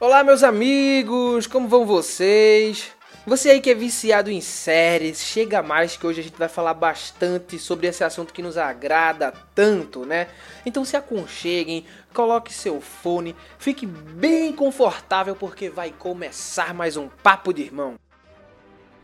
Olá, 0.00 0.22
meus 0.22 0.44
amigos, 0.44 1.48
como 1.48 1.66
vão 1.66 1.84
vocês? 1.84 2.92
Você 3.26 3.50
aí 3.50 3.60
que 3.60 3.68
é 3.68 3.74
viciado 3.74 4.30
em 4.30 4.40
séries, 4.40 5.24
chega 5.24 5.60
mais 5.60 5.96
que 5.96 6.06
hoje 6.06 6.20
a 6.20 6.22
gente 6.22 6.38
vai 6.38 6.48
falar 6.48 6.72
bastante 6.72 7.58
sobre 7.58 7.88
esse 7.88 8.04
assunto 8.04 8.32
que 8.32 8.40
nos 8.40 8.56
agrada 8.56 9.32
tanto, 9.56 10.06
né? 10.06 10.28
Então 10.64 10.84
se 10.84 10.96
aconcheguem, 10.96 11.84
coloque 12.14 12.54
seu 12.54 12.80
fone, 12.80 13.34
fique 13.58 13.86
bem 13.86 14.52
confortável 14.52 15.34
porque 15.34 15.68
vai 15.68 15.90
começar 15.90 16.72
mais 16.72 16.96
um 16.96 17.08
Papo 17.08 17.52
de 17.52 17.62
Irmão. 17.62 17.96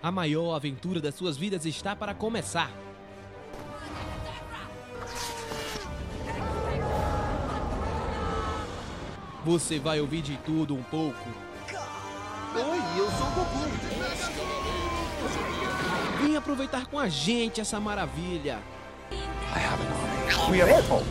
A 0.00 0.12
maior 0.12 0.54
aventura 0.54 1.00
das 1.00 1.16
suas 1.16 1.36
vidas 1.36 1.66
está 1.66 1.96
para 1.96 2.14
começar. 2.14 2.70
Você 9.44 9.78
vai 9.78 10.00
ouvir 10.00 10.22
de 10.22 10.38
tudo 10.38 10.74
um 10.74 10.82
pouco. 10.82 11.28
Oi, 12.54 12.78
eu 12.98 13.10
sou 13.10 13.26
o 13.26 13.30
Goku. 13.32 13.58
Vem 16.22 16.36
aproveitar 16.36 16.86
com 16.86 16.98
a 16.98 17.08
gente 17.08 17.60
essa 17.60 17.78
maravilha. 17.78 18.58
We 20.50 20.62
are 20.62 20.72
Hulk. 20.72 21.04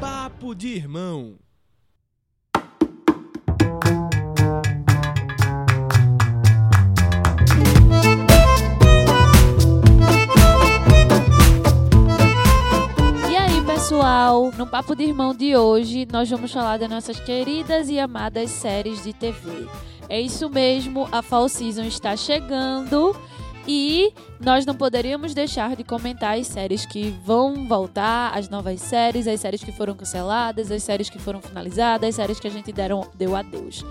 Papo 0.00 0.54
de 0.54 0.68
irmão. 0.68 1.36
Pessoal, 13.90 14.52
no 14.56 14.68
Papo 14.68 14.94
de 14.94 15.02
Irmão 15.02 15.34
de 15.34 15.56
hoje, 15.56 16.06
nós 16.12 16.30
vamos 16.30 16.52
falar 16.52 16.78
das 16.78 16.88
nossas 16.88 17.18
queridas 17.18 17.88
e 17.88 17.98
amadas 17.98 18.48
séries 18.48 19.02
de 19.02 19.12
TV. 19.12 19.66
É 20.08 20.20
isso 20.20 20.48
mesmo, 20.48 21.08
a 21.10 21.20
Fall 21.22 21.48
Season 21.48 21.82
está 21.82 22.16
chegando 22.16 23.16
e 23.66 24.12
nós 24.40 24.64
não 24.64 24.74
poderíamos 24.74 25.34
deixar 25.34 25.76
de 25.76 25.84
comentar 25.84 26.38
as 26.38 26.46
séries 26.46 26.86
que 26.86 27.10
vão 27.24 27.66
voltar, 27.66 28.36
as 28.36 28.48
novas 28.48 28.80
séries, 28.80 29.26
as 29.26 29.40
séries 29.40 29.62
que 29.62 29.72
foram 29.72 29.94
canceladas, 29.94 30.70
as 30.70 30.82
séries 30.82 31.10
que 31.10 31.18
foram 31.18 31.40
finalizadas, 31.40 32.08
as 32.08 32.14
séries 32.14 32.40
que 32.40 32.48
a 32.48 32.50
gente 32.50 32.72
deram, 32.72 33.06
deu 33.14 33.36
adeus. 33.36 33.84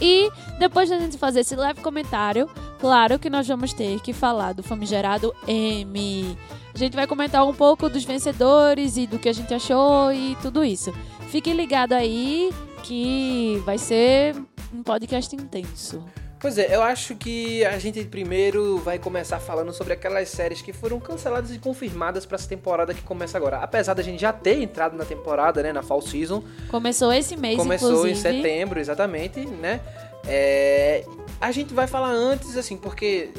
E 0.00 0.30
depois 0.58 0.90
da 0.90 0.98
gente 0.98 1.18
fazer 1.18 1.40
esse 1.40 1.56
leve 1.56 1.80
comentário, 1.80 2.48
claro 2.78 3.18
que 3.18 3.30
nós 3.30 3.48
vamos 3.48 3.72
ter 3.72 4.00
que 4.00 4.12
falar 4.12 4.52
do 4.52 4.62
famigerado 4.62 5.34
M. 5.46 6.36
A 6.74 6.78
gente 6.78 6.94
vai 6.94 7.06
comentar 7.06 7.46
um 7.46 7.54
pouco 7.54 7.88
dos 7.88 8.04
vencedores 8.04 8.96
e 8.96 9.06
do 9.06 9.18
que 9.18 9.28
a 9.28 9.32
gente 9.32 9.52
achou 9.54 10.12
e 10.12 10.36
tudo 10.42 10.62
isso. 10.64 10.92
Fiquem 11.28 11.54
ligados 11.54 11.96
aí 11.96 12.52
que 12.82 13.60
vai 13.64 13.78
ser 13.78 14.36
um 14.72 14.82
podcast 14.82 15.34
intenso. 15.34 16.04
Pois 16.38 16.58
é, 16.58 16.74
eu 16.74 16.82
acho 16.82 17.16
que 17.16 17.64
a 17.64 17.78
gente 17.78 18.04
primeiro 18.04 18.76
vai 18.78 18.98
começar 18.98 19.38
falando 19.40 19.72
sobre 19.72 19.94
aquelas 19.94 20.28
séries 20.28 20.60
que 20.60 20.70
foram 20.72 21.00
canceladas 21.00 21.50
e 21.50 21.58
confirmadas 21.58 22.26
para 22.26 22.34
essa 22.36 22.46
temporada 22.48 22.92
que 22.92 23.00
começa 23.02 23.38
agora. 23.38 23.56
Apesar 23.58 23.94
da 23.94 24.02
gente 24.02 24.20
já 24.20 24.32
ter 24.34 24.60
entrado 24.62 24.96
na 24.96 25.04
temporada, 25.04 25.62
né, 25.62 25.72
na 25.72 25.82
Fall 25.82 26.02
Season, 26.02 26.44
Começou 26.70 27.10
esse 27.12 27.36
mês, 27.36 27.56
começou 27.56 27.88
inclusive. 27.90 28.12
em 28.12 28.20
setembro, 28.20 28.78
exatamente, 28.78 29.40
né? 29.46 29.80
É, 30.28 31.04
a 31.40 31.50
gente 31.52 31.72
vai 31.72 31.86
falar 31.86 32.10
antes, 32.10 32.54
assim, 32.56 32.76
porque 32.76 33.30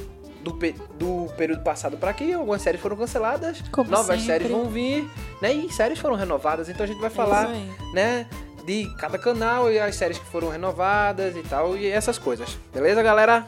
do, 0.42 0.54
do 0.98 1.32
período 1.36 1.62
passado 1.62 1.98
para 1.98 2.10
aqui, 2.10 2.34
algumas 2.34 2.62
séries 2.64 2.82
foram 2.82 2.96
canceladas, 2.98 3.62
Como 3.72 3.92
novas 3.92 4.08
sempre. 4.22 4.26
séries 4.26 4.50
vão 4.52 4.66
vir, 4.70 5.08
né? 5.40 5.54
E 5.54 5.72
séries 5.72 6.00
foram 6.00 6.16
renovadas, 6.16 6.68
então 6.68 6.84
a 6.84 6.88
gente 6.88 7.00
vai 7.00 7.08
É 7.08 7.14
falar, 7.14 7.48
aí. 7.48 7.70
né? 7.94 8.26
De 8.68 8.94
cada 8.98 9.18
canal 9.18 9.72
e 9.72 9.80
as 9.80 9.96
séries 9.96 10.20
que 10.20 10.26
foram 10.26 10.50
renovadas 10.50 11.38
e 11.38 11.42
tal, 11.42 11.78
e 11.78 11.88
essas 11.88 12.18
coisas. 12.18 12.58
Beleza, 12.74 13.02
galera? 13.02 13.48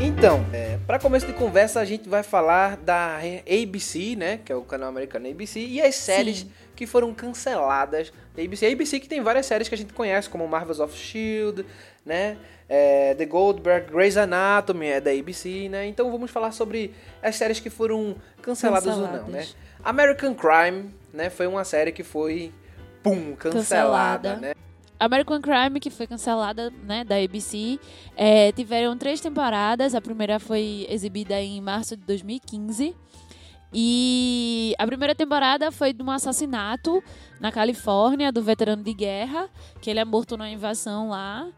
Então, 0.00 0.44
é, 0.52 0.78
para 0.84 0.98
começo 0.98 1.28
de 1.28 1.32
conversa, 1.32 1.78
a 1.78 1.84
gente 1.84 2.08
vai 2.08 2.24
falar 2.24 2.76
da 2.76 3.18
ABC, 3.46 4.16
né? 4.16 4.40
Que 4.44 4.50
é 4.50 4.56
o 4.56 4.62
canal 4.62 4.88
americano 4.88 5.28
ABC, 5.28 5.60
e 5.60 5.80
as 5.80 5.94
séries 5.94 6.38
Sim. 6.38 6.50
Que 6.74 6.86
foram 6.86 7.12
canceladas 7.14 8.12
da 8.36 8.42
ABC. 8.42 8.66
A 8.66 8.72
ABC 8.72 9.00
que 9.00 9.08
tem 9.08 9.20
várias 9.20 9.46
séries 9.46 9.68
que 9.68 9.74
a 9.74 9.78
gente 9.78 9.92
conhece, 9.92 10.28
como 10.28 10.46
Marvels 10.46 10.80
of 10.80 10.94
S.H.I.E.L.D., 10.94 11.64
né? 12.04 12.36
É, 12.68 13.14
The 13.14 13.26
Goldberg, 13.26 13.92
Grey's 13.92 14.16
Anatomy 14.16 14.86
é 14.86 15.00
da 15.00 15.10
ABC, 15.10 15.68
né? 15.68 15.86
Então 15.86 16.10
vamos 16.10 16.30
falar 16.30 16.52
sobre 16.52 16.94
as 17.22 17.36
séries 17.36 17.60
que 17.60 17.70
foram 17.70 18.16
canceladas, 18.40 18.94
ou 18.94 19.02
não, 19.02 19.06
né? 19.06 19.18
Canceladas. 19.18 19.56
American 19.82 20.34
Crime, 20.34 20.94
né? 21.12 21.30
Foi 21.30 21.46
uma 21.46 21.64
série 21.64 21.92
que 21.92 22.02
foi, 22.02 22.52
pum, 23.02 23.34
cancelada, 23.36 24.30
Cancelada. 24.30 24.36
né? 24.36 24.54
American 24.98 25.40
Crime, 25.40 25.80
que 25.80 25.90
foi 25.90 26.06
cancelada, 26.06 26.72
né, 26.84 27.04
da 27.04 27.16
ABC, 27.16 27.78
é, 28.16 28.52
tiveram 28.52 28.96
três 28.96 29.20
temporadas. 29.20 29.94
A 29.94 30.00
primeira 30.00 30.38
foi 30.38 30.86
exibida 30.88 31.38
em 31.40 31.60
março 31.60 31.96
de 31.96 32.04
2015. 32.04 32.94
E 33.74 34.72
a 34.78 34.86
primeira 34.86 35.16
temporada 35.16 35.72
foi 35.72 35.92
de 35.92 36.00
um 36.00 36.10
assassinato 36.10 37.02
na 37.40 37.50
Califórnia 37.50 38.30
do 38.30 38.40
veterano 38.40 38.84
de 38.84 38.94
guerra, 38.94 39.50
que 39.80 39.90
ele 39.90 39.98
é 39.98 40.04
morto 40.04 40.36
numa 40.36 40.48
invasão 40.48 41.08
lá. 41.08 41.48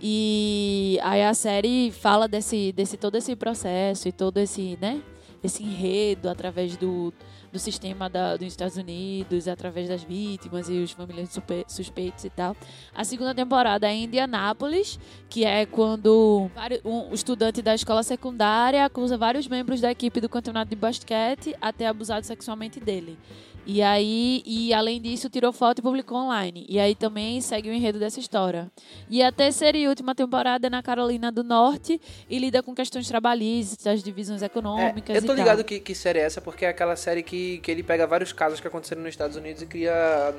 E 0.00 0.98
aí 1.02 1.22
a 1.24 1.34
série 1.34 1.90
fala 1.90 2.28
desse, 2.28 2.72
desse 2.72 2.96
todo 2.96 3.16
esse 3.16 3.34
processo 3.34 4.06
e 4.06 4.12
todo 4.12 4.38
esse, 4.38 4.78
né, 4.80 5.02
esse 5.44 5.62
enredo 5.62 6.28
através 6.28 6.76
do, 6.76 7.12
do 7.52 7.58
sistema 7.58 8.08
da, 8.08 8.36
dos 8.36 8.48
Estados 8.48 8.76
Unidos, 8.76 9.46
através 9.46 9.88
das 9.88 10.02
vítimas 10.02 10.68
e 10.68 10.82
os 10.82 10.90
familiares 10.90 11.30
suspe- 11.30 11.64
suspeitos 11.68 12.24
e 12.24 12.30
tal. 12.30 12.56
A 12.94 13.04
segunda 13.04 13.34
temporada 13.34 13.86
é 13.86 13.92
em 13.92 14.04
Indianápolis, 14.04 14.98
que 15.28 15.44
é 15.44 15.66
quando 15.66 16.50
um 16.84 17.12
estudante 17.12 17.60
da 17.60 17.74
escola 17.74 18.02
secundária 18.02 18.84
acusa 18.84 19.18
vários 19.18 19.46
membros 19.46 19.80
da 19.80 19.90
equipe 19.90 20.20
do 20.20 20.28
campeonato 20.28 20.70
de 20.70 20.76
basquete 20.76 21.54
a 21.60 21.72
ter 21.72 21.84
abusado 21.84 22.24
sexualmente 22.24 22.80
dele. 22.80 23.18
E 23.66 23.80
aí, 23.80 24.42
e 24.44 24.74
além 24.74 25.00
disso, 25.00 25.30
tirou 25.30 25.52
foto 25.52 25.78
e 25.78 25.82
publicou 25.82 26.18
online. 26.18 26.66
E 26.68 26.78
aí 26.78 26.94
também 26.94 27.40
segue 27.40 27.70
o 27.70 27.72
enredo 27.72 27.98
dessa 27.98 28.20
história. 28.20 28.70
E 29.08 29.22
a 29.22 29.32
terceira 29.32 29.76
e 29.78 29.88
última 29.88 30.14
temporada 30.14 30.66
é 30.66 30.70
na 30.70 30.82
Carolina 30.82 31.32
do 31.32 31.42
Norte 31.42 32.00
e 32.28 32.38
lida 32.38 32.62
com 32.62 32.74
questões 32.74 33.08
trabalhistas, 33.08 34.02
divisões 34.02 34.42
econômicas 34.42 35.16
É, 35.16 35.18
eu 35.18 35.26
tô 35.26 35.32
ligado 35.32 35.64
que, 35.64 35.80
que 35.80 35.94
série 35.94 36.18
é 36.18 36.22
essa, 36.22 36.40
porque 36.40 36.64
é 36.64 36.68
aquela 36.68 36.96
série 36.96 37.22
que, 37.22 37.58
que 37.58 37.70
ele 37.70 37.82
pega 37.82 38.06
vários 38.06 38.32
casos 38.32 38.60
que 38.60 38.68
aconteceram 38.68 39.02
nos 39.02 39.10
Estados 39.10 39.36
Unidos 39.36 39.62
e 39.62 39.66
cria, 39.66 40.34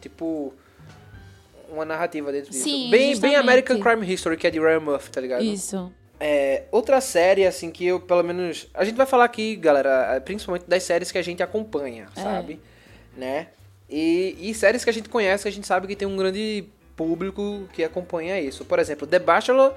tipo, 0.00 0.52
uma 1.70 1.84
narrativa 1.84 2.32
dentro 2.32 2.50
disso. 2.50 2.64
Sim, 2.64 2.90
bem, 2.90 3.18
bem. 3.18 3.36
American 3.36 3.78
Crime 3.78 4.12
History, 4.12 4.36
que 4.36 4.46
é 4.46 4.50
de 4.50 4.58
Ryan 4.58 4.80
Murphy, 4.80 5.10
tá 5.10 5.20
ligado? 5.20 5.42
Isso. 5.44 5.92
É, 6.18 6.64
outra 6.72 7.00
série, 7.00 7.44
assim, 7.46 7.70
que 7.70 7.86
eu, 7.86 8.00
pelo 8.00 8.22
menos... 8.22 8.68
A 8.72 8.84
gente 8.84 8.96
vai 8.96 9.06
falar 9.06 9.24
aqui, 9.24 9.54
galera, 9.56 10.14
é, 10.16 10.20
principalmente 10.20 10.64
das 10.66 10.82
séries 10.82 11.12
que 11.12 11.18
a 11.18 11.22
gente 11.22 11.42
acompanha, 11.42 12.06
É. 12.16 12.20
sabe? 12.22 12.60
Né? 13.16 13.48
E, 13.88 14.36
e 14.40 14.54
séries 14.54 14.82
que 14.82 14.90
a 14.90 14.92
gente 14.92 15.08
conhece, 15.08 15.42
que 15.44 15.48
a 15.48 15.52
gente 15.52 15.66
sabe 15.66 15.86
que 15.86 15.94
tem 15.96 16.08
um 16.08 16.16
grande 16.16 16.64
público 16.96 17.68
que 17.72 17.84
acompanha 17.84 18.40
isso. 18.40 18.64
Por 18.64 18.78
exemplo, 18.78 19.06
The 19.06 19.18
Bachelor... 19.18 19.74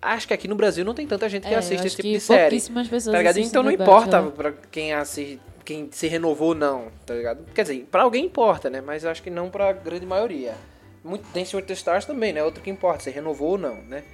Acho 0.00 0.28
que 0.28 0.34
aqui 0.34 0.46
no 0.46 0.54
Brasil 0.54 0.84
não 0.84 0.94
tem 0.94 1.08
tanta 1.08 1.28
gente 1.28 1.48
que 1.48 1.52
É, 1.52 1.56
assiste 1.56 1.84
esse 1.84 1.96
tipo 1.96 2.06
de 2.08 2.20
série. 2.20 2.42
pouquíssimas 2.42 2.86
pessoas 2.86 3.12
Tá 3.12 3.18
ligado? 3.18 3.38
Então 3.40 3.64
não 3.64 3.72
importa 3.72 4.22
pra 4.22 4.52
quem 4.70 4.92
assi... 4.92 5.40
quem 5.64 5.88
se 5.90 6.06
renovou 6.06 6.50
ou 6.50 6.54
não, 6.54 6.86
tá 7.04 7.14
ligado? 7.14 7.44
Quer 7.52 7.62
dizer, 7.62 7.88
pra 7.90 8.02
alguém 8.02 8.26
importa, 8.26 8.70
né? 8.70 8.80
Mas 8.80 9.04
acho 9.04 9.20
que 9.20 9.28
não 9.28 9.50
pra 9.50 9.72
grande 9.72 10.06
maioria. 10.06 10.54
Muito, 11.02 11.24
Dancing 11.34 11.56
with 11.56 11.62
the 11.64 11.72
Stars 11.72 12.04
também, 12.04 12.32
né? 12.32 12.44
Outro 12.44 12.62
que 12.62 12.70
importa, 12.70 13.02
se 13.02 13.10
renovou 13.10 13.50
ou 13.50 13.58
não, 13.58 13.74
né? 13.88 14.04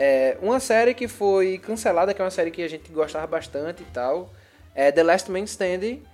É, 0.00 0.38
uma 0.40 0.60
série 0.60 0.94
que 0.94 1.08
foi 1.08 1.58
cancelada, 1.58 2.14
que 2.14 2.22
é 2.22 2.24
uma 2.24 2.30
série 2.30 2.52
que 2.52 2.62
a 2.62 2.68
gente 2.68 2.88
gostava 2.92 3.26
bastante 3.26 3.82
e 3.82 3.86
tal, 3.86 4.30
é 4.72 4.92
The 4.92 5.02
Last 5.02 5.28
Man 5.28 5.40
Standing, 5.40 6.04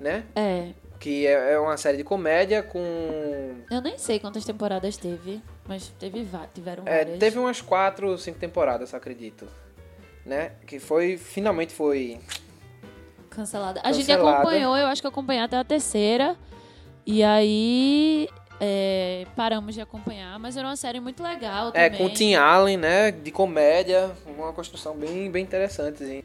né? 0.00 0.24
É. 0.34 0.70
Que 0.98 1.26
é, 1.26 1.52
é 1.52 1.58
uma 1.58 1.76
série 1.76 1.98
de 1.98 2.04
comédia 2.04 2.62
com... 2.62 3.56
Eu 3.70 3.82
nem 3.82 3.98
sei 3.98 4.18
quantas 4.18 4.42
temporadas 4.42 4.96
teve, 4.96 5.42
mas 5.68 5.88
teve 6.00 6.26
tiveram 6.54 6.84
É, 6.86 7.04
várias. 7.04 7.18
teve 7.18 7.38
umas 7.38 7.60
quatro 7.60 8.08
ou 8.08 8.16
cinco 8.16 8.38
temporadas, 8.38 8.94
acredito. 8.94 9.46
Né? 10.24 10.52
Que 10.66 10.78
foi, 10.78 11.18
finalmente 11.18 11.74
foi... 11.74 12.18
Cancelada. 13.28 13.82
A 13.84 13.92
gente 13.92 14.10
acompanhou, 14.10 14.74
eu 14.78 14.86
acho 14.86 15.02
que 15.02 15.08
acompanhei 15.08 15.42
até 15.42 15.58
a 15.58 15.64
terceira. 15.64 16.34
E 17.04 17.22
aí 17.22 18.30
é, 18.60 19.26
paramos 19.36 19.74
de 19.74 19.80
acompanhar, 19.80 20.38
mas 20.38 20.56
era 20.56 20.66
uma 20.66 20.76
série 20.76 21.00
muito 21.00 21.22
legal 21.22 21.70
É, 21.74 21.88
também. 21.90 22.08
com 22.08 22.14
Tim 22.14 22.34
Allen, 22.34 22.76
né? 22.76 23.10
De 23.10 23.30
comédia, 23.30 24.10
uma 24.26 24.52
construção 24.52 24.94
bem, 24.96 25.30
bem 25.30 25.42
interessante, 25.42 26.02
assim. 26.02 26.22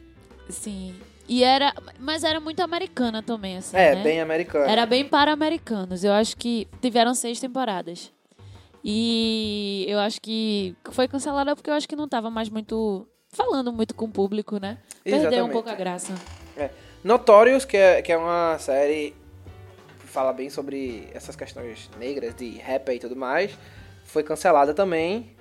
Sim. 0.48 0.94
E 1.28 1.44
era. 1.44 1.72
Mas 1.98 2.24
era 2.24 2.40
muito 2.40 2.60
americana 2.60 3.22
também, 3.22 3.56
assim. 3.56 3.76
É, 3.76 3.94
né? 3.94 4.02
bem 4.02 4.20
americano. 4.20 4.68
Era 4.68 4.84
bem 4.84 5.04
para 5.04 5.32
americanos. 5.32 6.02
Eu 6.04 6.12
acho 6.12 6.36
que 6.36 6.66
tiveram 6.80 7.14
seis 7.14 7.38
temporadas. 7.40 8.10
E 8.84 9.86
eu 9.88 9.98
acho 10.00 10.20
que 10.20 10.74
foi 10.90 11.06
cancelada 11.06 11.54
porque 11.54 11.70
eu 11.70 11.74
acho 11.74 11.88
que 11.88 11.94
não 11.94 12.08
tava 12.08 12.30
mais 12.30 12.48
muito 12.48 13.06
falando 13.28 13.72
muito 13.72 13.94
com 13.94 14.06
o 14.06 14.08
público, 14.10 14.58
né? 14.58 14.78
Perdeu 15.04 15.20
um 15.20 15.22
Exatamente. 15.28 15.52
pouco 15.52 15.70
a 15.70 15.74
graça. 15.74 16.12
É. 16.56 16.70
Notorious, 17.04 17.64
que 17.64 17.76
é, 17.76 18.02
que 18.02 18.12
é 18.12 18.16
uma 18.16 18.58
série 18.58 19.14
fala 20.12 20.32
bem 20.32 20.50
sobre 20.50 21.08
essas 21.14 21.34
questões 21.34 21.90
negras 21.98 22.34
de 22.34 22.50
rap 22.58 22.90
e 22.92 22.98
tudo 22.98 23.16
mais, 23.16 23.50
foi 24.04 24.22
cancelada 24.22 24.74
também. 24.74 25.34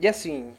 E 0.00 0.08
assim, 0.08 0.52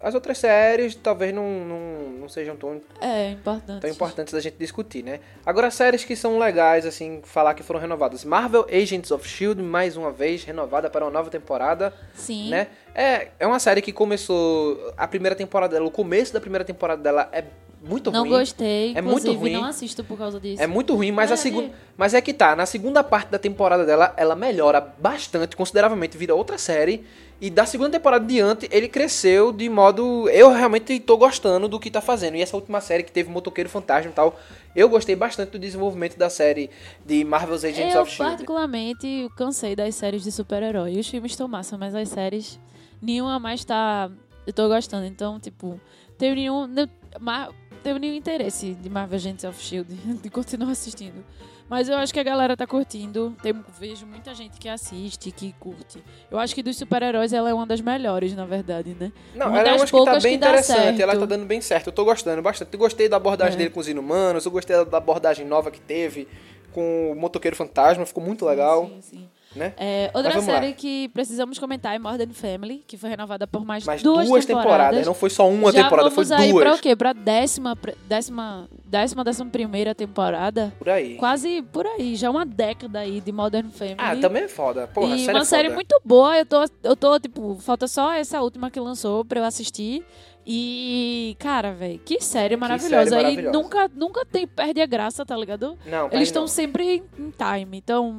as 0.00 0.14
outras 0.16 0.38
séries 0.38 0.96
talvez 0.96 1.32
não, 1.32 1.48
não, 1.64 2.10
não 2.22 2.28
sejam 2.28 2.56
tão, 2.56 2.80
É, 3.00 3.30
importante. 3.30 3.80
tão 3.82 3.88
importantes 3.88 4.34
da 4.34 4.40
gente 4.40 4.56
discutir, 4.58 5.04
né? 5.04 5.20
Agora, 5.46 5.70
séries 5.70 6.04
que 6.04 6.16
são 6.16 6.40
legais, 6.40 6.84
assim, 6.84 7.20
falar 7.22 7.54
que 7.54 7.62
foram 7.62 7.78
renovadas. 7.78 8.24
Marvel 8.24 8.66
Agents 8.68 9.12
of 9.12 9.24
S.H.I.E.L.D., 9.24 9.62
mais 9.62 9.96
uma 9.96 10.10
vez, 10.10 10.42
renovada 10.42 10.90
para 10.90 11.04
uma 11.04 11.10
nova 11.12 11.30
temporada, 11.30 11.94
Sim. 12.14 12.50
né? 12.50 12.66
É, 12.92 13.28
é 13.38 13.46
uma 13.46 13.60
série 13.60 13.80
que 13.80 13.92
começou... 13.92 14.92
A 14.96 15.06
primeira 15.06 15.36
temporada 15.36 15.74
dela, 15.74 15.86
o 15.86 15.90
começo 15.90 16.32
da 16.32 16.40
primeira 16.40 16.64
temporada 16.64 17.00
dela 17.00 17.28
é 17.32 17.44
muito 17.82 18.10
Não 18.10 18.20
ruim. 18.20 18.30
gostei, 18.30 18.92
É 18.96 19.02
muito 19.02 19.32
ruim. 19.32 19.52
não 19.54 19.64
assisto 19.64 20.04
por 20.04 20.16
causa 20.16 20.38
disso. 20.38 20.62
É 20.62 20.66
muito 20.66 20.94
ruim, 20.94 21.10
mas 21.10 21.30
a 21.30 21.34
É, 21.34 21.36
segunda, 21.36 21.68
é. 21.68 21.70
mas 21.96 22.14
é 22.14 22.20
que 22.20 22.32
tá, 22.32 22.54
na 22.54 22.64
segunda 22.66 23.02
parte 23.02 23.28
da 23.30 23.38
temporada 23.38 23.84
dela, 23.84 24.14
ela 24.16 24.34
melhora 24.36 24.80
bastante, 24.80 25.56
consideravelmente, 25.56 26.16
vira 26.16 26.34
outra 26.34 26.56
série. 26.58 27.04
E 27.40 27.50
da 27.50 27.66
segunda 27.66 27.90
temporada 27.90 28.24
diante, 28.24 28.68
ele 28.70 28.86
cresceu 28.86 29.50
de 29.52 29.68
modo. 29.68 30.28
Eu 30.30 30.52
realmente 30.52 31.00
tô 31.00 31.16
gostando 31.16 31.66
do 31.66 31.80
que 31.80 31.90
tá 31.90 32.00
fazendo. 32.00 32.36
E 32.36 32.40
essa 32.40 32.56
última 32.56 32.80
série 32.80 33.02
que 33.02 33.10
teve 33.10 33.28
Motoqueiro 33.28 33.68
Fantasma 33.68 34.12
e 34.12 34.14
tal, 34.14 34.38
eu 34.76 34.88
gostei 34.88 35.16
bastante 35.16 35.50
do 35.50 35.58
desenvolvimento 35.58 36.16
da 36.16 36.30
série 36.30 36.70
de 37.04 37.24
Marvel's 37.24 37.64
Agents 37.64 37.96
Eu, 37.96 38.02
of 38.02 38.10
Shield. 38.12 38.30
particularmente, 38.30 39.28
cansei 39.36 39.74
das 39.74 39.96
séries 39.96 40.22
de 40.22 40.30
super-herói. 40.30 40.96
Os 41.00 41.08
filmes 41.08 41.32
estão 41.32 41.48
massa, 41.48 41.76
mas 41.76 41.96
as 41.96 42.08
séries, 42.10 42.60
nenhuma 43.02 43.40
mais 43.40 43.64
tá. 43.64 44.08
Eu 44.46 44.52
tô 44.52 44.68
gostando. 44.68 45.04
Então, 45.06 45.40
tipo, 45.40 45.80
tenho 46.16 46.36
nenhum. 46.36 46.68
Não, 46.68 46.88
mar, 47.20 47.48
tenho 47.82 47.98
nenhum 47.98 48.14
interesse 48.14 48.74
de 48.74 48.88
Marvel 48.88 49.16
Agents 49.16 49.44
of 49.44 49.60
Shield 49.62 49.92
de 50.22 50.30
continuar 50.30 50.70
assistindo. 50.70 51.24
Mas 51.68 51.88
eu 51.88 51.96
acho 51.96 52.12
que 52.12 52.20
a 52.20 52.22
galera 52.22 52.54
tá 52.56 52.66
curtindo. 52.66 53.34
Tem, 53.42 53.54
vejo 53.80 54.04
muita 54.04 54.34
gente 54.34 54.58
que 54.58 54.68
assiste, 54.68 55.30
que 55.30 55.54
curte. 55.58 56.02
Eu 56.30 56.38
acho 56.38 56.54
que 56.54 56.62
dos 56.62 56.76
super-heróis 56.76 57.32
ela 57.32 57.48
é 57.48 57.54
uma 57.54 57.66
das 57.66 57.80
melhores, 57.80 58.34
na 58.34 58.44
verdade, 58.44 58.94
né? 58.98 59.10
Não, 59.34 59.46
Uma 59.48 59.58
ela 59.60 59.68
é 59.68 59.72
das 59.78 59.80
uma 59.80 59.86
que 60.00 60.04
tá 60.04 60.18
bem 60.20 60.32
que 60.32 60.36
interessante, 60.36 61.00
ela 61.00 61.16
tá 61.18 61.24
dando 61.24 61.46
bem 61.46 61.60
certo. 61.62 61.86
Eu 61.86 61.92
tô 61.92 62.04
gostando 62.04 62.42
bastante. 62.42 62.68
Eu 62.74 62.78
gostei 62.78 63.08
da 63.08 63.16
abordagem 63.16 63.54
É. 63.54 63.56
dele 63.58 63.70
com 63.70 63.80
os 63.80 63.88
inumanos, 63.88 64.44
eu 64.44 64.50
gostei 64.50 64.84
da 64.84 64.98
abordagem 64.98 65.46
nova 65.46 65.70
que 65.70 65.80
teve 65.80 66.28
com 66.72 67.12
o 67.12 67.14
Motoqueiro 67.16 67.56
Fantasma, 67.56 68.04
ficou 68.04 68.22
muito 68.22 68.44
legal, 68.44 68.86
Sim, 68.86 69.00
sim. 69.02 69.28
Né? 69.54 69.72
É, 69.76 70.10
outra 70.14 70.32
vamos 70.32 70.46
lá. 70.46 70.54
série 70.54 70.72
que 70.72 71.08
precisamos 71.08 71.58
comentar 71.58 71.94
é 71.94 71.98
Modern 71.98 72.32
Family, 72.32 72.82
que 72.86 72.96
foi 72.96 73.10
renovada 73.10 73.46
por 73.46 73.64
mais, 73.64 73.84
Mas 73.84 74.02
duas, 74.02 74.26
duas, 74.28 74.44
temporadas. 74.46 75.06
não 75.06 75.14
foi 75.14 75.30
só 75.30 75.48
uma 75.48 75.70
Já 75.72 75.84
temporada, 75.84 76.10
foi 76.10 76.24
aí 76.32 76.50
duas. 76.50 76.62
pra 76.64 76.74
o 76.74 76.78
quê? 76.78 76.96
Pra 76.96 77.12
décima, 77.12 77.76
décima, 78.08 78.68
décima, 78.84 79.24
décima 79.24 79.50
primeira 79.50 79.94
temporada. 79.94 80.72
Por 80.78 80.88
aí. 80.88 81.16
Quase 81.16 81.62
por 81.72 81.86
aí, 81.86 82.16
já 82.16 82.30
uma 82.30 82.44
década 82.46 83.00
aí 83.00 83.20
de 83.20 83.32
Modern 83.32 83.68
Family. 83.70 83.96
Ah, 83.98 84.16
também 84.16 84.44
é 84.44 84.48
foda. 84.48 84.86
Porra, 84.86 85.14
e 85.16 85.20
série 85.24 85.32
uma 85.36 85.42
é 85.42 85.44
série 85.44 85.68
muito 85.70 86.00
boa. 86.04 86.36
Eu 86.38 86.46
tô, 86.46 86.64
eu 86.82 86.96
tô, 86.96 87.18
tipo, 87.20 87.56
falta 87.60 87.86
só 87.86 88.12
essa 88.12 88.40
última 88.40 88.70
que 88.70 88.80
lançou 88.80 89.24
pra 89.24 89.40
eu 89.40 89.44
assistir. 89.44 90.04
E, 90.44 91.36
cara, 91.38 91.72
velho, 91.72 92.00
que 92.04 92.20
série 92.20 92.56
maravilhosa. 92.56 93.10
série 93.10 93.22
E 93.22 93.24
maravilhosa. 93.36 93.52
nunca, 93.58 93.90
nunca 93.94 94.24
tem, 94.24 94.46
perde 94.46 94.80
a 94.80 94.86
graça, 94.86 95.24
tá 95.24 95.36
ligado? 95.36 95.78
Não, 95.86 96.08
Eles 96.10 96.28
estão 96.28 96.48
sempre 96.48 97.02
em 97.18 97.30
time. 97.30 97.78
Então, 97.78 98.16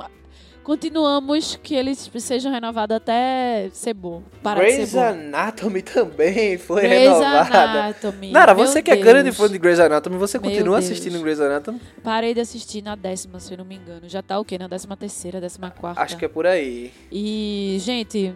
continuamos 0.63 1.60
que 1.62 1.75
eles 1.75 2.10
sejam 2.19 2.51
renovados 2.51 2.95
até 2.98 3.69
ser 3.74 3.94
bom. 3.94 4.24
Parar 4.42 4.63
de 4.63 4.71
Grey's. 4.71 4.95
Anatomy 4.95 5.81
também 5.83 6.57
foi 6.57 6.81
Grey's 6.81 7.10
renovada. 7.10 7.83
Anatomy. 7.83 8.31
Nara, 8.31 8.54
você 8.54 8.81
que 8.81 8.92
é 8.92 8.95
grande 8.95 9.31
fã 9.31 9.50
de 9.50 9.57
Grey's 9.57 9.80
Anatomy, 9.80 10.18
você 10.18 10.39
Meu 10.39 10.50
continua 10.50 10.80
Deus. 10.80 10.89
assistindo 10.92 11.21
Grey's 11.21 11.39
Anatomy? 11.39 11.80
Parei 12.04 12.33
de 12.33 12.39
assistir 12.42 12.81
na 12.81 12.95
décima, 12.95 13.39
se 13.39 13.54
eu 13.54 13.57
não 13.57 13.65
me 13.65 13.75
engano. 13.75 14.07
Já 14.07 14.21
tá 14.21 14.39
o 14.39 14.45
quê? 14.45 14.57
Na 14.57 14.68
décima 14.68 14.95
terceira, 14.98 15.39
décima 15.42 15.69
quarta. 15.69 16.01
Acho 16.01 16.18
que 16.18 16.25
é 16.25 16.30
por 16.30 16.48
aí. 16.48 16.92
E, 17.12 17.77
gente, 17.81 18.33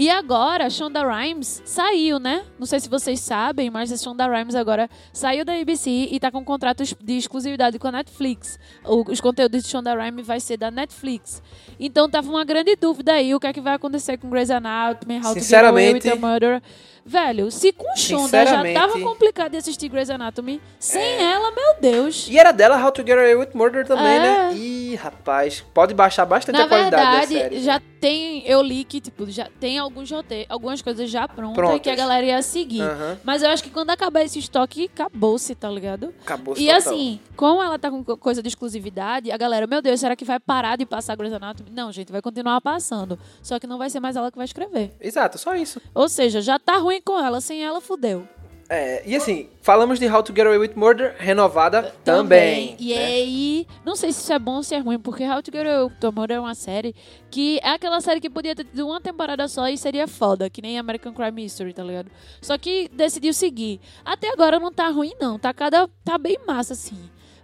e 0.00 0.08
agora 0.08 0.70
Shonda 0.70 1.02
Rhimes 1.06 1.60
saiu, 1.64 2.18
né? 2.18 2.42
Não 2.58 2.64
sei 2.66 2.80
se 2.80 2.88
vocês 2.88 3.20
sabem, 3.20 3.68
mas 3.68 3.92
a 3.92 3.96
Shonda 3.98 4.26
Rhimes 4.26 4.54
agora 4.54 4.88
saiu 5.12 5.44
da 5.44 5.52
ABC 5.52 5.90
e 6.10 6.18
tá 6.18 6.30
com 6.30 6.42
contrato 6.42 6.82
de 6.82 7.16
exclusividade 7.18 7.78
com 7.78 7.88
a 7.88 7.92
Netflix. 7.92 8.58
Os 8.84 9.20
conteúdos 9.20 9.62
de 9.62 9.68
Shonda 9.68 9.94
Rhimes 9.94 10.26
vai 10.26 10.40
ser 10.40 10.56
da 10.56 10.70
Netflix. 10.70 11.42
Então 11.78 12.08
tava 12.08 12.30
uma 12.30 12.44
grande 12.44 12.74
dúvida 12.76 13.12
aí 13.12 13.34
o 13.34 13.38
que 13.40 13.46
é 13.46 13.52
que 13.52 13.60
vai 13.60 13.74
acontecer 13.74 14.16
com 14.16 14.30
Grey's 14.30 14.50
Anatomy, 14.50 15.18
How 15.18 15.34
to 15.34 15.40
Get 15.40 15.64
Away 15.64 15.92
with 15.92 16.08
a 16.10 16.16
Murder. 16.16 16.62
Velho, 17.04 17.50
se 17.50 17.72
com 17.72 17.96
Shonda 17.96 18.46
já 18.46 18.62
tava 18.72 19.00
complicado 19.00 19.50
de 19.52 19.58
assistir 19.58 19.88
Grey's 19.88 20.10
Anatomy, 20.10 20.60
sem 20.78 21.02
ela, 21.22 21.50
meu 21.50 21.80
Deus. 21.80 22.26
E 22.30 22.38
era 22.38 22.52
dela 22.52 22.82
How 22.82 22.92
to 22.92 23.02
Get 23.02 23.18
Away 23.18 23.34
with 23.34 23.48
Murder 23.54 23.86
também, 23.86 24.06
É. 24.06 24.18
né? 24.20 24.54
Ih, 24.54 24.94
rapaz, 24.96 25.64
pode 25.74 25.92
baixar 25.92 26.24
bastante 26.24 26.56
Na 26.56 26.64
a 26.64 26.68
qualidade 26.68 26.90
da 26.90 27.10
verdade, 27.20 27.34
série. 27.34 27.60
já 27.62 27.80
tem, 28.00 28.42
eu 28.46 28.62
li 28.62 28.82
que, 28.84 29.00
tipo, 29.00 29.30
já 29.30 29.48
tem 29.60 29.78
alguns 29.78 30.10
roteiros, 30.10 30.46
algumas 30.48 30.80
coisas 30.80 31.10
já 31.10 31.28
prontas, 31.28 31.54
Prontas. 31.56 31.80
que 31.82 31.90
a 31.90 31.94
galera 31.94 32.24
ia 32.26 32.42
seguir. 32.42 32.80
Aham. 32.82 33.18
Mas 33.22 33.42
eu 33.42 33.50
acho 33.50 33.62
que 33.62 33.70
quando 33.70 33.90
acabar 33.90 34.22
esse 34.22 34.38
estoque, 34.38 34.90
acabou-se, 34.92 35.54
tá 35.54 35.68
ligado? 35.70 36.14
Acabou 36.22 36.54
E 36.56 36.70
assim, 36.70 37.20
como 37.36 37.62
ela 37.62 37.78
tá 37.78 37.90
com 37.90 38.02
co- 38.02 38.16
coisa 38.16 38.42
de 38.42 38.48
exclusividade, 38.48 39.30
a 39.30 39.36
galera, 39.36 39.66
meu 39.66 39.82
Deus, 39.82 40.00
será 40.00 40.16
que 40.16 40.24
vai 40.24 40.40
parar 40.40 40.76
de 40.76 40.86
passar 40.86 41.14
Grey's 41.16 41.34
Anatomy? 41.34 41.70
Não, 41.70 41.92
gente, 41.92 42.10
vai 42.10 42.22
continuar 42.22 42.60
passando. 42.60 43.18
Só 43.42 43.58
que 43.58 43.66
não 43.66 43.76
vai 43.78 43.90
ser 43.90 44.00
mais 44.00 44.16
ela 44.16 44.30
que 44.30 44.36
vai 44.38 44.44
escrever. 44.46 44.92
Exato, 45.00 45.36
só 45.38 45.54
isso. 45.54 45.80
Ou 45.94 46.08
seja, 46.08 46.40
já 46.40 46.58
tá 46.58 46.78
ruim 46.78 47.00
com 47.02 47.18
ela, 47.18 47.40
sem 47.40 47.62
ela, 47.62 47.80
fudeu. 47.80 48.26
É, 48.72 49.02
e 49.04 49.16
assim, 49.16 49.48
falamos 49.62 49.98
de 49.98 50.08
How 50.08 50.22
to 50.22 50.32
Get 50.32 50.46
Away 50.46 50.56
with 50.56 50.74
Murder, 50.76 51.16
renovada 51.18 51.92
também. 52.04 52.76
E 52.78 52.94
né? 52.94 53.04
aí, 53.04 53.66
não 53.84 53.96
sei 53.96 54.12
se 54.12 54.20
isso 54.20 54.32
é 54.32 54.38
bom 54.38 54.58
ou 54.58 54.62
se 54.62 54.76
é 54.76 54.78
ruim, 54.78 54.96
porque 54.96 55.24
How 55.24 55.42
to 55.42 55.50
Get 55.50 55.66
Away 55.66 55.86
with 55.86 56.12
Murder 56.14 56.36
é 56.36 56.40
uma 56.40 56.54
série 56.54 56.94
que 57.32 57.58
é 57.64 57.70
aquela 57.70 58.00
série 58.00 58.20
que 58.20 58.30
podia 58.30 58.54
ter 58.54 58.62
tido 58.62 58.86
uma 58.86 59.00
temporada 59.00 59.48
só 59.48 59.66
e 59.66 59.76
seria 59.76 60.06
foda, 60.06 60.48
que 60.48 60.62
nem 60.62 60.78
American 60.78 61.12
Crime 61.12 61.44
History, 61.44 61.74
tá 61.74 61.82
ligado? 61.82 62.12
Só 62.40 62.56
que 62.56 62.88
decidiu 62.92 63.32
seguir. 63.32 63.80
Até 64.04 64.32
agora 64.32 64.60
não 64.60 64.70
tá 64.70 64.88
ruim, 64.88 65.14
não. 65.20 65.36
Tá, 65.36 65.52
cada, 65.52 65.88
tá 66.04 66.16
bem 66.16 66.38
massa, 66.46 66.74
assim. 66.74 66.96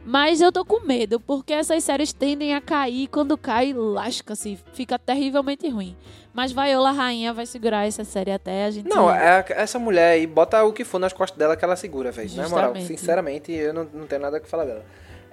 Mas 0.06 0.41
eu 0.41 0.53
tô 0.53 0.64
com 0.64 0.87
medo, 0.87 1.19
porque 1.19 1.53
essas 1.53 1.82
séries 1.82 2.12
tendem 2.12 2.55
a 2.55 2.61
cair, 2.61 3.08
quando 3.08 3.37
cai, 3.37 3.73
lasca-se. 3.73 4.56
Fica 4.73 4.97
terrivelmente 5.00 5.69
ruim. 5.69 5.97
Mas 6.32 6.53
Viola 6.53 6.93
Rainha 6.93 7.32
vai 7.32 7.44
segurar 7.44 7.88
essa 7.88 8.05
série 8.05 8.31
até 8.31 8.67
a 8.67 8.70
gente... 8.70 8.88
Não, 8.88 9.12
é, 9.12 9.44
essa 9.49 9.81
mulher 9.81 10.12
aí, 10.12 10.25
bota 10.25 10.62
o 10.62 10.73
que 10.73 10.85
for 10.85 11.00
nas 11.00 11.12
costas 11.12 11.37
dela 11.37 11.57
que 11.57 11.64
ela 11.64 11.75
segura, 11.75 12.12
velho. 12.12 12.31
Na 12.37 12.49
moral, 12.49 12.76
sinceramente, 12.76 13.50
eu 13.50 13.75
não, 13.75 13.85
não 13.92 14.07
tenho 14.07 14.23
nada 14.23 14.38
que 14.38 14.49
falar 14.49 14.64
dela. 14.64 14.85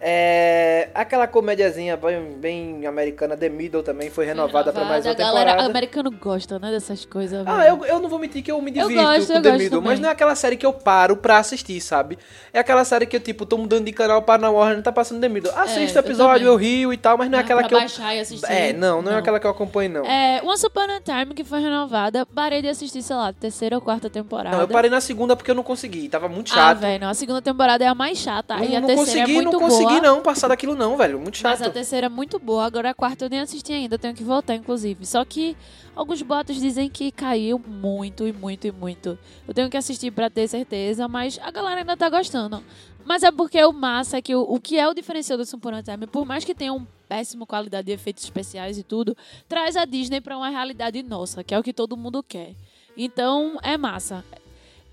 É, 0.05 0.89
aquela 0.93 1.25
comédiazinha 1.27 1.95
bem, 1.95 2.33
bem 2.37 2.85
americana, 2.85 3.37
The 3.37 3.47
Middle, 3.47 3.81
também 3.83 4.09
foi 4.09 4.25
renovada, 4.25 4.73
pra 4.73 4.83
mais 4.83 5.05
uma 5.05 5.11
A 5.11 5.15
galera 5.15 5.51
temporada. 5.51 5.69
americano 5.69 6.11
gosta, 6.11 6.59
né, 6.59 6.71
dessas 6.71 7.05
coisas. 7.05 7.47
Ah, 7.47 7.55
velho. 7.59 7.69
eu, 7.69 7.85
eu 7.85 7.99
não 8.01 8.09
vou 8.09 8.19
mentir 8.19 8.43
que 8.43 8.51
eu 8.51 8.61
me 8.61 8.69
Eu 8.77 8.89
divirto 8.89 9.01
gosto, 9.01 9.27
com 9.27 9.33
eu 9.33 9.41
The 9.41 9.49
gosto 9.51 9.63
Middle, 9.63 9.81
mas 9.81 9.89
também. 9.91 10.01
não 10.01 10.09
é 10.09 10.11
aquela 10.11 10.35
série 10.35 10.57
que 10.57 10.65
eu 10.65 10.73
paro 10.73 11.15
pra 11.15 11.37
assistir, 11.37 11.79
sabe? 11.79 12.19
É 12.51 12.59
aquela 12.59 12.83
série 12.83 13.05
que 13.05 13.15
eu, 13.15 13.19
tipo, 13.21 13.45
tô 13.45 13.57
mudando 13.57 13.85
de 13.85 13.93
canal 13.93 14.21
para 14.23 14.41
na 14.41 14.49
Warner, 14.49 14.83
tá 14.83 14.91
passando 14.91 15.21
The 15.21 15.29
Middle. 15.29 15.53
Assisto 15.57 15.97
o 15.97 16.01
eu 16.01 16.05
episódio, 16.05 16.47
eu, 16.47 16.55
rio 16.57 16.91
e 16.91 16.97
tal, 16.97 17.17
mas 17.17 17.29
não 17.31 17.37
é 17.37 17.41
Ah, 17.41 17.45
aquela 17.45 17.63
que 17.63 17.73
eu... 17.73 17.79
baixar 17.79 18.13
e 18.13 18.19
assistir. 18.19 18.51
É, 18.51 18.73
não, 18.73 19.01
não, 19.01 19.13
é 19.13 19.17
aquela 19.19 19.39
que 19.39 19.47
eu 19.47 19.51
acompanho, 19.51 19.89
não. 19.89 20.05
É, 20.05 20.41
Once 20.43 20.65
Upon 20.67 20.81
a 20.81 20.99
Time, 20.99 21.33
que 21.33 21.45
foi 21.45 21.61
renovada, 21.61 22.25
parei 22.25 22.61
de 22.61 22.67
assistir, 22.67 23.01
sei 23.01 23.15
lá, 23.15 23.31
terceira 23.31 23.77
ou 23.77 23.81
quarta 23.81 24.09
temporada. 24.09 24.53
Não, 24.57 24.63
eu 24.63 24.67
parei 24.67 24.89
na 24.91 24.99
segunda 24.99 25.33
porque 25.33 25.49
eu 25.49 25.55
não 25.55 25.63
consegui, 25.63 26.09
tava 26.09 26.27
muito 26.27 26.51
Ah, 26.51 26.55
chato. 26.55 26.79
velho, 26.79 26.99
não, 27.01 27.09
a 27.09 27.13
segunda 27.13 27.41
temporada 27.41 27.85
é 27.85 27.87
a 27.87 27.95
mais 27.95 28.17
chata. 28.17 28.57
não 28.57 28.63
e 28.65 28.75
a 28.75 28.81
não 28.81 28.87
terceira 28.87 29.11
consegui, 29.21 29.31
é 29.31 29.33
muito 29.35 29.51
não 29.53 29.59
consegui 29.61 29.83
boa. 29.85 29.92
Não 30.01 30.21
passar 30.21 30.47
daquilo 30.47 30.75
não, 30.75 30.97
velho, 30.97 31.19
muito 31.19 31.39
Mas 31.43 31.59
chato. 31.59 31.67
a 31.67 31.71
terceira 31.71 32.07
é 32.07 32.09
muito 32.09 32.39
boa. 32.39 32.65
Agora 32.65 32.89
a 32.89 32.93
quarta 32.93 33.25
eu 33.25 33.29
nem 33.29 33.39
assisti 33.39 33.73
ainda, 33.73 33.97
tenho 33.97 34.13
que 34.13 34.23
voltar, 34.23 34.55
inclusive. 34.55 35.05
Só 35.05 35.23
que 35.25 35.55
alguns 35.95 36.21
boatos 36.21 36.55
dizem 36.57 36.89
que 36.89 37.11
caiu 37.11 37.59
muito 37.59 38.27
e 38.27 38.33
muito 38.33 38.67
e 38.67 38.71
muito. 38.71 39.17
Eu 39.47 39.53
tenho 39.53 39.69
que 39.69 39.77
assistir 39.77 40.11
pra 40.11 40.29
ter 40.29 40.47
certeza, 40.47 41.07
mas 41.07 41.39
a 41.41 41.51
galera 41.51 41.81
ainda 41.81 41.97
tá 41.97 42.09
gostando. 42.09 42.63
Mas 43.05 43.23
é 43.23 43.31
porque 43.31 43.61
o 43.63 43.73
massa 43.73 44.17
é 44.17 44.21
que 44.21 44.33
o, 44.33 44.41
o 44.41 44.59
que 44.59 44.79
é 44.79 44.87
o 44.87 44.93
diferencial 44.93 45.37
do 45.37 45.43
Upon 45.43 45.75
a 45.75 45.83
Time, 45.83 46.07
por 46.07 46.25
mais 46.25 46.45
que 46.45 46.55
tenha 46.55 46.73
um 46.73 46.85
péssimo 47.07 47.45
qualidade 47.45 47.87
de 47.87 47.91
efeitos 47.91 48.23
especiais 48.23 48.77
e 48.77 48.83
tudo, 48.83 49.15
traz 49.47 49.75
a 49.75 49.85
Disney 49.85 50.21
pra 50.21 50.37
uma 50.37 50.49
realidade 50.49 51.03
nossa, 51.03 51.43
que 51.43 51.53
é 51.53 51.59
o 51.59 51.63
que 51.63 51.73
todo 51.73 51.97
mundo 51.97 52.23
quer. 52.23 52.55
Então, 52.95 53.57
é 53.61 53.77
massa. 53.77 54.23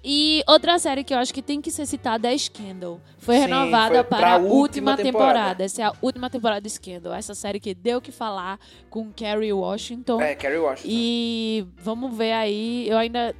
E 0.02 0.42
outra 0.48 0.78
série 0.78 1.04
que 1.04 1.12
eu 1.12 1.18
acho 1.18 1.32
que 1.32 1.42
tem 1.42 1.60
que 1.60 1.70
ser 1.70 1.84
citada 1.84 2.32
é 2.32 2.36
Scandal. 2.36 2.98
Foi 3.18 3.34
Sim, 3.34 3.40
renovada 3.42 3.96
foi 3.96 4.04
para 4.04 4.32
a 4.32 4.36
última 4.38 4.54
última 4.54 4.96
temporada. 4.96 5.04
temporada. 5.32 5.64
Essa 5.64 5.82
é 5.82 5.84
a 5.84 5.92
última 6.00 6.30
temporada 6.30 6.60
de 6.62 6.70
Scandal. 6.70 7.12
Essa 7.12 7.34
série 7.34 7.60
que 7.60 7.74
deu 7.74 7.98
o 7.98 8.00
que 8.00 8.10
falar 8.10 8.58
com 8.88 9.12
Kerry 9.12 9.52
Washington. 9.52 10.20
É, 10.20 10.34
Kerry 10.34 10.58
Washington. 10.58 10.88
E 10.90 11.66
vamos 11.76 12.16
ver 12.16 12.32
aí. 12.32 12.88
Eu 12.88 12.96
ainda 12.96 13.34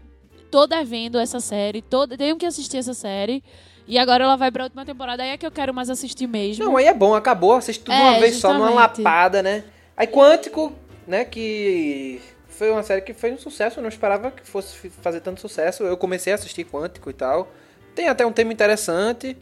tô 0.50 0.66
devendo 0.66 1.18
essa 1.18 1.40
série. 1.40 1.80
Toda, 1.80 2.16
tenho 2.18 2.36
que 2.36 2.44
assistir 2.44 2.76
essa 2.76 2.92
série. 2.92 3.42
E 3.88 3.98
agora 3.98 4.24
ela 4.24 4.36
vai 4.36 4.50
pra 4.50 4.64
última 4.64 4.84
temporada. 4.84 5.22
Aí 5.22 5.30
é 5.30 5.38
que 5.38 5.46
eu 5.46 5.50
quero 5.50 5.72
mais 5.72 5.88
assistir 5.88 6.26
mesmo. 6.26 6.64
Não, 6.64 6.76
aí 6.76 6.84
é 6.86 6.94
bom, 6.94 7.14
acabou, 7.14 7.54
assiste 7.54 7.82
tudo 7.82 7.94
É, 7.94 8.00
uma 8.02 8.20
vez 8.20 8.36
só, 8.36 8.52
numa 8.52 8.66
justamente. 8.68 8.98
lapada, 9.02 9.42
né? 9.42 9.64
Aí 9.96 10.06
Quântico, 10.06 10.72
né, 11.06 11.24
que 11.24 12.20
foi 12.60 12.70
uma 12.70 12.82
série 12.82 13.00
que 13.00 13.14
foi 13.14 13.32
um 13.32 13.38
sucesso, 13.38 13.78
eu 13.78 13.82
não 13.82 13.88
esperava 13.88 14.30
que 14.30 14.46
fosse 14.46 14.90
fazer 14.90 15.20
tanto 15.20 15.40
sucesso. 15.40 15.82
Eu 15.82 15.96
comecei 15.96 16.30
a 16.30 16.36
assistir 16.36 16.66
Quântico 16.66 17.08
e 17.08 17.14
tal, 17.14 17.50
Tem 17.94 18.06
até 18.06 18.26
um 18.26 18.32
tema 18.32 18.52
interessante, 18.52 19.34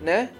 né? 0.00 0.30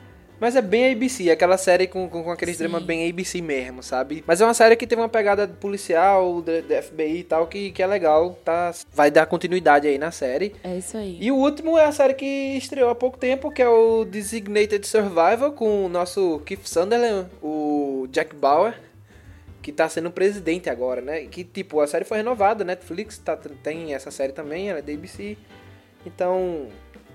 Mas 0.41 0.57
é 0.57 0.63
bem 0.63 0.91
ABC, 0.91 1.31
aquela 1.31 1.59
série 1.59 1.87
com, 1.87 2.09
com, 2.09 2.25
com 2.25 2.31
aqueles 2.31 2.57
Sim. 2.57 2.65
dramas 2.65 2.83
bem 2.83 3.11
ABC 3.11 3.43
mesmo, 3.43 3.83
sabe? 3.83 4.25
Mas 4.27 4.41
é 4.41 4.45
uma 4.45 4.55
série 4.55 4.75
que 4.75 4.87
teve 4.87 5.03
uma 5.03 5.09
pegada 5.09 5.47
policial, 5.47 6.41
da 6.41 6.83
FBI 6.83 7.19
e 7.19 7.25
tal, 7.25 7.47
que, 7.47 7.71
que 7.73 7.83
é 7.83 7.87
legal, 7.87 8.39
tá? 8.43 8.73
Vai 8.91 9.11
dar 9.11 9.27
continuidade 9.27 9.87
aí 9.87 9.99
na 9.99 10.11
série. 10.11 10.55
É 10.65 10.79
isso 10.79 10.97
aí. 10.97 11.19
E 11.21 11.31
o 11.31 11.37
último 11.37 11.77
é 11.77 11.85
a 11.85 11.93
série 11.93 12.15
que 12.15 12.57
estreou 12.57 12.89
há 12.89 12.95
pouco 12.95 13.19
tempo, 13.19 13.51
que 13.51 13.61
é 13.61 13.69
o 13.69 14.03
Designated 14.07 14.87
Survivor, 14.87 15.53
com 15.53 15.85
o 15.85 15.89
nosso 15.91 16.41
Keith 16.47 16.67
Sunderland, 16.67 17.29
o 17.43 18.09
Jack 18.11 18.35
Bauer, 18.35 18.75
que 19.65 19.73
tá 19.73 19.89
sendo 19.89 20.11
presidente 20.11 20.69
agora, 20.69 21.01
né? 21.01 21.23
Que, 21.25 21.43
tipo, 21.43 21.81
a 21.81 21.87
série 21.87 22.05
foi 22.05 22.19
renovada, 22.19 22.63
Netflix 22.63 23.17
tá, 23.17 23.35
tem 23.35 23.95
essa 23.95 24.11
série 24.11 24.35
também, 24.35 24.69
ela 24.69 24.81
é 24.81 24.83
da 24.83 24.93
ABC. 24.93 25.39
Então, 26.05 26.69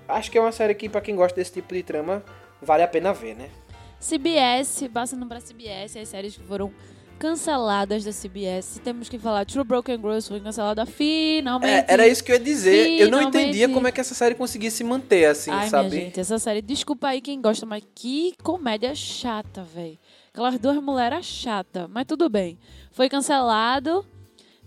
acho 0.08 0.32
que 0.32 0.36
é 0.36 0.40
uma 0.40 0.50
série 0.50 0.74
que, 0.74 0.88
pra 0.88 1.00
quem 1.00 1.14
gosta 1.14 1.36
desse 1.36 1.52
tipo 1.52 1.72
de 1.72 1.84
trama, 1.84 2.24
vale 2.60 2.82
a 2.82 2.88
pena 2.88 3.12
ver, 3.12 3.36
né? 3.36 3.48
CBS, 4.00 4.88
passando 4.92 5.26
pra 5.26 5.38
CBS, 5.40 5.96
as 5.96 6.08
séries 6.08 6.36
que 6.36 6.42
foram 6.42 6.72
canceladas 7.20 8.02
da 8.02 8.10
CBS. 8.10 8.80
Temos 8.82 9.08
que 9.08 9.16
falar, 9.16 9.46
True 9.46 9.62
Broken 9.62 9.98
Girls 9.98 10.28
foi 10.28 10.40
cancelada 10.40 10.84
finalmente. 10.84 11.70
É, 11.88 11.92
era 11.92 12.08
isso 12.08 12.24
que 12.24 12.32
eu 12.32 12.36
ia 12.36 12.42
dizer. 12.42 12.98
Eu 12.98 13.10
não 13.10 13.18
Finalmente. 13.18 13.44
entendia 13.44 13.68
como 13.68 13.86
é 13.86 13.92
que 13.92 14.00
essa 14.00 14.14
série 14.14 14.34
conseguia 14.34 14.72
se 14.72 14.82
manter 14.82 15.26
assim, 15.26 15.52
Ai, 15.52 15.68
sabe? 15.68 15.90
gente, 15.90 16.18
essa 16.18 16.36
série, 16.40 16.60
desculpa 16.60 17.06
aí 17.06 17.20
quem 17.20 17.40
gosta, 17.40 17.64
mas 17.64 17.84
que 17.94 18.34
comédia 18.42 18.92
chata, 18.96 19.62
velho. 19.62 19.96
Aquelas 20.32 20.58
duas 20.58 20.76
mulheres 20.76 21.26
chata, 21.26 21.88
mas 21.88 22.06
tudo 22.06 22.28
bem. 22.28 22.56
Foi 22.92 23.08
cancelado, 23.08 24.06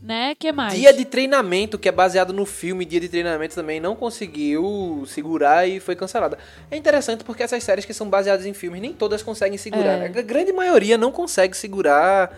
né? 0.01 0.35
Que 0.35 0.51
mais? 0.51 0.73
Dia 0.73 0.91
de 0.91 1.05
treinamento, 1.05 1.79
que 1.79 1.87
é 1.87 1.91
baseado 1.91 2.33
no 2.33 2.45
filme 2.45 2.83
Dia 2.83 2.99
de 2.99 3.07
Treinamento 3.07 3.55
também, 3.55 3.79
não 3.79 3.95
conseguiu 3.95 5.05
segurar 5.07 5.65
e 5.65 5.79
foi 5.79 5.95
cancelada. 5.95 6.37
É 6.69 6.75
interessante 6.75 7.23
porque 7.23 7.43
essas 7.43 7.63
séries 7.63 7.85
que 7.85 7.93
são 7.93 8.09
baseadas 8.09 8.45
em 8.45 8.53
filmes, 8.53 8.81
nem 8.81 8.91
todas 8.91 9.23
conseguem 9.23 9.57
segurar. 9.57 9.93
É. 9.93 10.09
né? 10.09 10.19
A 10.19 10.21
grande 10.21 10.51
maioria 10.51 10.97
não 10.97 11.13
consegue 11.13 11.55
segurar 11.55 12.37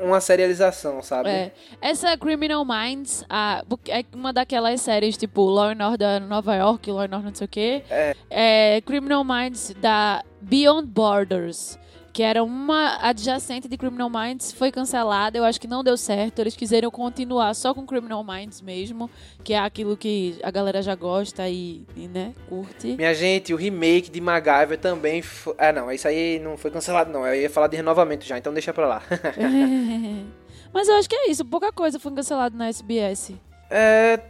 uma 0.00 0.20
serialização, 0.20 1.00
sabe? 1.00 1.28
É, 1.28 1.52
essa 1.80 2.16
Criminal 2.16 2.64
Minds 2.64 3.24
a, 3.28 3.62
é 3.88 4.04
uma 4.12 4.32
daquelas 4.32 4.80
séries 4.80 5.16
tipo 5.16 5.42
Law 5.42 5.68
and 5.68 5.88
Order 5.88 6.20
Nova 6.22 6.56
York, 6.56 6.90
Law 6.90 7.02
and 7.02 7.04
Order 7.04 7.22
não 7.22 7.34
sei 7.34 7.44
o 7.44 7.48
quê. 7.48 7.82
É. 8.28 8.82
Criminal 8.84 9.22
Minds 9.22 9.72
da 9.80 10.24
Beyond 10.40 10.88
Borders, 10.88 11.78
que 12.14 12.22
era 12.22 12.44
uma 12.44 12.96
adjacente 13.02 13.66
de 13.66 13.76
Criminal 13.76 14.08
Minds, 14.08 14.52
foi 14.52 14.70
cancelada. 14.70 15.36
Eu 15.36 15.42
acho 15.42 15.60
que 15.60 15.66
não 15.66 15.82
deu 15.82 15.96
certo. 15.96 16.38
Eles 16.38 16.54
quiseram 16.54 16.88
continuar 16.88 17.52
só 17.54 17.74
com 17.74 17.84
Criminal 17.84 18.22
Minds 18.22 18.60
mesmo, 18.60 19.10
que 19.42 19.52
é 19.52 19.58
aquilo 19.58 19.96
que 19.96 20.38
a 20.40 20.50
galera 20.52 20.80
já 20.80 20.94
gosta 20.94 21.48
e, 21.48 21.82
e, 21.96 22.06
né, 22.06 22.32
curte. 22.48 22.94
Minha 22.96 23.12
gente, 23.12 23.52
o 23.52 23.56
remake 23.56 24.12
de 24.12 24.20
MacGyver 24.20 24.78
também 24.78 25.22
foi... 25.22 25.56
Ah, 25.58 25.72
não, 25.72 25.90
isso 25.90 26.06
aí 26.06 26.38
não 26.38 26.56
foi 26.56 26.70
cancelado 26.70 27.12
não. 27.12 27.26
Eu 27.26 27.34
ia 27.34 27.50
falar 27.50 27.66
de 27.66 27.76
renovamento 27.76 28.24
já, 28.24 28.38
então 28.38 28.52
deixa 28.52 28.72
pra 28.72 28.86
lá. 28.86 29.02
Mas 30.72 30.88
eu 30.88 30.94
acho 30.94 31.08
que 31.08 31.16
é 31.16 31.30
isso. 31.30 31.44
Pouca 31.44 31.72
coisa 31.72 31.98
foi 31.98 32.12
cancelada 32.12 32.56
na 32.56 32.68
SBS. 32.68 33.32
é... 33.68 34.20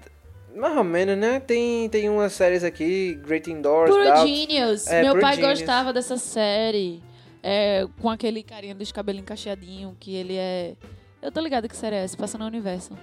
Mais 0.56 0.76
ou 0.76 0.84
menos, 0.84 1.18
né? 1.18 1.40
Tem, 1.40 1.88
tem 1.88 2.08
umas 2.08 2.32
séries 2.32 2.62
aqui, 2.62 3.20
Great 3.26 3.50
Indoors, 3.50 3.90
Puro 3.90 4.04
Doubt. 4.04 4.26
Genius. 4.26 4.86
É, 4.86 5.02
Meu 5.02 5.10
Puro 5.10 5.20
pai 5.20 5.34
Genius. 5.34 5.58
gostava 5.58 5.92
dessa 5.92 6.16
série. 6.16 7.02
É, 7.46 7.86
com 8.00 8.08
aquele 8.08 8.42
carinha 8.42 8.74
dos 8.74 8.90
cabelinhos 8.90 9.26
cacheadinho, 9.28 9.94
que 10.00 10.14
ele 10.14 10.34
é. 10.34 10.72
Eu 11.20 11.30
tô 11.30 11.40
ligado 11.42 11.68
que 11.68 11.76
série 11.76 11.94
é 11.94 12.04
essa, 12.04 12.16
passa 12.16 12.38
no 12.38 12.46
universo. 12.46 12.96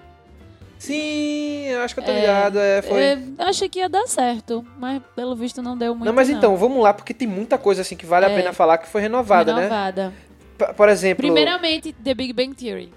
Sim, 0.80 1.66
eu 1.68 1.82
acho 1.82 1.94
que 1.94 2.00
eu 2.02 2.06
tô 2.06 2.12
É, 2.12 2.22
ligado. 2.22 2.58
É, 2.58 2.82
foi... 2.82 3.00
É, 3.04 3.20
achei 3.38 3.70
que 3.70 3.78
ia 3.78 3.88
dar 3.88 4.08
certo, 4.08 4.66
mas 4.80 5.00
pelo 5.16 5.36
visto 5.36 5.62
não 5.62 5.78
deu 5.78 5.94
muito. 5.94 6.06
Não, 6.08 6.14
mas 6.14 6.28
então, 6.28 6.58
vamos 6.58 6.82
lá, 6.82 6.92
porque 6.92 7.14
tem 7.14 7.28
muita 7.28 7.56
coisa 7.60 7.82
assim 7.84 7.96
que 7.96 8.06
vale 8.06 8.26
a 8.26 8.30
É. 8.32 8.36
pena 8.36 8.52
falar 8.52 8.80
que 8.80 8.88
foi 8.88 9.00
renovada, 9.02 9.54
né? 9.54 9.62
renovada. 9.64 10.12
Por 10.76 10.90
exemplo, 10.90 11.18
Primeiramente, 11.24 11.94
The 11.94 12.14
Big 12.16 12.34
Bang 12.34 12.56
Theory. 12.56 12.92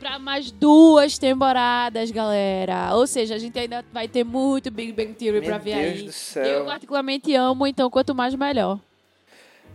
Pra 0.00 0.18
mais 0.18 0.50
duas 0.50 1.18
temporadas, 1.18 2.10
galera. 2.10 2.94
Ou 2.94 3.06
seja, 3.06 3.34
a 3.34 3.38
gente 3.38 3.58
ainda 3.58 3.84
vai 3.92 4.08
ter 4.08 4.24
muito 4.24 4.70
Big 4.70 4.92
Bang 4.92 5.12
Theory 5.12 5.40
Meu 5.40 5.48
pra 5.50 5.58
ver 5.58 5.74
Deus 5.74 5.98
aí. 5.98 6.02
do 6.04 6.12
céu. 6.12 6.44
Eu 6.44 6.64
particularmente 6.64 7.34
amo, 7.34 7.66
então 7.66 7.90
quanto 7.90 8.14
mais 8.14 8.34
melhor. 8.34 8.78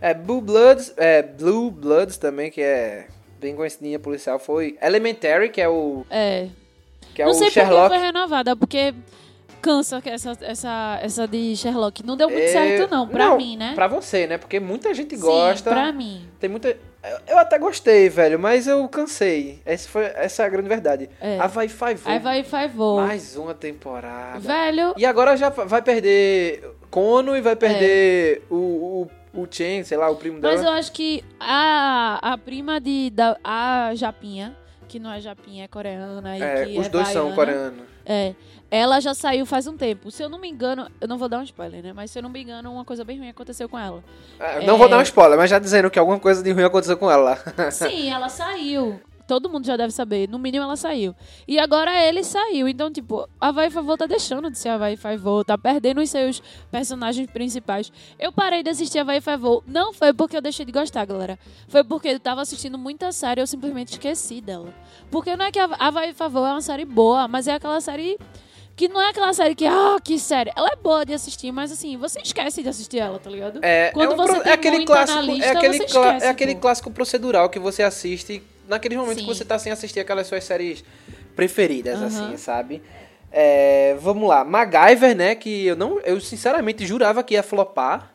É, 0.00 0.12
Blue 0.14 0.40
Bloods, 0.40 0.92
é, 0.96 1.22
Blue 1.22 1.70
Bloods 1.70 2.16
também, 2.18 2.50
que 2.50 2.60
é 2.60 3.06
bem 3.40 3.54
conhecidinha 3.54 3.98
policial, 3.98 4.38
foi 4.38 4.76
Elementary, 4.82 5.48
que 5.50 5.60
é 5.60 5.68
o, 5.68 6.04
É. 6.10 6.48
que 7.14 7.22
é 7.22 7.24
não 7.24 7.32
o 7.32 7.34
sei 7.34 7.48
por 7.48 7.52
que 7.54 7.60
Sherlock. 7.60 7.88
foi 7.88 7.98
renovada, 7.98 8.56
porque 8.56 8.94
cansa 9.60 10.02
essa, 10.04 10.32
essa, 10.42 10.98
essa 11.02 11.26
de 11.28 11.56
Sherlock. 11.56 12.04
Não 12.04 12.16
deu 12.16 12.28
muito 12.28 12.42
É, 12.44 12.48
certo, 12.48 12.90
não, 12.90 13.08
pra 13.08 13.34
mim, 13.36 13.56
né? 13.56 13.72
Pra 13.74 13.86
você, 13.86 14.26
né? 14.26 14.36
Porque 14.38 14.60
muita 14.60 14.92
gente 14.92 15.16
Sim, 15.16 15.22
gosta. 15.22 15.70
pra 15.70 15.90
mim. 15.92 16.28
Tem 16.38 16.50
muita. 16.50 16.76
eu- 17.26 17.38
até 17.38 17.58
gostei, 17.58 18.08
velho, 18.10 18.38
mas 18.38 18.66
eu 18.66 18.86
cansei. 18.88 19.60
Essa, 19.64 19.88
foi, 19.88 20.04
essa 20.04 20.42
é 20.42 20.46
a 20.46 20.48
grande 20.50 20.68
verdade. 20.68 21.08
É. 21.20 21.38
A 21.38 21.46
Vai 21.46 21.68
Five 21.68 22.00
Aí 22.04 22.18
vai 22.42 22.68
vou. 22.68 23.00
mais 23.00 23.36
uma 23.36 23.54
temporada. 23.54 24.38
Velho, 24.38 24.94
E 24.98 25.06
agora 25.06 25.34
já 25.36 25.48
vai 25.48 25.80
perder 25.82 26.62
Kono 26.90 27.34
e 27.36 27.40
vai 27.40 27.56
perder 27.56 28.42
o, 28.50 28.54
o, 28.56 29.10
o 29.34 29.46
Chen, 29.50 29.84
sei 29.84 29.96
lá, 29.98 30.08
o 30.10 30.16
primo 30.16 30.40
dela. 30.40 30.54
mas 30.54 30.64
eu 30.64 30.70
acho 30.72 30.92
que 30.92 31.22
a, 31.40 32.18
a 32.22 32.38
prima 32.38 32.80
de 32.80 33.10
da, 33.10 33.36
a 33.42 33.90
Japinha, 33.94 34.56
que 34.88 34.98
não 34.98 35.10
é 35.12 35.20
Japinha, 35.20 35.64
é 35.64 35.68
coreana. 35.68 36.36
É, 36.38 36.64
os 36.78 36.86
é 36.86 36.88
dois 36.88 37.08
são 37.08 37.30
baiana, 37.30 37.34
coreanos. 37.36 37.80
É. 38.06 38.34
Ela 38.70 38.98
já 39.00 39.14
saiu 39.14 39.46
faz 39.46 39.66
um 39.66 39.76
tempo. 39.76 40.10
Se 40.10 40.22
eu 40.22 40.28
não 40.28 40.38
me 40.38 40.48
engano, 40.48 40.88
eu 41.00 41.06
não 41.06 41.16
vou 41.16 41.28
dar 41.28 41.38
um 41.38 41.42
spoiler, 41.44 41.82
né? 41.82 41.92
Mas 41.92 42.10
se 42.10 42.18
eu 42.18 42.22
não 42.22 42.30
me 42.30 42.42
engano, 42.42 42.72
uma 42.72 42.84
coisa 42.84 43.04
bem 43.04 43.18
ruim 43.18 43.28
aconteceu 43.28 43.68
com 43.68 43.78
ela. 43.78 44.02
É, 44.40 44.66
não 44.66 44.74
É. 44.74 44.78
vou 44.78 44.88
dar 44.88 44.98
um 44.98 45.02
spoiler, 45.02 45.38
mas 45.38 45.48
já 45.50 45.58
dizendo 45.58 45.90
que 45.90 45.98
alguma 45.98 46.18
coisa 46.18 46.42
de 46.42 46.50
ruim 46.50 46.64
aconteceu 46.64 46.96
com 46.96 47.10
ela. 47.10 47.38
Sim, 47.70 48.10
ela 48.10 48.28
saiu. 48.28 49.00
Todo 49.26 49.48
mundo 49.48 49.66
já 49.66 49.76
deve 49.76 49.92
saber. 49.92 50.28
No 50.28 50.38
mínimo, 50.38 50.64
ela 50.64 50.76
saiu. 50.76 51.14
E 51.48 51.58
agora 51.58 51.90
ele 52.04 52.22
saiu. 52.22 52.68
Então, 52.68 52.90
tipo, 52.92 53.28
a 53.40 53.50
Vai 53.50 53.70
Favor 53.70 53.96
tá 53.96 54.06
deixando 54.06 54.50
de 54.50 54.58
ser 54.58 54.68
a 54.68 54.76
Vai 54.78 54.96
Favor. 54.96 55.44
Tá 55.44 55.56
perdendo 55.56 56.00
os 56.00 56.10
seus 56.10 56.42
personagens 56.70 57.26
principais. 57.30 57.92
Eu 58.18 58.30
parei 58.32 58.62
de 58.62 58.70
assistir 58.70 58.98
a 58.98 59.04
Vai 59.04 59.20
Favor. 59.20 59.62
Não 59.66 59.92
foi 59.94 60.12
porque 60.12 60.36
eu 60.36 60.42
deixei 60.42 60.64
de 60.66 60.72
gostar, 60.72 61.04
galera. 61.04 61.38
Foi 61.68 61.82
porque 61.82 62.08
eu 62.08 62.20
tava 62.20 62.42
assistindo 62.42 62.76
muita 62.76 63.12
série 63.12 63.40
e 63.40 63.42
eu 63.42 63.46
simplesmente 63.46 63.92
esqueci 63.92 64.40
dela. 64.40 64.74
Porque 65.10 65.34
não 65.36 65.44
é 65.46 65.50
que 65.50 65.58
a 65.58 65.90
Vai 65.90 66.12
Favor 66.12 66.46
é 66.46 66.52
uma 66.52 66.60
série 66.60 66.84
boa, 66.84 67.26
mas 67.28 67.48
é 67.48 67.54
aquela 67.54 67.80
série... 67.80 68.18
Que 68.76 68.88
não 68.88 69.00
é 69.00 69.10
aquela 69.10 69.32
série 69.32 69.54
que, 69.54 69.64
ah, 69.64 69.98
que 70.02 70.18
série. 70.18 70.50
Ela 70.56 70.70
é 70.70 70.74
boa 70.74 71.06
de 71.06 71.14
assistir, 71.14 71.52
mas 71.52 71.70
assim, 71.70 71.96
você 71.96 72.20
esquece 72.20 72.60
de 72.60 72.68
assistir 72.68 72.98
ela, 72.98 73.20
tá 73.20 73.30
ligado? 73.30 73.60
É, 73.62 73.92
Quando 73.92 74.10
é 74.10 74.14
um 74.14 74.16
você 74.16 74.32
pro- 74.40 74.48
é 74.48 74.52
aquele 74.52 74.84
clássico, 74.84 75.20
lista, 75.20 75.44
é 75.46 75.50
aquele, 75.52 75.78
clá- 75.78 75.86
esquece, 76.08 76.26
é 76.26 76.28
aquele 76.28 76.54
pô. 76.56 76.60
clássico 76.62 76.90
procedural 76.90 77.48
que 77.48 77.60
você 77.60 77.84
assiste 77.84 78.42
naqueles 78.68 78.96
momentos 78.96 79.22
Sim. 79.22 79.28
que 79.28 79.34
você 79.34 79.44
tá 79.44 79.58
sem 79.58 79.72
assistir 79.72 80.00
aquelas 80.00 80.26
suas 80.26 80.44
séries 80.44 80.84
preferidas, 81.34 81.98
Aham. 81.98 82.06
assim, 82.06 82.36
sabe? 82.36 82.82
É, 83.30 83.96
vamos 84.00 84.28
lá, 84.28 84.44
MacGyver, 84.44 85.16
né? 85.16 85.34
Que 85.34 85.66
eu 85.66 85.76
não, 85.76 85.98
eu 86.00 86.20
sinceramente 86.20 86.86
jurava 86.86 87.22
que 87.22 87.34
ia 87.34 87.42
flopar. 87.42 88.13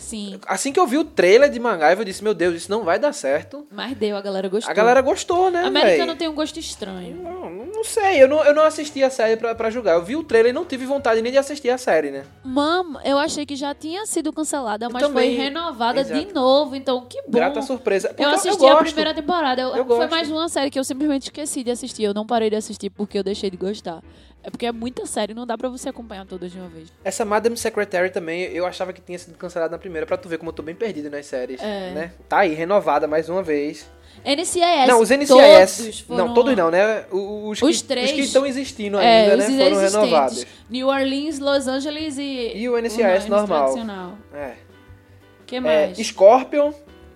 Sim. 0.00 0.40
Assim 0.46 0.72
que 0.72 0.80
eu 0.80 0.86
vi 0.86 0.98
o 0.98 1.04
trailer 1.04 1.50
de 1.50 1.60
MacGyver, 1.60 2.00
eu 2.00 2.04
disse, 2.04 2.24
meu 2.24 2.34
Deus, 2.34 2.54
isso 2.54 2.70
não 2.70 2.82
vai 2.82 2.98
dar 2.98 3.12
certo. 3.12 3.66
Mas 3.70 3.96
deu, 3.96 4.16
a 4.16 4.20
galera 4.20 4.48
gostou. 4.48 4.70
A 4.70 4.74
galera 4.74 5.00
gostou, 5.00 5.50
né, 5.50 5.60
Americano 5.64 6.06
velho? 6.06 6.16
tem 6.16 6.28
um 6.28 6.34
gosto 6.34 6.58
estranho. 6.58 7.16
Não, 7.22 7.50
não 7.66 7.84
sei, 7.84 8.22
eu 8.22 8.28
não, 8.28 8.42
eu 8.44 8.54
não 8.54 8.64
assisti 8.64 9.02
a 9.04 9.10
série 9.10 9.36
pra, 9.36 9.54
pra 9.54 9.70
julgar. 9.70 9.94
Eu 9.94 10.02
vi 10.04 10.16
o 10.16 10.24
trailer 10.24 10.50
e 10.50 10.52
não 10.52 10.64
tive 10.64 10.84
vontade 10.86 11.20
nem 11.22 11.30
de 11.30 11.38
assistir 11.38 11.70
a 11.70 11.78
série, 11.78 12.10
né? 12.10 12.24
Mam, 12.44 12.98
eu 13.04 13.18
achei 13.18 13.44
que 13.46 13.54
já 13.56 13.74
tinha 13.74 14.04
sido 14.06 14.32
cancelada, 14.32 14.88
mas 14.88 15.02
também. 15.02 15.36
foi 15.36 15.44
renovada 15.44 16.02
de 16.02 16.12
Exato. 16.12 16.34
novo, 16.34 16.74
então 16.74 17.06
que 17.06 17.20
bom. 17.22 17.30
Grata 17.38 17.62
surpresa. 17.62 18.08
Porque 18.08 18.24
eu 18.24 18.28
assisti 18.30 18.58
gosto. 18.58 18.78
a 18.78 18.82
primeira 18.82 19.14
temporada. 19.14 19.60
Eu- 19.62 19.76
Eu 19.76 19.86
foi 19.86 20.06
mais 20.08 20.30
uma 20.30 20.48
série 20.48 20.70
que 20.70 20.78
eu 20.78 20.84
simplesmente 20.84 21.24
esqueci 21.24 21.62
de 21.62 21.70
assistir. 21.70 22.02
Eu 22.04 22.14
não 22.14 22.26
parei 22.26 22.50
de 22.50 22.56
assistir 22.56 22.90
porque 22.90 23.18
eu 23.18 23.22
deixei 23.22 23.50
de 23.50 23.56
gostar. 23.56 24.02
É 24.42 24.50
porque 24.50 24.64
é 24.66 24.72
muita 24.72 25.04
série, 25.04 25.34
não 25.34 25.46
dá 25.46 25.56
pra 25.58 25.68
você 25.68 25.88
acompanhar 25.90 26.24
todas 26.24 26.50
de 26.50 26.58
uma 26.58 26.68
vez. 26.68 26.88
Essa 27.04 27.24
Madam 27.26 27.54
Secretary 27.56 28.08
também, 28.10 28.42
eu 28.44 28.64
achava 28.64 28.92
que 28.92 29.00
tinha 29.00 29.18
sido 29.18 29.36
cancelada 29.36 29.72
na 29.72 29.78
primeira, 29.78 30.06
pra 30.06 30.16
tu 30.16 30.28
ver 30.30 30.38
como 30.38 30.48
eu 30.48 30.54
tô 30.54 30.62
bem 30.62 30.74
perdido 30.74 31.10
nas 31.10 31.26
séries, 31.26 31.60
É. 31.62 31.90
né? 31.92 32.12
Tá 32.28 32.38
aí, 32.38 32.54
renovada 32.54 33.06
mais 33.06 33.28
uma 33.28 33.42
vez. 33.42 33.86
NCIS. 34.24 34.88
não, 34.88 35.00
os 35.00 35.10
NCIS, 35.10 35.28
Todos 35.28 36.00
foram, 36.00 36.26
não, 36.26 36.34
todos 36.34 36.56
não, 36.56 36.70
né? 36.70 37.04
Os, 37.10 37.60
Os 37.62 37.80
que, 37.82 37.86
três. 37.88 38.06
Os 38.10 38.12
que 38.16 38.20
estão 38.22 38.44
existindo 38.46 38.98
É, 38.98 39.30
ainda, 39.30 39.36
os 39.44 39.48
né? 39.50 39.64
Foram 39.64 39.80
renovados. 39.80 40.46
New 40.68 40.88
Orleans, 40.88 41.38
Los 41.38 41.66
Angeles 41.68 42.18
e. 42.18 42.52
E 42.56 42.68
o 42.68 42.76
NCIS 42.80 43.26
normal. 43.28 43.46
tradicional. 43.74 44.18
É. 44.34 44.54
que 45.46 45.56
É, 45.56 45.60
mais? 45.60 45.98
Scorpion, 45.98 46.72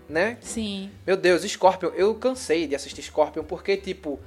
né? 0.08 0.36
Sim. 0.40 0.90
Meu 1.06 1.16
Deus, 1.16 1.42
Scorpion, 1.42 1.90
eu 1.94 2.14
cansei 2.14 2.66
de 2.66 2.74
assistir 2.74 3.02
Scorpion 3.02 3.42
porque, 3.44 3.76
tipo, 3.76 4.20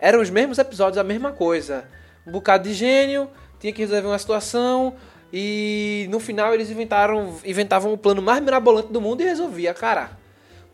eram 0.00 0.20
os 0.20 0.30
mesmos 0.30 0.58
episódios, 0.58 0.98
a 0.98 1.04
mesma 1.04 1.32
coisa. 1.32 1.84
Um 2.26 2.32
bocado 2.32 2.68
de 2.68 2.74
gênio, 2.74 3.28
tinha 3.60 3.72
que 3.72 3.82
resolver 3.82 4.06
uma 4.06 4.18
situação 4.18 4.94
e 5.32 6.06
no 6.10 6.20
final 6.20 6.54
eles 6.54 6.70
inventaram, 6.70 7.34
inventavam 7.44 7.92
o 7.92 7.98
plano 7.98 8.22
mais 8.22 8.42
mirabolante 8.42 8.92
do 8.92 9.00
mundo 9.00 9.20
e 9.20 9.24
resolvia, 9.24 9.74
cara. 9.74 10.10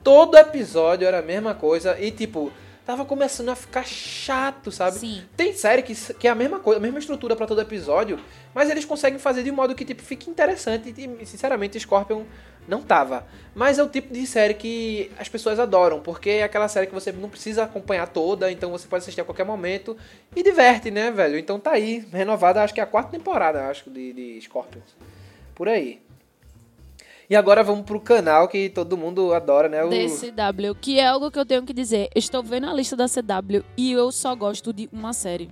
Todo 0.02 0.36
episódio 0.36 1.06
era 1.06 1.18
a 1.18 1.22
mesma 1.22 1.54
coisa 1.54 1.98
e, 2.00 2.10
tipo, 2.10 2.52
tava 2.84 3.04
começando 3.04 3.50
a 3.50 3.54
ficar 3.54 3.86
chato, 3.86 4.72
sabe? 4.72 4.98
Sim. 4.98 5.22
Tem 5.36 5.52
série 5.52 5.82
que, 5.82 5.94
que 6.14 6.26
é 6.26 6.30
a 6.30 6.34
mesma 6.34 6.58
coisa, 6.58 6.78
a 6.78 6.82
mesma 6.82 6.98
estrutura 6.98 7.36
pra 7.36 7.46
todo 7.46 7.60
episódio, 7.60 8.18
mas 8.54 8.68
eles 8.68 8.84
conseguem 8.84 9.18
fazer 9.18 9.42
de 9.42 9.50
um 9.50 9.54
modo 9.54 9.74
que 9.74 9.84
tipo 9.84 10.02
fique 10.02 10.28
interessante 10.28 10.94
e 10.96 11.26
sinceramente 11.26 11.78
Scorpion 11.78 12.24
não 12.68 12.82
tava. 12.82 13.26
Mas 13.54 13.78
é 13.78 13.82
o 13.82 13.88
tipo 13.88 14.12
de 14.12 14.26
série 14.26 14.54
que 14.54 15.10
as 15.18 15.28
pessoas 15.28 15.58
adoram, 15.58 16.00
porque 16.00 16.30
é 16.30 16.42
aquela 16.44 16.68
série 16.68 16.86
que 16.86 16.94
você 16.94 17.10
não 17.12 17.28
precisa 17.28 17.64
acompanhar 17.64 18.06
toda, 18.06 18.50
então 18.50 18.70
você 18.70 18.86
pode 18.86 19.02
assistir 19.02 19.20
a 19.20 19.24
qualquer 19.24 19.44
momento 19.44 19.96
e 20.34 20.42
diverte, 20.42 20.90
né, 20.90 21.10
velho? 21.10 21.38
Então 21.38 21.58
tá 21.58 21.72
aí, 21.72 22.06
renovada, 22.12 22.62
acho 22.62 22.72
que 22.72 22.80
é 22.80 22.82
a 22.82 22.86
quarta 22.86 23.10
temporada, 23.10 23.66
acho, 23.66 23.90
de, 23.90 24.12
de 24.12 24.40
Scorpion. 24.40 24.80
Por 25.54 25.68
aí. 25.68 26.00
E 27.30 27.36
agora 27.36 27.62
vamos 27.62 27.84
pro 27.84 28.00
canal 28.00 28.48
que 28.48 28.68
todo 28.68 28.96
mundo 28.96 29.32
adora, 29.32 29.68
né? 29.68 29.84
O... 29.84 29.88
DCW, 29.88 30.74
que 30.80 30.98
é 30.98 31.06
algo 31.06 31.30
que 31.30 31.38
eu 31.38 31.46
tenho 31.46 31.62
que 31.62 31.72
dizer. 31.72 32.08
Estou 32.12 32.42
vendo 32.42 32.68
a 32.68 32.74
lista 32.74 32.96
da 32.96 33.06
CW 33.06 33.62
e 33.76 33.92
eu 33.92 34.10
só 34.10 34.34
gosto 34.34 34.72
de 34.72 34.88
uma 34.92 35.12
série. 35.12 35.48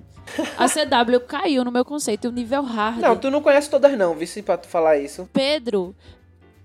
A 0.56 0.66
CW 0.68 1.20
caiu 1.20 1.64
no 1.64 1.70
meu 1.70 1.84
conceito, 1.84 2.28
o 2.28 2.32
nível 2.32 2.62
hard. 2.62 2.98
Não, 2.98 3.16
tu 3.16 3.30
não 3.30 3.40
conhece 3.40 3.70
todas 3.70 3.96
não, 3.96 4.12
vice 4.12 4.42
pra 4.42 4.56
tu 4.56 4.66
falar 4.66 4.98
isso. 4.98 5.28
Pedro, 5.32 5.94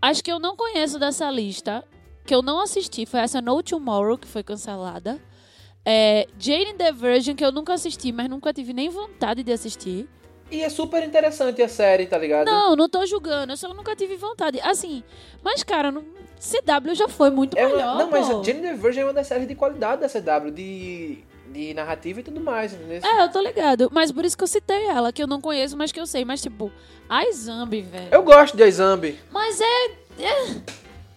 acho 0.10 0.24
que 0.24 0.32
eu 0.32 0.40
não 0.40 0.56
conheço 0.56 1.00
dessa 1.00 1.30
lista, 1.32 1.84
que 2.26 2.34
eu 2.36 2.42
não 2.42 2.60
assisti, 2.60 3.06
foi 3.06 3.20
essa 3.22 3.42
No 3.42 3.62
Tomorrow, 3.64 4.18
que 4.18 4.28
foi 4.28 4.44
cancelada. 4.44 5.20
É, 5.86 6.28
Jane 6.40 6.74
the 6.76 6.92
Virgin, 6.92 7.36
que 7.36 7.44
eu 7.44 7.52
nunca 7.52 7.74
assisti, 7.74 8.12
mas 8.12 8.30
nunca 8.30 8.54
tive 8.54 8.72
nem 8.74 8.90
vontade 8.90 9.44
de 9.44 9.52
assistir. 9.52 10.08
E 10.52 10.62
é 10.62 10.70
super 10.70 11.04
interessante 11.04 11.62
a 11.62 11.68
série, 11.68 12.06
tá 12.06 12.18
ligado? 12.18 12.46
Não, 12.46 12.76
não 12.76 12.88
tô 12.88 13.06
julgando, 13.06 13.52
eu 13.54 13.58
só 13.58 13.74
nunca 13.74 13.96
tive 13.96 14.16
vontade. 14.16 14.60
Assim, 14.62 15.04
mas 15.44 15.64
cara, 15.64 15.92
não, 15.92 16.04
CW 16.40 16.94
já 16.94 17.08
foi 17.10 17.30
muito 17.32 17.58
É 17.58 17.66
uma- 17.66 17.76
melhor. 17.76 17.98
não, 17.98 18.10
mas 18.12 18.28
pô. 18.30 18.40
a 18.40 18.44
Jane 18.44 18.62
the 18.62 18.74
Virgin 18.76 19.00
é 19.02 19.04
uma 19.06 19.14
das 19.14 19.28
séries 19.28 19.48
de 19.48 19.56
qualidade 19.56 20.02
da 20.02 20.08
CW, 20.10 20.52
de, 20.52 21.24
de 21.54 21.74
narrativa 21.74 22.20
e 22.20 22.24
tudo 22.24 22.42
mais, 22.42 22.74
entendeu? 22.74 23.00
É, 23.04 23.24
eu 23.24 23.30
tô 23.32 23.40
ligado. 23.42 23.90
Mas 23.94 24.12
por 24.12 24.26
isso 24.26 24.38
que 24.38 24.44
eu 24.44 24.48
citei 24.48 24.86
ela, 24.88 25.14
que 25.14 25.22
eu 25.24 25.28
não 25.28 25.40
conheço, 25.40 25.78
mas 25.78 25.92
que 25.92 26.00
eu 26.00 26.06
sei. 26.06 26.26
Mas, 26.26 26.42
tipo, 26.42 26.72
a 27.08 27.24
Zombie, 27.32 27.82
velho. 27.84 28.08
Eu 28.12 28.24
gosto 28.24 28.58
de 28.58 28.72
Zombie. 28.72 29.20
Mas 29.32 29.62
é. 29.62 29.86
é- 30.20 30.56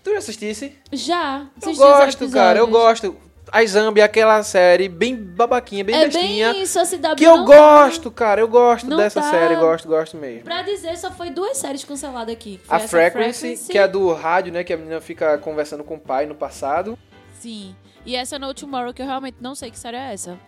Tu 0.04 0.12
já 0.12 0.18
assistisse? 0.18 0.78
Já. 0.92 1.46
Eu 1.60 1.74
gosto, 1.74 2.30
cara, 2.30 2.58
eu 2.60 2.66
gosto. 2.68 3.16
A 3.50 3.64
Zombie 3.64 4.00
é 4.00 4.04
aquela 4.04 4.42
série 4.42 4.88
bem 4.88 5.14
babaquinha, 5.16 5.84
bem 5.84 5.94
É 5.94 6.04
bestinha. 6.08 6.52
bem 6.52 6.62
isso, 6.62 6.78
a 6.80 6.84
CW. 6.84 7.14
que 7.16 7.24
eu 7.24 7.44
gosto, 7.44 8.10
cara, 8.10 8.40
eu 8.40 8.48
gosto 8.48 8.88
dessa 8.96 9.20
tá- 9.20 9.30
série, 9.30 9.54
gosto, 9.56 9.86
gosto 9.86 10.16
mesmo. 10.16 10.42
Pra 10.42 10.62
dizer, 10.62 10.96
só 10.98 11.12
foi 11.12 11.30
duas 11.30 11.56
séries 11.56 11.84
canceladas 11.84 12.32
aqui. 12.34 12.60
Foi 12.64 12.76
A 12.76 12.80
essa 12.80 12.88
Frequency, 12.88 13.56
que 13.70 13.78
é 13.78 13.86
do 13.86 14.12
rádio, 14.12 14.52
né? 14.52 14.64
Que 14.64 14.72
a 14.72 14.76
menina 14.76 15.00
fica 15.00 15.38
conversando 15.38 15.84
com 15.84 15.94
o 15.94 16.00
pai 16.00 16.26
no 16.26 16.34
passado. 16.34 16.98
Sim. 17.40 17.74
E 18.06 18.14
essa 18.16 18.38
No 18.38 18.54
Tomorrow, 18.54 18.94
que 18.94 19.02
eu 19.02 19.06
realmente 19.06 19.36
não 19.40 19.54
sei 19.54 19.70
que 19.70 19.78
série 19.78 19.96
é 19.96 20.12
essa. 20.14 20.38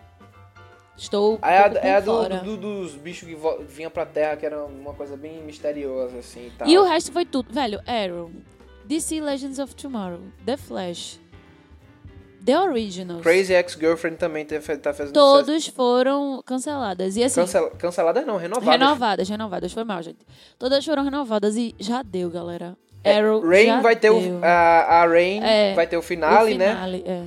Estou. 0.97 1.35
um 1.35 1.45
é 1.47 1.57
a, 1.59 1.67
é 1.81 1.95
a 1.95 1.99
do, 1.99 2.05
fora. 2.11 2.37
do- 2.39 2.57
dos 2.57 2.95
bichos 2.95 3.27
que 3.27 3.37
vinham 3.67 3.91
pra 3.91 4.05
Terra, 4.05 4.35
que 4.35 4.45
era 4.45 4.65
uma 4.65 4.93
coisa 4.93 5.15
bem 5.15 5.41
misteriosa, 5.43 6.17
assim 6.17 6.47
e 6.47 6.51
tal. 6.51 6.67
E 6.67 6.77
o 6.77 6.83
resto 6.83 7.11
foi 7.11 7.25
tudo. 7.25 7.53
Velho, 7.53 7.79
Arrow. 7.87 8.31
DC 8.85 9.21
Legends 9.21 9.59
of 9.59 9.75
Tomorrow. 9.75 10.19
The 10.45 10.57
Flash. 10.57 11.19
The 12.43 12.57
Originals. 12.59 13.21
Crazy 13.21 13.53
Ex-Girlfriend 13.53 14.17
também 14.17 14.45
tá, 14.45 14.55
tá 14.81 14.93
fazendo 14.93 15.13
Todos 15.13 15.67
foram 15.67 16.41
canceladas. 16.45 17.15
E 17.17 17.23
assim. 17.23 17.41
Cancel, 17.41 17.69
canceladas 17.77 18.25
não, 18.25 18.37
renovadas. 18.37 18.79
Renovadas, 18.79 19.29
renovadas. 19.29 19.73
Foi 19.73 19.83
mal, 19.83 20.01
gente. 20.01 20.19
Todas 20.57 20.83
foram 20.83 21.03
renovadas 21.03 21.55
e 21.55 21.75
já 21.79 22.01
deu, 22.01 22.29
galera. 22.29 22.75
Arrow 23.05 23.39
Rain 23.47 23.65
já 23.67 23.77
É, 23.77 23.81
vai 23.81 23.95
ter 23.95 24.09
deu. 24.11 24.17
o. 24.17 24.43
A, 24.43 25.01
a 25.03 25.05
Rain 25.05 25.41
É, 25.43 25.73
vai 25.73 25.87
ter 25.87 25.97
o 25.97 26.01
finale, 26.01 26.55
o 26.55 26.57
né? 26.57 26.69
finale, 26.69 27.03
é. 27.05 27.23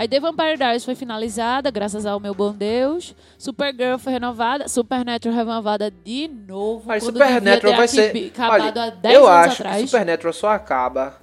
Aí 0.00 0.08
The 0.08 0.18
Vampire 0.18 0.56
Diaries 0.56 0.82
foi 0.82 0.94
finalizada, 0.94 1.70
graças 1.70 2.06
ao 2.06 2.18
meu 2.18 2.32
bom 2.32 2.52
Deus. 2.52 3.14
Supergirl 3.36 3.98
foi 3.98 4.14
renovada. 4.14 4.66
Supernatural 4.66 5.36
renovada 5.36 5.90
de 5.90 6.26
novo. 6.26 6.84
Mas 6.86 7.04
Supernatural 7.04 7.76
vai 7.76 7.86
ser. 7.86 8.32
acabado 8.34 8.78
Olha, 8.78 8.86
há 8.86 8.90
10 8.90 9.14
eu 9.14 9.28
anos 9.28 9.46
acho 9.46 9.60
atrás. 9.60 9.76
que 9.82 9.88
Supernatural 9.88 10.32
só 10.32 10.48
acaba 10.48 11.20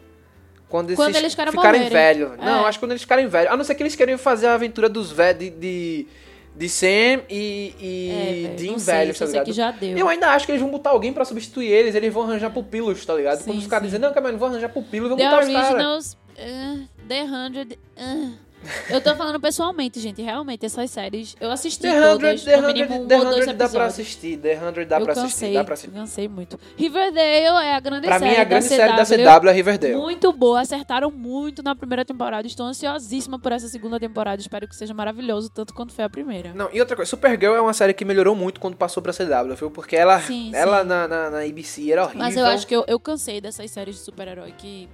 quando, 0.69 0.95
Quando 0.95 1.15
eles 1.15 1.33
ficarem 1.33 1.89
velhos. 1.89 2.33
É. 2.33 2.45
Não, 2.45 2.67
acho 2.67 2.77
que 2.77 2.85
quando 2.85 2.91
eles 2.91 3.01
ficarem 3.01 3.25
velhos. 3.25 3.51
A 3.51 3.57
não 3.57 3.63
ser 3.63 3.73
que 3.73 3.81
eles 3.81 3.95
querem 3.95 4.15
fazer 4.15 4.45
a 4.45 4.53
aventura 4.53 4.87
dos 4.87 5.11
velhos 5.11 5.39
de, 5.39 5.49
de, 5.49 6.07
de 6.55 6.69
Sam 6.69 7.23
e, 7.31 7.73
e 7.81 8.45
É, 8.45 8.55
Dean 8.55 8.77
velhos, 8.77 9.17
tá 9.17 9.25
ligado? 9.25 9.45
que 9.45 9.53
já 9.53 9.71
deu. 9.71 9.97
Eu 9.97 10.07
ainda 10.07 10.27
acho 10.29 10.45
que 10.45 10.51
eles 10.51 10.61
vão 10.61 10.69
botar 10.69 10.91
alguém 10.91 11.11
pra 11.11 11.25
substituir 11.25 11.65
eles, 11.71 11.95
eles 11.95 12.13
vão 12.13 12.21
arranjar 12.21 12.51
pupilos, 12.51 13.03
tá 13.03 13.15
ligado? 13.15 13.39
Sim, 13.39 13.45
Quando 13.45 13.57
os 13.57 13.65
caras 13.65 13.85
dizem, 13.87 13.99
não, 13.99 14.13
cara, 14.13 14.31
não 14.31 14.37
vou 14.37 14.49
arranjar 14.49 14.69
pupilos, 14.69 15.09
vão 15.09 15.17
botar 15.17 15.39
os 15.39 15.51
caras. 15.51 16.15
Eh, 16.37 16.77
The 17.07 17.25
100... 17.25 17.77
eh. 17.95 18.46
Eu 18.89 19.01
tô 19.01 19.15
falando 19.15 19.39
pessoalmente, 19.39 19.99
gente. 19.99 20.21
Realmente, 20.21 20.65
essas 20.65 20.89
séries... 20.91 21.35
Eu 21.39 21.51
assisti 21.51 21.81
The 21.81 21.91
100, 21.91 22.01
todas, 22.01 22.43
The 22.43 22.57
no 22.57 22.63
100, 22.65 22.73
mínimo 22.73 23.03
um 23.03 23.07
The 23.07 23.17
ou 23.17 23.23
dois 23.25 23.45
100 23.45 23.45
dá 23.45 23.55
pra 23.55 23.65
episódios. 23.65 23.93
assistir, 23.93 24.37
The 24.37 24.55
100 24.59 24.85
dá 24.87 24.99
eu 24.99 25.05
pra 25.05 25.13
cansei, 25.15 25.23
assistir, 25.25 25.53
dá 25.53 25.63
pra 25.63 25.73
assistir. 25.73 25.91
cansei 25.93 26.27
muito. 26.27 26.59
Riverdale 26.75 27.65
é 27.65 27.75
a 27.75 27.79
grande 27.79 28.07
Pra 28.07 28.19
série 28.19 28.31
mim, 28.31 28.37
a 28.37 28.43
grande 28.43 28.69
da 28.69 28.75
série 28.75 28.95
da 28.95 29.05
CW. 29.05 29.39
CW 29.41 29.49
é 29.49 29.53
Riverdale. 29.53 29.95
Muito 29.95 30.33
boa, 30.33 30.61
acertaram 30.61 31.11
muito 31.11 31.61
na 31.63 31.75
primeira 31.75 32.03
temporada. 32.05 32.47
Estou 32.47 32.65
ansiosíssima 32.65 33.39
por 33.39 33.51
essa 33.51 33.67
segunda 33.67 33.99
temporada. 33.99 34.41
Espero 34.41 34.67
que 34.67 34.75
seja 34.75 34.93
maravilhoso, 34.93 35.49
tanto 35.49 35.73
quanto 35.73 35.93
foi 35.93 36.05
a 36.05 36.09
primeira. 36.09 36.53
Não, 36.53 36.69
e 36.73 36.79
outra 36.79 36.95
coisa, 36.95 37.09
Supergirl 37.09 37.55
é 37.55 37.61
uma 37.61 37.73
série 37.73 37.93
que 37.93 38.03
melhorou 38.05 38.35
muito 38.35 38.59
quando 38.59 38.75
passou 38.75 39.01
pra 39.03 39.13
CW, 39.13 39.55
viu? 39.57 39.71
Porque 39.71 39.95
ela, 39.95 40.19
Sim, 40.21 40.51
ela 40.53 40.81
sim. 40.81 40.87
Na, 40.87 41.07
na, 41.07 41.29
na 41.29 41.39
ABC 41.41 41.91
era 41.91 42.03
horrível. 42.03 42.21
Mas 42.21 42.35
eu 42.37 42.45
acho 42.45 42.65
que 42.65 42.75
eu, 42.75 42.83
eu 42.87 42.99
cansei 42.99 43.39
dessas 43.41 43.69
séries 43.71 43.95
de 43.95 44.01
super-herói 44.01 44.53
que 44.57 44.87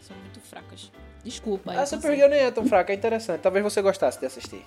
são 0.00 0.16
muito 0.16 0.40
fracas. 0.40 0.90
Desculpa. 1.24 1.72
A 1.72 1.76
cansei. 1.76 1.98
Supergirl 1.98 2.28
nem 2.28 2.40
é 2.40 2.50
tão 2.50 2.66
fraca, 2.66 2.92
é 2.92 2.96
interessante. 2.96 3.40
Talvez 3.40 3.64
você 3.64 3.80
gostasse 3.80 4.18
de 4.20 4.26
assistir. 4.26 4.64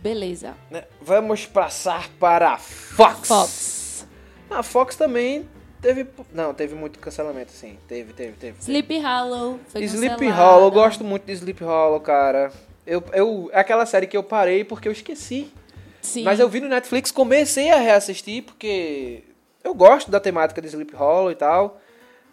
Beleza. 0.00 0.54
né? 0.70 0.84
Vamos 1.00 1.46
passar 1.46 2.08
para 2.18 2.52
a 2.52 2.58
Fox. 2.58 3.28
Fox. 3.28 4.06
A 4.50 4.62
Fox 4.62 4.96
também 4.96 5.48
teve... 5.80 6.06
Não, 6.32 6.52
teve 6.52 6.74
muito 6.74 6.98
cancelamento, 6.98 7.52
sim. 7.52 7.78
Teve, 7.86 8.12
teve, 8.12 8.32
teve. 8.32 8.58
Sleepy 8.60 8.98
Hollow 8.98 9.60
foi 9.68 9.82
Sleep 9.84 10.16
cancelada. 10.18 10.42
Hollow, 10.42 10.64
eu 10.66 10.70
gosto 10.70 11.04
muito 11.04 11.24
de 11.24 11.32
Sleep 11.32 11.62
Hollow, 11.62 12.00
cara. 12.00 12.52
Eu, 12.86 13.02
eu, 13.12 13.50
é 13.52 13.60
aquela 13.60 13.86
série 13.86 14.06
que 14.06 14.16
eu 14.16 14.24
parei 14.24 14.64
porque 14.64 14.88
eu 14.88 14.92
esqueci. 14.92 15.52
Sim. 16.00 16.24
Mas 16.24 16.40
eu 16.40 16.48
vi 16.48 16.60
no 16.60 16.68
Netflix, 16.68 17.12
comecei 17.12 17.70
a 17.70 17.76
reassistir 17.76 18.42
porque 18.42 19.22
eu 19.62 19.72
gosto 19.72 20.10
da 20.10 20.18
temática 20.18 20.60
de 20.60 20.66
Sleep 20.66 20.94
Hollow 20.94 21.30
e 21.30 21.36
tal. 21.36 21.80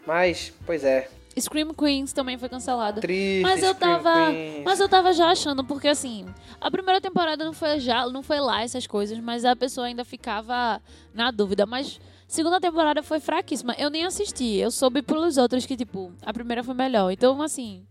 Mas, 0.07 0.51
pois 0.65 0.83
é, 0.83 1.07
Scream 1.39 1.73
Queens 1.73 2.13
também 2.13 2.38
foi 2.38 2.49
cancelada. 2.49 3.02
triste. 3.02 3.41
Mas 3.41 3.62
eu 3.63 3.73
tava. 3.75 4.28
Queens. 4.32 4.63
Mas 4.65 4.80
eu 4.80 4.89
tava 4.89 5.13
já 5.13 5.30
achando, 5.32 5.63
porque 5.63 5.88
assim, 5.88 6.25
a 6.60 6.69
primeira 6.69 6.99
temporada 7.02 7.43
não 7.45 7.54
foi 7.54 7.80
já, 7.80 8.06
não 8.08 8.21
foi 8.23 8.39
lá 8.39 8.62
essas 8.63 8.86
coisas, 8.88 9.17
mas 9.19 9.45
a 9.45 9.56
pessoa 9.56 9.88
ainda 9.88 10.04
ficava 10.06 10.82
na 11.13 11.32
dúvida. 11.32 11.65
Mas 11.65 11.99
segunda 12.28 12.60
temporada 12.60 13.02
foi 13.04 13.19
fraquíssima. 13.19 13.75
Eu 13.78 13.89
nem 13.89 14.06
assisti. 14.06 14.58
Eu 14.58 14.71
soube 14.71 15.02
pelos 15.02 15.38
outros 15.38 15.65
que, 15.65 15.75
tipo, 15.78 16.12
a 16.25 16.32
primeira 16.34 16.63
foi 16.63 16.73
melhor. 16.73 17.12
Então, 17.12 17.41
assim, 17.41 17.84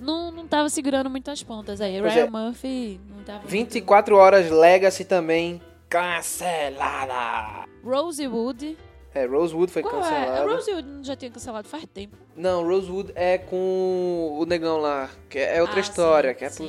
não, 0.00 0.30
não 0.30 0.46
tava 0.46 0.68
segurando 0.68 1.10
muitas 1.10 1.42
pontas 1.42 1.80
aí. 1.80 2.00
Pois 2.00 2.14
Ryan 2.14 2.24
é. 2.24 2.30
Murphy 2.30 3.00
não 3.08 3.22
tava. 3.24 3.38
muito- 3.40 3.50
24 3.50 4.16
horas 4.16 4.50
Legacy 4.50 5.04
também 5.04 5.60
cancelada. 5.88 7.64
Rosewood. 7.84 8.76
É, 9.12 9.24
Rosewood 9.26 9.72
foi 9.72 9.82
Qual 9.82 9.96
é? 9.96 10.00
cancelada. 10.02 10.40
A 10.40 10.44
Rosewood 10.54 10.88
já 11.02 11.16
tinha 11.16 11.30
cancelado 11.30 11.66
faz 11.68 11.84
tempo. 11.92 12.16
Não, 12.36 12.64
Rosewood 12.64 13.10
é 13.16 13.38
com 13.38 14.36
o 14.38 14.44
negão 14.46 14.78
lá, 14.78 15.10
que 15.28 15.38
é 15.38 15.60
outra 15.60 15.78
Ah, 15.78 15.80
história, 15.80 16.32
sim, 16.32 16.38
que 16.38 16.44
é 16.44 16.48
sim, 16.48 16.68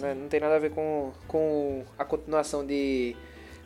né? 0.00 0.14
Não 0.14 0.28
tem 0.28 0.38
nada 0.38 0.54
a 0.54 0.58
ver 0.58 0.70
com, 0.70 1.10
com 1.26 1.82
a 1.98 2.04
continuação 2.04 2.64
de 2.64 3.16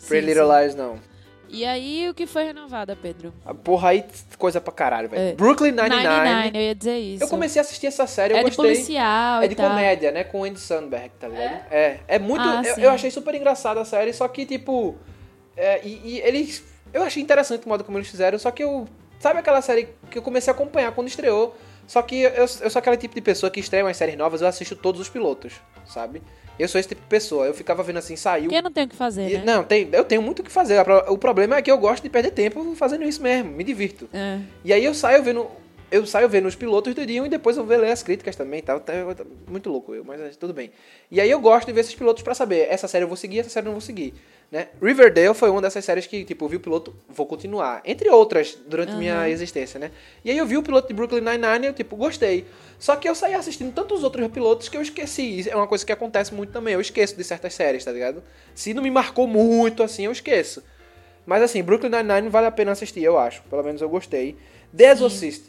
Pretty 0.09 0.27
Little 0.27 0.49
sim. 0.51 0.61
Lies, 0.63 0.75
não. 0.75 0.99
E 1.47 1.65
aí, 1.67 2.09
o 2.09 2.15
que 2.15 2.27
foi 2.27 2.45
renovada, 2.45 2.97
Pedro? 2.97 3.33
A 3.45 3.53
Porra, 3.55 3.91
aí 3.91 4.05
coisa 4.39 4.61
pra 4.61 4.73
caralho, 4.73 5.09
velho. 5.11 5.23
É. 5.23 5.33
Brooklyn 5.35 5.71
Nine-Nine. 5.73 6.03
99, 6.03 6.51
eu 6.59 6.63
ia 6.63 6.75
dizer 6.75 6.99
isso. 6.99 7.25
Eu 7.25 7.29
comecei 7.29 7.61
a 7.61 7.63
assistir 7.63 7.87
essa 7.87 8.07
série, 8.07 8.33
eu 8.33 8.39
é 8.39 8.41
de 8.41 8.47
gostei. 8.47 8.65
policial 8.73 9.43
É 9.43 9.47
de 9.47 9.55
comédia, 9.55 10.11
né? 10.11 10.25
Com 10.25 10.41
o 10.41 10.45
Andy 10.45 10.59
Samberg, 10.59 11.11
tá 11.21 11.29
ligado? 11.29 11.67
É. 11.71 12.01
É, 12.09 12.19
muito. 12.19 12.41
Ah, 12.43 12.63
eu, 12.65 12.85
eu 12.85 12.91
achei 12.91 13.11
super 13.11 13.35
engraçada 13.35 13.81
a 13.81 13.85
série, 13.85 14.13
só 14.15 14.27
que, 14.27 14.47
tipo. 14.47 14.97
é, 15.57 15.81
e, 15.87 16.01
e 16.15 16.21
eles. 16.23 16.65
Eu 16.95 17.03
achei 17.03 17.23
interessante 17.23 17.67
o 17.67 17.69
modo 17.69 17.83
como 17.85 17.99
eles 17.99 18.09
fizeram, 18.09 18.39
só 18.39 18.51
que 18.51 18.63
eu. 18.63 18.87
Sabe 19.19 19.39
aquela 19.41 19.61
série 19.61 19.89
que 20.11 20.17
eu 20.19 20.23
comecei 20.23 20.51
a 20.51 20.55
acompanhar 20.55 20.93
quando 20.93 21.09
estreou? 21.09 21.57
Só 21.87 22.01
que 22.03 22.23
eu, 22.23 22.31
eu 22.33 22.47
sou 22.49 22.79
aquele 22.79 22.97
tipo 22.97 23.15
de 23.15 23.21
pessoa 23.21 23.51
que 23.51 23.61
estreia 23.61 23.85
umas 23.85 23.97
séries 23.97 24.17
novas, 24.17 24.41
eu 24.41 24.47
assisto 24.49 24.75
todos 24.77 25.01
os 25.01 25.09
pilotos, 25.09 25.53
sabe? 25.87 26.23
Eu 26.59 26.69
sou 26.69 26.79
esse 26.79 26.89
tipo 26.89 27.01
de 27.03 27.09
pessoa. 27.09 27.47
Eu 27.47 27.53
ficava 27.55 27.83
vendo 27.83 27.99
assim, 27.99 28.15
saiu. 28.17 28.45
Porque 28.45 28.63
não 28.63 28.71
tem 28.71 28.85
o 28.85 28.89
que 28.89 28.95
fazer, 28.97 29.29
E- 29.29 29.39
né? 29.39 29.43
Não, 29.45 29.65
tem, 29.65 29.89
eu 29.93 30.05
tenho 30.05 30.23
muito 30.23 30.39
o 30.41 30.43
que 30.45 30.53
fazer. 30.53 30.79
O 31.09 31.19
problema 31.19 31.57
é 31.57 31.63
que 31.63 31.71
eu 31.71 31.77
gosto 31.79 32.03
de 32.03 32.09
perder 32.09 32.31
tempo 32.31 32.75
fazendo 32.77 33.05
isso 33.05 33.21
mesmo, 33.21 33.51
me 33.51 33.65
divirto. 33.65 34.09
É. 34.13 34.39
E 34.65 34.73
aí 34.73 34.85
eu 34.85 34.95
saio 34.95 35.23
vendo. 35.23 35.49
Eu 35.91 36.05
saio 36.07 36.29
vendo 36.29 36.47
os 36.49 36.57
pilotos 36.57 36.93
tudinho 36.95 37.25
e 37.27 37.29
depois 37.29 37.57
eu 37.57 37.65
vou 37.65 37.77
ler 37.77 37.93
as 37.93 38.03
críticas 38.03 38.35
também 38.35 38.61
tal. 38.63 38.81
Tá, 38.81 38.93
tá 39.15 39.25
muito 39.49 39.71
louco 39.71 39.95
eu, 39.95 40.05
mas 40.05 40.21
é, 40.21 40.29
tudo 40.31 40.53
bem. 40.53 40.71
E 41.11 41.21
aí 41.21 41.31
eu 41.31 41.39
gosto 41.41 41.67
de 41.67 41.73
ver 41.73 41.81
esses 41.83 41.95
pilotos 41.95 42.23
pra 42.23 42.35
saber, 42.35 42.67
essa 42.69 42.89
série 42.89 43.05
eu 43.05 43.09
vou 43.09 43.17
seguir, 43.17 43.41
essa 43.41 43.51
série 43.51 43.67
eu 43.67 43.71
não 43.71 43.75
vou 43.75 43.81
seguir. 43.81 44.13
Né? 44.55 44.69
Riverdale 44.81 45.35
foi 45.35 45.51
uma 45.51 45.61
dessas 45.61 45.85
séries 45.85 46.07
que, 46.07 46.25
tipo, 46.25 46.45
eu 46.45 46.49
vi 46.49 46.55
o 46.55 46.61
piloto, 46.61 46.95
vou 47.09 47.27
continuar. 47.27 47.83
Entre 47.85 48.09
outras, 48.09 48.57
durante 48.69 48.91
Aham. 48.91 48.99
minha 49.01 49.29
existência, 49.29 49.81
né? 49.81 49.91
E 50.25 50.31
aí 50.31 50.39
eu 50.39 50.47
vi 50.47 50.57
o 50.57 50.63
piloto 50.63 50.87
de 50.87 50.95
Brooklyn 50.95 51.23
Nine-Nine 51.23 51.65
e 51.65 51.67
eu, 51.71 51.73
tipo, 51.73 51.97
gostei. 51.97 52.47
Só 52.79 52.95
que 52.95 53.09
eu 53.09 53.17
saí 53.17 53.35
assistindo 53.35 53.75
tantos 53.75 54.05
outros 54.05 54.29
pilotos 54.29 54.69
que 54.69 54.77
eu 54.77 54.81
esqueci. 54.81 55.41
Isso 55.41 55.51
É 55.51 55.57
uma 55.57 55.67
coisa 55.67 55.85
que 55.85 55.91
acontece 55.91 56.33
muito 56.33 56.53
também. 56.53 56.73
Eu 56.73 56.81
esqueço 56.81 57.17
de 57.17 57.25
certas 57.25 57.53
séries, 57.53 57.85
tá 57.85 57.91
ligado? 57.91 58.23
Se 58.55 58.73
não 58.73 58.81
me 58.81 58.93
marcou 58.93 59.27
muito, 59.27 59.83
assim, 59.83 60.05
eu 60.05 60.13
esqueço. 60.13 60.63
Mas, 61.27 61.43
assim, 61.43 61.61
Brooklyn 61.61 61.91
Nine-Nine 61.91 62.29
vale 62.29 62.47
a 62.47 62.53
pena 62.53 62.71
assistir, 62.71 63.03
eu 63.03 63.19
acho. 63.19 63.43
Pelo 63.51 63.65
menos 63.65 63.83
eu 63.83 63.89
gostei. 63.89 64.37
The 64.73 64.93
Exorcist 64.93 65.47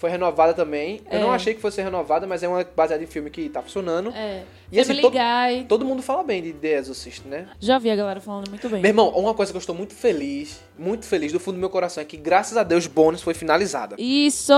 foi 0.00 0.08
renovada 0.08 0.54
também. 0.54 1.02
Eu 1.10 1.18
É. 1.18 1.20
não 1.20 1.30
achei 1.30 1.52
que 1.54 1.60
fosse 1.60 1.80
renovada, 1.82 2.26
mas 2.26 2.42
é 2.42 2.48
uma 2.48 2.64
baseada 2.74 3.04
em 3.04 3.06
filme 3.06 3.28
que 3.30 3.48
tá 3.50 3.60
funcionando. 3.60 4.10
É. 4.16 4.42
E, 4.72 4.80
assim, 4.80 4.98
to- 5.00 5.10
Guy. 5.10 5.64
Todo 5.68 5.84
mundo 5.84 6.00
fala 6.00 6.22
bem 6.24 6.42
de 6.42 6.54
The 6.54 6.78
Exorcist, 6.78 7.26
né? 7.26 7.48
Já 7.60 7.78
vi 7.78 7.90
a 7.90 7.96
galera 7.96 8.18
falando 8.20 8.48
muito 8.48 8.66
bem. 8.70 8.80
Meu 8.80 8.88
irmão, 8.88 9.10
uma 9.10 9.34
coisa 9.34 9.52
que 9.52 9.56
eu 9.56 9.60
estou 9.60 9.74
muito 9.74 9.94
feliz, 9.94 10.58
muito 10.78 11.04
feliz 11.04 11.32
do 11.32 11.38
fundo 11.38 11.56
do 11.56 11.60
meu 11.60 11.68
coração 11.68 12.00
é 12.00 12.06
que, 12.06 12.16
graças 12.16 12.56
a 12.56 12.62
Deus, 12.62 12.86
Bones 12.86 13.20
foi 13.20 13.34
finalizada. 13.34 13.94
Isso! 13.98 14.54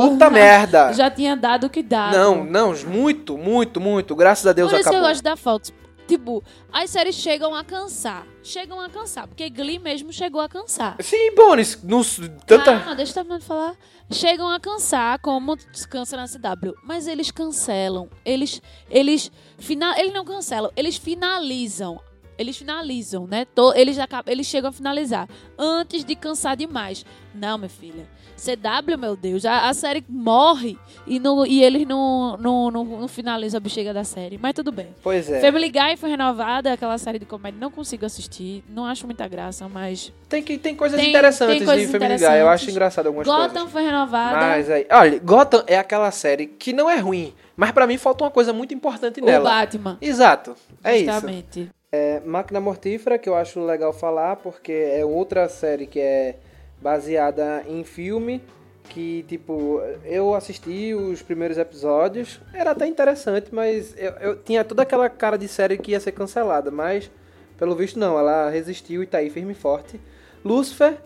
Puta 0.00 0.28
merda! 0.30 0.92
Já 0.92 1.10
tinha 1.10 1.34
dado 1.36 1.68
o 1.68 1.70
que 1.70 1.82
dava. 1.82 2.14
Não, 2.16 2.44
não, 2.44 2.74
muito, 2.86 3.38
muito, 3.38 3.80
muito. 3.80 4.14
Graças 4.14 4.46
a 4.46 4.52
Deus 4.52 4.70
Por 4.70 4.78
isso 4.78 4.88
acabou. 4.88 5.06
eu 5.06 5.08
gosto 5.10 5.22
da 5.24 5.36
Fox. 5.36 5.72
Tipo, 6.06 6.42
as 6.72 6.90
séries 6.90 7.14
chegam 7.14 7.54
a 7.54 7.64
cansar. 7.64 8.26
Chegam 8.42 8.80
a 8.80 8.88
cansar. 8.88 9.26
Porque 9.26 9.48
Glee 9.48 9.78
mesmo 9.78 10.12
chegou 10.12 10.40
a 10.40 10.48
cansar. 10.48 10.96
Sim, 11.00 11.34
Bones, 11.34 11.82
nos, 11.82 12.16
tanta... 12.46 12.78
Calma, 12.78 12.94
deixa 12.94 13.12
eu 13.12 13.14
terminar 13.14 13.38
de 13.38 13.44
falar. 13.44 13.76
Chegam 14.10 14.48
a 14.48 14.60
cansar, 14.60 15.18
como 15.20 15.56
cansa 15.88 16.16
na 16.16 16.26
CW. 16.26 16.74
Mas 16.82 17.06
eles 17.06 17.30
cancelam. 17.30 18.10
Eles. 18.24 18.60
Eles. 18.90 19.30
Final, 19.58 19.96
eles 19.98 20.12
não 20.12 20.24
cancelam, 20.24 20.70
eles 20.76 20.96
finalizam. 20.96 22.00
Eles 22.42 22.56
finalizam, 22.56 23.26
né? 23.26 23.46
Eles, 23.74 23.98
acabam, 23.98 24.30
eles 24.32 24.46
chegam 24.46 24.70
a 24.70 24.72
finalizar. 24.72 25.28
Antes 25.56 26.04
de 26.04 26.16
cansar 26.16 26.56
demais. 26.56 27.06
Não, 27.34 27.56
minha 27.56 27.68
filha. 27.68 28.06
CW, 28.36 28.98
meu 28.98 29.14
Deus, 29.14 29.44
a, 29.44 29.68
a 29.68 29.74
série 29.74 30.04
morre 30.08 30.76
e, 31.06 31.20
não, 31.20 31.46
e 31.46 31.62
eles 31.62 31.86
não, 31.86 32.36
não, 32.36 32.70
não, 32.72 32.84
não 32.84 33.08
finalizam 33.08 33.58
a 33.58 33.60
bexiga 33.60 33.94
da 33.94 34.02
série. 34.02 34.36
Mas 34.36 34.52
tudo 34.54 34.72
bem. 34.72 34.88
Pois 35.00 35.30
é. 35.30 35.40
Family 35.40 35.68
Guy 35.70 35.96
foi 35.96 36.10
renovada, 36.10 36.72
aquela 36.72 36.98
série 36.98 37.20
de 37.20 37.24
comédia. 37.24 37.60
Não 37.60 37.70
consigo 37.70 38.04
assistir, 38.04 38.64
não 38.68 38.84
acho 38.84 39.06
muita 39.06 39.28
graça, 39.28 39.68
mas. 39.68 40.12
Tem, 40.28 40.42
que, 40.42 40.58
tem 40.58 40.74
coisas 40.74 40.98
Tem- 40.98 41.10
interessantes 41.10 41.58
tem 41.58 41.64
coisas 41.66 41.86
de 41.86 41.92
Family 41.96 42.18
Guy. 42.18 42.38
Eu 42.40 42.48
acho 42.48 42.68
engraçado 42.68 43.06
algumas 43.06 43.26
Gotham 43.28 43.50
coisas. 43.50 43.70
foi 43.70 43.82
renovada. 43.84 44.36
Mas 44.36 44.68
aí... 44.68 44.86
Olha, 44.90 45.18
Gotham 45.20 45.62
é 45.68 45.78
aquela 45.78 46.10
série 46.10 46.46
que 46.48 46.72
não 46.72 46.90
é 46.90 46.98
ruim, 46.98 47.32
mas 47.56 47.70
pra 47.70 47.86
mim 47.86 47.96
falta 47.96 48.24
uma 48.24 48.30
coisa 48.30 48.52
muito 48.52 48.74
importante 48.74 49.20
o 49.20 49.24
nela. 49.24 49.48
Batman. 49.48 49.98
Exato, 50.00 50.56
é 50.82 50.96
isso. 50.98 51.12
justamente. 51.12 51.70
É, 51.94 52.20
Máquina 52.24 52.58
Mortífera, 52.58 53.18
que 53.18 53.28
eu 53.28 53.34
acho 53.34 53.62
legal 53.62 53.92
falar, 53.92 54.36
porque 54.36 54.72
é 54.72 55.04
outra 55.04 55.46
série 55.46 55.86
que 55.86 56.00
é 56.00 56.36
baseada 56.80 57.62
em 57.68 57.84
filme, 57.84 58.42
que, 58.84 59.22
tipo, 59.28 59.78
eu 60.02 60.34
assisti 60.34 60.94
os 60.94 61.20
primeiros 61.20 61.58
episódios, 61.58 62.40
era 62.54 62.70
até 62.70 62.86
interessante, 62.86 63.54
mas 63.54 63.94
eu, 63.98 64.10
eu 64.12 64.36
tinha 64.36 64.64
toda 64.64 64.84
aquela 64.84 65.10
cara 65.10 65.36
de 65.36 65.46
série 65.46 65.76
que 65.76 65.90
ia 65.90 66.00
ser 66.00 66.12
cancelada, 66.12 66.70
mas, 66.70 67.10
pelo 67.58 67.76
visto, 67.76 67.98
não, 67.98 68.18
ela 68.18 68.48
resistiu 68.48 69.02
e 69.02 69.06
tá 69.06 69.18
aí 69.18 69.28
firme 69.28 69.52
e 69.52 69.54
forte. 69.54 70.00
Lucifer, 70.42 70.96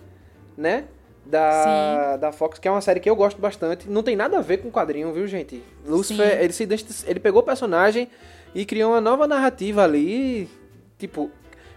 né? 0.56 0.84
Da, 1.24 2.16
da 2.16 2.30
Fox, 2.30 2.60
que 2.60 2.68
é 2.68 2.70
uma 2.70 2.80
série 2.80 3.00
que 3.00 3.10
eu 3.10 3.16
gosto 3.16 3.40
bastante. 3.40 3.90
Não 3.90 4.04
tem 4.04 4.14
nada 4.14 4.38
a 4.38 4.40
ver 4.40 4.58
com 4.58 4.70
quadrinho, 4.70 5.12
viu, 5.12 5.26
gente? 5.26 5.60
Lucifer, 5.84 6.30
Sim. 6.30 6.44
ele, 6.44 6.52
se, 6.52 7.10
ele 7.10 7.18
pegou 7.18 7.42
o 7.42 7.44
personagem 7.44 8.08
e 8.54 8.64
criou 8.64 8.92
uma 8.92 9.00
nova 9.00 9.26
narrativa 9.26 9.82
ali. 9.82 10.48
Tipo, 10.98 11.30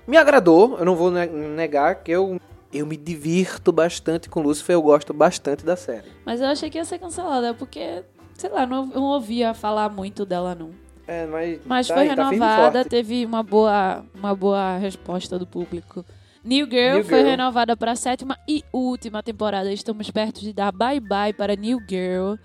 me 0.08 0.17
agradou, 0.17 0.77
eu 0.79 0.86
não 0.86 0.95
vou 0.95 1.12
ne- 1.12 1.25
negar 1.27 1.95
que 2.03 2.12
eu, 2.12 2.39
eu 2.73 2.86
me 2.86 2.95
divirto 2.97 3.71
bastante 3.71 4.29
com 4.29 4.41
Lucifer, 4.41 4.73
eu 4.73 4.82
gosto 4.82 5.13
bastante 5.13 5.65
da 5.65 5.75
série. 5.75 6.08
Mas 6.25 6.39
eu 6.41 6.47
achei 6.47 6.69
que 6.69 6.77
ia 6.77 6.86
ser 6.86 6.99
cancelada, 6.99 7.53
porque, 7.53 8.03
sei 8.36 8.49
lá, 8.49 8.65
não, 8.65 8.86
não 8.86 9.03
ouvia 9.03 9.53
falar 9.53 9.89
muito 9.89 10.25
dela, 10.25 10.55
não. 10.55 10.71
É, 11.08 11.25
mas, 11.25 11.60
Mas 11.65 11.88
tá 11.88 11.95
foi 11.95 12.03
aí, 12.10 12.15
tá 12.15 12.29
renovada, 12.29 12.71
forte. 12.79 12.89
teve 12.89 13.25
uma 13.25 13.41
boa, 13.41 14.05
uma 14.13 14.36
boa 14.36 14.77
resposta 14.77 15.39
do 15.39 15.47
público. 15.47 16.05
New 16.43 16.65
Girl 16.69 16.95
New 16.97 17.03
foi 17.03 17.17
Girl. 17.19 17.29
renovada 17.32 17.75
para 17.75 17.91
a 17.91 17.95
sétima 17.95 18.38
e 18.47 18.63
última 18.71 19.21
temporada. 19.23 19.71
Estamos 19.73 20.10
perto 20.12 20.39
de 20.39 20.53
dar 20.53 20.71
bye-bye 20.71 21.34
para 21.34 21.55
New 21.55 21.79
Girl, 21.89 22.36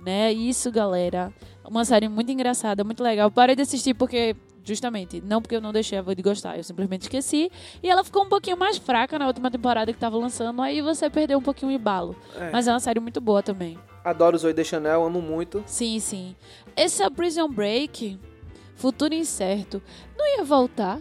né? 0.00 0.32
Isso, 0.32 0.72
galera. 0.72 1.32
Uma 1.64 1.84
série 1.84 2.08
muito 2.08 2.32
engraçada, 2.32 2.82
muito 2.82 3.02
legal. 3.02 3.30
Parei 3.30 3.54
de 3.54 3.62
assistir 3.62 3.92
porque, 3.94 4.34
justamente, 4.64 5.22
não 5.24 5.40
porque 5.42 5.54
eu 5.54 5.60
não 5.60 5.72
deixei 5.72 5.98
a 5.98 6.02
Void 6.02 6.22
gostar, 6.22 6.56
eu 6.56 6.64
simplesmente 6.64 7.02
esqueci. 7.02 7.50
E 7.82 7.88
ela 7.88 8.02
ficou 8.02 8.24
um 8.24 8.28
pouquinho 8.28 8.56
mais 8.56 8.78
fraca 8.78 9.18
na 9.18 9.26
última 9.26 9.50
temporada 9.50 9.92
que 9.92 9.98
tava 9.98 10.16
lançando, 10.16 10.62
aí 10.62 10.80
você 10.80 11.10
perdeu 11.10 11.38
um 11.38 11.42
pouquinho 11.42 11.70
o 11.70 11.74
embalo. 11.74 12.16
É. 12.36 12.50
Mas 12.50 12.66
é 12.66 12.72
uma 12.72 12.80
série 12.80 13.00
muito 13.00 13.20
boa 13.20 13.42
também. 13.42 13.78
Adoro 14.04 14.36
Zoe 14.36 14.52
de 14.52 14.64
Chanel, 14.64 15.04
amo 15.04 15.20
muito. 15.22 15.62
Sim, 15.66 15.98
sim. 15.98 16.36
Esse 16.76 17.02
é 17.02 17.10
Prison 17.10 17.48
Break, 17.48 18.18
futuro 18.74 19.14
incerto. 19.14 19.82
Não 20.16 20.38
ia 20.38 20.44
voltar 20.44 21.00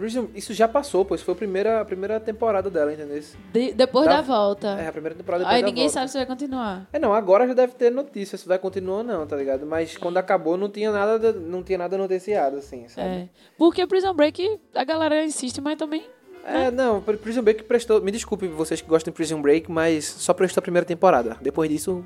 Prison- 0.00 0.28
Isso 0.34 0.54
já 0.54 0.66
passou, 0.66 1.04
pois 1.04 1.20
foi 1.20 1.34
a 1.34 1.36
primeira, 1.36 1.80
a 1.82 1.84
primeira 1.84 2.18
temporada 2.18 2.70
dela, 2.70 2.92
entendeu? 2.92 3.22
de- 3.52 3.72
depois 3.74 4.06
Tá. 4.06 4.16
da 4.16 4.22
volta. 4.22 4.68
É, 4.68 4.88
a 4.88 4.92
primeira 4.92 5.14
temporada 5.14 5.44
depois 5.44 5.56
Aí 5.56 5.60
da 5.62 5.68
ninguém 5.68 5.84
volta. 5.84 6.00
sabe 6.00 6.10
se 6.10 6.16
vai 6.16 6.26
continuar. 6.26 6.88
É, 6.92 6.98
não, 6.98 7.12
agora 7.12 7.46
já 7.46 7.52
deve 7.52 7.74
ter 7.74 7.90
notícia 7.90 8.38
se 8.38 8.48
vai 8.48 8.58
continuar 8.58 8.98
ou 8.98 9.04
não, 9.04 9.26
tá 9.26 9.36
ligado? 9.36 9.66
Mas 9.66 9.96
quando 9.98 10.16
acabou 10.16 10.56
não 10.56 10.70
tinha 10.70 10.90
nada, 10.90 11.32
não 11.32 11.62
tinha 11.62 11.76
nada 11.76 11.98
noticiado, 11.98 12.56
assim, 12.56 12.88
sabe? 12.88 13.06
É. 13.08 13.28
Porque 13.58 13.86
Prison 13.86 14.14
Break, 14.14 14.58
a 14.74 14.84
galera 14.84 15.22
insiste, 15.22 15.60
mas 15.60 15.76
também. 15.76 16.02
É, 16.44 16.70
não, 16.70 17.02
Prison 17.02 17.42
Break 17.42 17.64
prestou. 17.64 18.00
Me 18.00 18.10
desculpe 18.10 18.48
vocês 18.48 18.80
que 18.80 18.88
gostam 18.88 19.12
de 19.12 19.14
Prison 19.16 19.42
Break, 19.42 19.70
mas 19.70 20.06
só 20.06 20.32
prestou 20.32 20.60
a 20.60 20.62
primeira 20.62 20.86
temporada. 20.86 21.36
Depois 21.42 21.68
disso, 21.68 22.02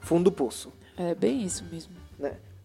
fundo 0.00 0.24
do 0.24 0.32
poço. 0.32 0.72
É 0.96 1.14
bem 1.14 1.42
isso 1.42 1.62
mesmo. 1.70 1.92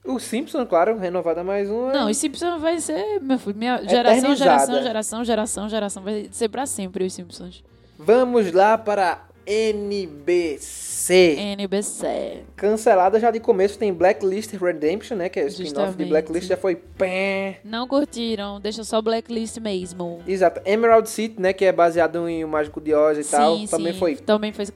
O 0.03 0.19
Simpson, 0.19 0.65
claro, 0.65 0.97
renovada 0.97 1.43
mais 1.43 1.69
uma. 1.69 1.91
Não, 1.91 2.09
e 2.09 2.15
Simpsons 2.15 2.61
vai 2.61 2.79
ser, 2.79 3.19
meu 3.21 3.37
filho, 3.37 3.57
minha 3.57 3.77
geração, 3.87 4.35
geração, 4.35 4.81
geração, 4.81 5.23
geração, 5.25 5.69
geração. 5.69 6.03
Vai 6.03 6.29
ser 6.31 6.49
pra 6.49 6.65
sempre 6.65 7.05
os 7.05 7.13
Simpsons. 7.13 7.63
Vamos 7.97 8.51
lá 8.53 8.77
para 8.77 9.28
NBC. 9.49 11.35
NBC. 11.39 12.43
Cancelada 12.55 13.19
já 13.19 13.31
de 13.31 13.39
começo 13.39 13.79
tem 13.79 13.91
Blacklist 13.91 14.53
Redemption, 14.53 15.17
né? 15.17 15.27
Que 15.27 15.39
é 15.39 15.43
o 15.45 15.47
spin-off 15.47 15.97
de. 15.97 16.05
Blacklist, 16.05 16.47
já 16.47 16.55
foi 16.57 16.75
pé. 16.75 17.59
Não 17.63 17.87
curtiram, 17.87 18.59
deixa 18.59 18.83
só 18.83 19.01
Blacklist 19.01 19.57
mesmo. 19.57 20.19
Exato. 20.27 20.61
Emerald 20.65 21.09
City, 21.09 21.41
né? 21.41 21.51
Que 21.51 21.65
é 21.65 21.71
baseado 21.71 22.29
em 22.29 22.43
O 22.43 22.47
Mágico 22.47 22.79
de 22.79 22.93
Oz 22.93 23.17
e 23.17 23.23
tal. 23.31 23.57
sim, 23.57 23.65
Também 23.67 23.93
sim. 23.93 23.99
foi 23.99 24.15
Também 24.17 24.53
foi 24.53 24.65
pé, 24.67 24.71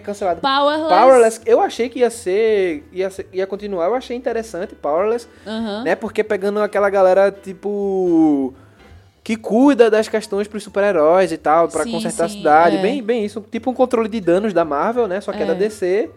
cancelado. 0.00 0.02
cancelado. 0.04 0.40
Powerless. 0.42 0.88
Powerless, 0.88 1.40
eu 1.46 1.60
achei 1.60 1.88
que 1.88 2.00
ia 2.00 2.10
ser, 2.10 2.84
ia 2.92 3.08
ser- 3.08 3.28
ia 3.32 3.46
continuar, 3.46 3.86
eu 3.86 3.94
achei 3.94 4.16
interessante 4.16 4.74
Powerless, 4.74 5.26
Aham. 5.46 5.84
né? 5.84 5.94
Porque 5.96 6.22
pegando 6.22 6.60
aquela 6.60 6.90
galera 6.90 7.30
tipo 7.32 8.52
que 9.28 9.36
cuida 9.36 9.90
das 9.90 10.08
questões 10.08 10.48
pros 10.48 10.62
super-heróis 10.62 11.30
e 11.32 11.36
tal, 11.36 11.68
Sim, 11.70 11.92
consertar 11.92 12.24
a 12.24 12.28
sim, 12.30 12.38
cidade, 12.38 12.78
é. 12.78 12.80
bem, 12.80 13.02
bem 13.02 13.26
isso, 13.26 13.44
tipo 13.52 13.70
um 13.70 13.74
controle 13.74 14.08
de 14.08 14.20
danos 14.22 14.54
da 14.54 14.64
Marvel, 14.64 15.06
né? 15.06 15.20
Só 15.20 15.32
que 15.32 15.40
é, 15.40 15.42
É. 15.42 15.46
da 15.48 15.52
DC. 15.52 16.08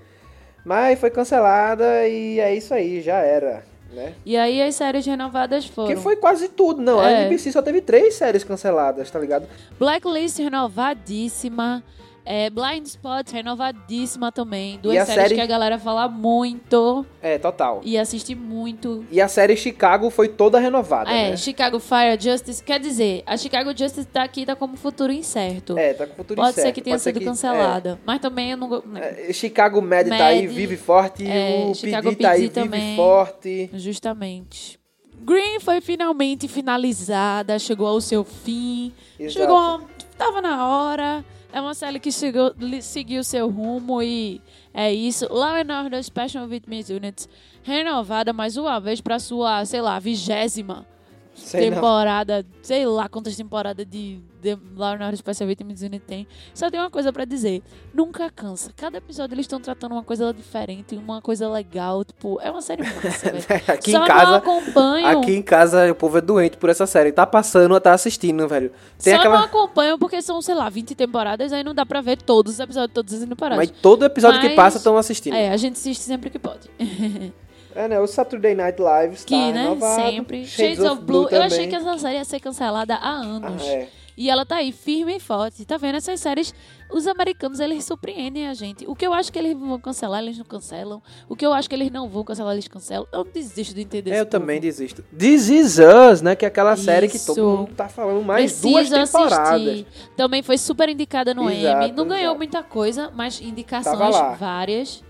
Mas 0.63 0.97
foi 0.97 1.09
cancelada 1.09 2.07
e 2.07 2.39
é 2.39 2.55
isso 2.55 2.73
aí, 2.73 3.01
já 3.01 3.17
era, 3.17 3.65
né? 3.91 4.13
E 4.25 4.37
aí 4.37 4.61
as 4.63 4.75
séries 4.75 5.05
renovadas 5.05 5.65
foram. 5.65 5.89
Que 5.89 5.97
foi 5.97 6.15
quase 6.15 6.47
tudo, 6.47 6.81
não. 6.81 7.01
A 7.01 7.11
É. 7.11 7.23
NBC 7.25 7.51
só 7.51 7.61
teve 7.61 7.81
três 7.81 8.13
séries 8.15 8.45
canceladas, 8.45 9.11
tá 9.11 9.19
ligado? 9.19 9.45
Blacklist 9.77 10.37
renovadíssima. 10.39 11.83
É, 12.23 12.49
Blind 12.49 12.85
Spot 12.85 13.27
renovadíssima 13.31 14.31
também. 14.31 14.77
Duas 14.79 14.95
séries 15.07 15.13
série- 15.23 15.35
que 15.35 15.41
a 15.41 15.45
galera 15.45 15.79
fala 15.79 16.07
muito 16.07 17.05
É, 17.21 17.37
total. 17.37 17.81
e 17.83 17.97
assiste 17.97 18.35
muito. 18.35 19.03
E 19.11 19.19
a 19.19 19.27
série 19.27 19.57
Chicago 19.57 20.09
foi 20.09 20.27
toda 20.27 20.59
renovada, 20.59 21.09
é, 21.11 21.31
né? 21.31 21.37
Chicago 21.37 21.79
Fire 21.79 22.19
Justice. 22.19 22.63
Quer 22.63 22.79
dizer, 22.79 23.23
a 23.25 23.35
Chicago 23.37 23.69
Justice 23.75 24.05
tá 24.05 24.23
aqui 24.23 24.45
tá 24.45 24.55
como 24.55 24.77
futuro 24.77 25.11
incerto. 25.11 25.77
É, 25.77 25.93
tá 25.93 26.05
com 26.05 26.13
futuro 26.15 26.41
Pode 26.41 26.53
ser 26.53 26.61
incerto, 26.61 26.75
que 26.75 26.81
tenha 26.81 26.93
pode 26.95 27.03
ser 27.03 27.09
sido 27.09 27.19
que- 27.19 27.25
cancelada. 27.25 27.99
Mas 28.05 28.19
também 28.19 28.51
eu 28.51 28.57
não. 28.57 28.83
É, 28.97 29.33
Chicago 29.33 29.81
Med, 29.81 30.09
tá 30.09 30.25
aí, 30.27 30.41
Med, 30.43 30.53
vive 30.53 30.77
forte. 30.77 31.25
é, 31.27 31.65
o 31.69 31.73
Chicago 31.73 32.09
PD 32.09 32.21
tá 32.23 32.29
aí, 32.31 32.41
PD 32.49 32.61
vive 32.61 32.71
também. 32.71 32.95
forte. 32.95 33.69
Justamente. 33.73 34.79
Green 35.23 35.59
foi 35.59 35.81
finalmente 35.81 36.47
finalizada, 36.47 37.57
chegou 37.59 37.87
ao 37.87 38.01
seu 38.01 38.23
fim. 38.23 38.91
Exato. 39.19 39.39
Chegou. 39.39 39.81
Tava 40.17 40.41
na 40.41 40.67
hora. 40.67 41.25
É 41.53 41.59
uma 41.59 41.73
série 41.73 41.99
que 41.99 42.11
chegou, 42.11 42.53
seguiu 42.81 43.23
seu 43.23 43.49
rumo 43.49 44.01
e 44.01 44.41
é 44.73 44.93
isso. 44.93 45.27
Law 45.31 45.55
and 45.55 45.83
Order 45.83 46.01
Special 46.01 46.47
Victims 46.47 46.89
Units 46.89 47.27
renovada 47.61 48.31
mais 48.31 48.55
uma 48.55 48.79
vez 48.79 49.01
pra 49.01 49.19
sua, 49.19 49.65
sei 49.65 49.81
lá, 49.81 49.99
vigésima 49.99 50.85
Sei 51.33 51.69
não. 51.69 51.75
temporada, 51.75 52.45
sei 52.61 52.85
lá 52.85 53.07
quantas 53.07 53.35
temporadas 53.35 53.85
de, 53.85 54.19
de 54.41 54.57
Leonardo 54.75 55.15
Special 55.15 55.47
Vitamins 55.47 55.81
Unit 55.81 56.03
tem. 56.05 56.27
Só 56.53 56.69
tem 56.69 56.79
uma 56.79 56.89
coisa 56.89 57.11
pra 57.13 57.23
dizer. 57.25 57.63
Nunca 57.93 58.29
cansa. 58.29 58.71
Cada 58.75 58.97
episódio 58.97 59.33
eles 59.33 59.45
estão 59.45 59.59
tratando 59.59 59.93
uma 59.93 60.03
coisa 60.03 60.33
diferente, 60.33 60.95
uma 60.95 61.21
coisa 61.21 61.49
legal. 61.49 62.03
Tipo, 62.03 62.39
é 62.41 62.51
uma 62.51 62.61
série 62.61 62.83
massa. 62.83 63.31
Aqui 63.71 63.91
Só 63.91 63.97
em 63.97 63.99
não 64.01 64.07
casa, 64.07 64.35
acompanham. 64.37 65.21
aqui 65.21 65.31
em 65.33 65.41
casa 65.41 65.89
o 65.91 65.95
povo 65.95 66.17
é 66.17 66.21
doente 66.21 66.57
por 66.57 66.69
essa 66.69 66.85
série. 66.85 67.11
Tá 67.11 67.25
passando, 67.25 67.79
tá 67.79 67.93
assistindo, 67.93 68.47
velho. 68.47 68.71
Tem 69.01 69.13
Só 69.13 69.19
aquela 69.19 69.37
não 69.37 69.45
acompanham 69.45 69.97
porque 69.97 70.21
são, 70.21 70.41
sei 70.41 70.53
lá, 70.55 70.69
20 70.69 70.93
temporadas, 70.95 71.53
aí 71.53 71.63
não 71.63 71.73
dá 71.73 71.85
pra 71.85 72.01
ver 72.01 72.21
todos 72.21 72.53
os 72.53 72.59
episódios, 72.59 72.93
todas 72.93 73.13
as 73.13 73.27
temporadas. 73.27 73.57
mas 73.57 73.71
todo 73.81 74.03
episódio 74.05 74.39
que 74.41 74.47
Mas- 74.47 74.55
passa 74.55 74.77
estão 74.77 74.97
assistindo. 74.97 75.33
É, 75.33 75.49
a 75.49 75.57
gente 75.57 75.75
assiste 75.75 76.03
sempre 76.03 76.29
que 76.29 76.37
pode. 76.39 76.69
É, 77.75 77.87
né? 77.87 77.99
O 77.99 78.07
Saturday 78.07 78.53
Night 78.55 78.81
Live 78.81 79.15
está 79.15 79.27
Que, 79.27 79.51
né? 79.51 79.63
renovado. 79.63 80.01
Sempre. 80.11 80.45
Shades, 80.45 80.79
of, 80.79 81.01
Blue. 81.01 81.23
Eu 81.23 81.29
também. 81.29 81.45
achei 81.47 81.67
que 81.67 81.75
essa 81.75 81.97
série 81.97 82.15
ia 82.17 82.25
ser 82.25 82.39
cancelada 82.39 82.95
há 82.95 83.09
Ah, 83.09 83.21
anos. 83.21 83.63
é. 83.63 83.87
E 84.17 84.29
ela 84.29 84.45
tá 84.45 84.57
aí, 84.57 84.71
firme 84.73 85.15
e 85.15 85.19
forte. 85.19 85.65
Tá 85.65 85.77
vendo? 85.77 85.95
Essas 85.95 86.19
séries, 86.19 86.53
os 86.91 87.07
americanos, 87.07 87.59
eles 87.61 87.83
surpreendem 87.85 88.45
a 88.47 88.53
gente. 88.53 88.85
O 88.85 88.93
que 88.93 89.07
eu 89.07 89.13
acho 89.13 89.31
que 89.31 89.39
eles 89.39 89.57
vão 89.57 89.79
cancelar, 89.79 90.21
eles 90.21 90.37
não 90.37 90.43
cancelam. 90.45 91.01
O 91.29 91.35
que 91.35 91.45
eu 91.45 91.53
acho 91.53 91.67
que 91.69 91.73
eles 91.73 91.89
não 91.89 92.07
vão 92.09 92.23
cancelar, 92.23 92.53
eles 92.53 92.67
cancelam. 92.67 93.07
Eu 93.11 93.23
desisto 93.23 93.73
de 93.73 93.81
entender 93.81 94.11
É, 94.11 94.13
esse 94.15 94.21
eu 94.21 94.25
também 94.27 94.57
povo. 94.57 94.67
desisto. 94.67 95.01
This 95.17 95.49
Is 95.49 95.77
Us, 95.79 96.21
né? 96.21 96.35
Que 96.35 96.43
é 96.45 96.49
aquela 96.49 96.75
série 96.75 97.07
que 97.07 97.17
todo 97.17 97.37
Isso. 97.37 97.43
mundo 97.47 97.73
tá 97.73 97.87
falando 97.87 98.21
mais 98.23 98.51
Preciso 98.51 98.69
duas 98.69 98.89
temporadas. 98.89 99.61
assistir. 99.67 99.87
Também 100.15 100.43
foi 100.43 100.57
super 100.57 100.89
indicada 100.89 101.33
no 101.33 101.49
Exato, 101.49 101.85
Emmy. 101.85 101.91
Não 101.93 102.05
ganhou 102.05 102.23
exato. 102.25 102.37
muita 102.37 102.61
coisa, 102.63 103.09
mas 103.15 103.39
indicações 103.41 104.15
várias. 104.37 105.03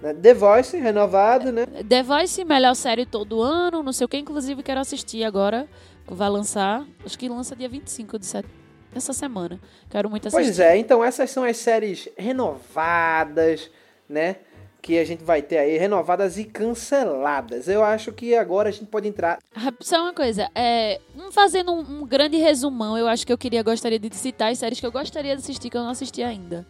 Né? 0.00 0.14
The 0.14 0.34
Voice, 0.34 0.76
renovado, 0.76 1.50
né? 1.50 1.66
The 1.66 2.02
Voice, 2.02 2.44
melhor 2.44 2.74
série 2.74 3.06
todo 3.06 3.40
ano, 3.40 3.82
não 3.82 3.92
sei 3.92 4.04
o 4.04 4.08
que. 4.08 4.18
Inclusive, 4.18 4.62
quero 4.62 4.80
assistir 4.80 5.24
agora. 5.24 5.68
Vai 6.06 6.30
lançar, 6.30 6.86
acho 7.04 7.18
que 7.18 7.28
lança 7.28 7.56
dia 7.56 7.68
25 7.68 8.18
de 8.18 8.26
setembro. 8.26 8.56
Essa 8.94 9.12
semana. 9.12 9.60
Quero 9.90 10.08
muito 10.08 10.28
assistir. 10.28 10.44
Pois 10.44 10.58
é, 10.58 10.76
então 10.76 11.04
essas 11.04 11.30
são 11.30 11.44
as 11.44 11.56
séries 11.58 12.08
renovadas, 12.16 13.70
né? 14.08 14.36
Que 14.80 14.98
a 14.98 15.04
gente 15.04 15.22
vai 15.24 15.42
ter 15.42 15.58
aí, 15.58 15.76
renovadas 15.76 16.38
e 16.38 16.44
canceladas. 16.44 17.68
Eu 17.68 17.84
acho 17.84 18.12
que 18.12 18.34
agora 18.34 18.68
a 18.68 18.72
gente 18.72 18.86
pode 18.86 19.06
entrar. 19.06 19.38
Só 19.80 20.00
uma 20.00 20.14
coisa, 20.14 20.48
é, 20.54 21.00
fazendo 21.32 21.72
um, 21.72 22.02
um 22.02 22.06
grande 22.06 22.38
resumão, 22.38 22.96
eu 22.96 23.08
acho 23.08 23.26
que 23.26 23.32
eu 23.32 23.36
queria 23.36 23.62
gostaria 23.62 23.98
de 23.98 24.14
citar 24.14 24.52
as 24.52 24.58
séries 24.58 24.80
que 24.80 24.86
eu 24.86 24.92
gostaria 24.92 25.34
de 25.34 25.42
assistir 25.42 25.68
que 25.68 25.76
eu 25.76 25.82
não 25.82 25.90
assisti 25.90 26.22
ainda. 26.22 26.66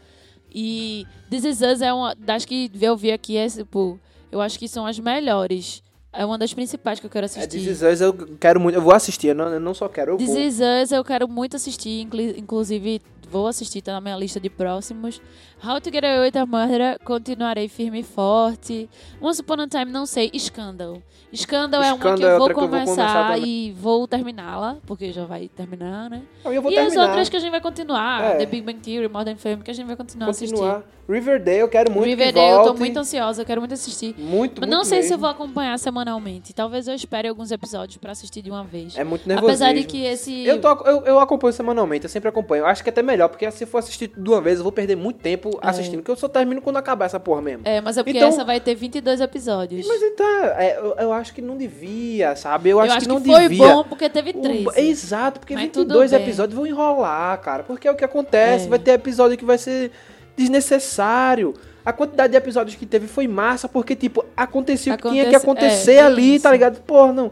E 0.54 1.06
This 1.30 1.44
Is 1.44 1.61
Us 1.61 1.80
é 1.82 1.92
uma 1.92 2.14
das 2.14 2.44
que 2.44 2.70
eu 2.80 2.96
vi 2.96 3.12
aqui, 3.12 3.37
é, 3.37 3.46
tipo, 3.48 3.98
eu 4.32 4.40
acho 4.40 4.59
que 4.59 4.68
são 4.68 4.87
as 4.87 4.98
melhores. 4.98 5.82
É 6.12 6.24
uma 6.24 6.38
das 6.38 6.54
principais 6.54 6.98
que 6.98 7.04
eu 7.06 7.11
quero 7.11 7.24
É, 7.24 7.26
assistir. 7.26 7.59
This 7.59 7.66
Is 7.66 7.82
Us 7.82 8.00
eu 8.00 8.14
quero 8.40 8.59
muito. 8.59 8.74
Eu 8.76 8.80
vou 8.82 8.92
assistir, 8.94 9.28
eu 9.28 9.35
não, 9.35 9.48
eu 9.48 9.61
não 9.61 9.74
só 9.74 9.87
quero, 9.88 10.12
eu 10.12 10.16
This 10.16 10.28
vou. 10.28 10.38
Is 10.38 10.61
Us 10.85 10.92
eu 10.92 11.04
quero 11.04 11.28
muito 11.28 11.56
assistir, 11.56 12.00
inclu- 12.02 12.20
inclusive 12.38 13.02
vou 13.30 13.46
assistir, 13.46 13.82
tá 13.82 13.92
na 13.92 14.00
minha 14.00 14.16
lista 14.16 14.40
de 14.40 14.48
próximos. 14.48 15.20
How 15.66 15.81
to 15.81 15.90
Get 15.90 16.05
Away 16.05 16.31
with 16.31 16.38
a 16.38 16.46
Murder, 16.46 16.96
continuarei 17.05 17.66
firme 17.66 17.98
e 17.98 18.02
forte. 18.05 18.88
Once 19.20 19.40
Upon 19.40 19.62
a 19.62 19.66
Time, 19.66 19.90
não 19.90 20.07
sei, 20.07 20.31
Scandal. 20.38 21.02
Scandal 21.35 21.83
é 21.83 21.92
uma 21.92 22.14
que 22.14 22.24
é 22.24 22.35
eu 22.35 22.38
vou 22.38 22.48
eu 22.48 22.55
começar 22.55 23.37
e 23.40 23.72
vou 23.72 24.07
terminá-la, 24.07 24.79
porque 24.87 25.12
já 25.12 25.24
vai 25.24 25.48
terminar, 25.48 26.09
né? 26.09 26.22
E 26.44 26.48
terminar. 26.48 26.87
as 26.87 26.96
outras 26.96 27.29
que 27.29 27.37
a 27.37 27.40
gente 27.40 27.50
vai 27.50 27.61
continuar, 27.61 28.22
É. 28.22 28.37
The 28.37 28.46
Big 28.46 28.62
Bang 28.62 28.79
Theory, 28.79 29.09
Modern 29.09 29.37
Family, 29.37 29.62
que 29.64 29.70
a 29.72 29.74
gente 29.74 29.87
vai 29.87 29.96
continuar, 29.96 30.26
continuar. 30.26 30.85
Riverdale, 31.09 31.59
eu 31.59 31.68
quero 31.68 31.90
muito 31.90 32.07
Riverdale, 32.07 32.50
eu 32.50 32.62
tô 32.64 32.74
muito 32.74 32.98
ansiosa, 32.98 33.42
eu 33.42 33.46
quero 33.46 33.61
muito 33.61 33.74
assistir. 33.74 34.14
Muito, 34.18 34.61
Mas 34.61 34.68
não 34.68 34.79
muito 34.79 34.88
sei 34.88 35.02
se 35.02 35.14
eu 35.14 35.18
vou 35.18 35.29
acompanhar 35.29 35.79
semanalmente. 35.79 36.52
Talvez 36.52 36.88
eu 36.88 36.94
espere 36.94 37.29
alguns 37.29 37.52
episódios 37.52 37.96
pra 37.96 38.12
assistir 38.12 38.42
de 38.42 38.50
uma 38.50 38.64
vez. 38.64 38.96
É 38.96 39.05
muito 39.05 39.29
nervosismo. 39.29 39.64
Apesar 39.64 39.72
de 39.72 39.85
que 39.85 40.05
esse... 40.05 40.44
Eu, 40.44 40.61
tô, 40.61 40.68
eu, 40.85 41.05
eu 41.05 41.20
acompanho 41.20 41.52
semanalmente, 41.52 42.05
eu 42.05 42.09
sempre 42.09 42.29
acompanho. 42.29 42.62
Eu 42.62 42.66
acho 42.66 42.83
que 42.83 42.88
é 42.88 42.92
até 42.92 43.02
melhor, 43.02 43.29
porque 43.29 43.48
se 43.52 43.66
for 43.66 43.79
assistir 43.79 44.09
de 44.09 44.29
uma 44.29 44.40
vez, 44.40 44.59
eu 44.59 44.64
vou 44.64 44.72
perder 44.72 44.96
muito 44.96 45.20
tempo 45.20 45.55
assistindo. 45.62 45.98
Porque 45.98 46.10
eu 46.10 46.16
só 46.16 46.28
termino 46.28 46.60
quando 46.60 46.76
acabar 46.76 47.04
essa 47.06 47.18
porra 47.20 47.40
mesmo. 47.42 47.62
É, 47.66 47.80
mas 47.80 47.96
é 47.98 48.02
porque 48.02 48.16
Então- 48.18 48.28
essa 48.28 48.44
vai 48.44 48.60
ter 48.60 48.74
22 48.74 49.20
episódios. 49.20 49.86
Mas 49.86 50.02
então, 50.02 50.44
é, 50.56 50.78
eu, 50.78 50.94
eu 50.98 51.12
acho 51.12 51.32
que 51.34 51.40
não 51.42 51.56
devia, 51.56 52.34
sabe? 52.36 52.70
Eu 52.70 52.80
acho, 52.80 52.98
que, 53.00 53.08
não 53.08 53.22
foi 53.22 53.40
devia. 53.48 53.66
bom 53.74 53.84
porque 53.84 54.08
teve 54.08 54.30
O- 54.30 54.40
13. 54.42 54.80
Exato, 54.80 55.40
porque 55.40 55.54
Mas 55.54 55.70
tudo 55.70 55.88
22 55.88 56.10
bem. 56.12 56.22
episódios 56.22 56.56
vão 56.56 56.66
enrolar, 56.66 57.40
cara. 57.40 57.62
Porque 57.62 57.86
é 57.86 57.90
o 57.90 57.94
que 57.96 58.04
acontece. 58.04 58.66
É. 58.66 58.68
Vai 58.68 58.78
ter 58.78 58.92
episódio 58.92 59.36
que 59.36 59.44
vai 59.44 59.58
ser 59.58 59.90
desnecessário. 60.36 61.54
A 61.84 61.92
quantidade 61.92 62.32
de 62.32 62.36
episódios 62.36 62.74
que 62.76 62.84
teve 62.84 63.06
foi 63.06 63.28
massa, 63.28 63.68
porque, 63.68 63.94
tipo, 63.94 64.24
acontecia 64.36 64.94
o 64.94 64.96
que 64.96 65.08
tinha 65.08 65.28
que 65.28 65.36
Acontece- 65.36 65.66
acontecer 65.68 65.92
é, 65.94 66.00
ali, 66.02 66.34
isso. 66.34 66.42
tá 66.42 66.50
ligado? 66.50 66.80
Porra, 66.82 67.12
não. 67.12 67.30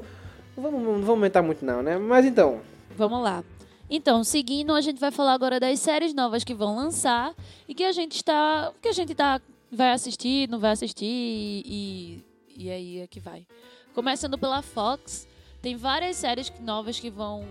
Não 0.56 0.62
vamos, 0.62 0.80
não 0.82 0.92
vamos 0.92 1.08
aumentar 1.08 1.42
muito, 1.42 1.64
não, 1.64 1.82
né? 1.82 1.98
Mas 1.98 2.24
então. 2.24 2.58
Vamos 2.96 3.20
lá. 3.22 3.42
Então, 3.88 4.24
seguindo, 4.24 4.74
a 4.74 4.80
gente 4.80 4.98
vai 4.98 5.10
falar 5.10 5.32
agora 5.32 5.60
das 5.60 5.78
séries 5.78 6.14
novas 6.14 6.42
que 6.42 6.54
vão 6.54 6.76
lançar 6.76 7.34
e 7.68 7.74
que 7.74 7.84
a 7.84 7.92
gente 7.92 8.16
está, 8.16 8.72
que 8.80 8.88
a 8.88 8.92
gente 8.92 9.14
tá 9.14 9.40
vai 9.70 9.90
assistir, 9.90 10.48
não 10.48 10.58
vai 10.58 10.70
assistir 10.72 11.04
e 11.06 12.24
e 12.56 12.70
aí 12.70 13.00
é 13.00 13.06
que 13.06 13.20
vai. 13.20 13.46
Começando 13.94 14.38
pela 14.38 14.62
Fox, 14.62 15.26
tem 15.60 15.76
várias 15.76 16.16
séries 16.16 16.52
novas 16.60 17.00
que 17.00 17.10
vão 17.10 17.44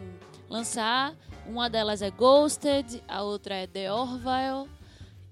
lançar. 0.49 1.13
Uma 1.47 1.69
delas 1.69 2.01
é 2.01 2.09
Ghosted, 2.09 3.03
a 3.07 3.21
outra 3.21 3.55
é 3.55 3.67
The 3.67 3.91
Orville. 3.91 4.69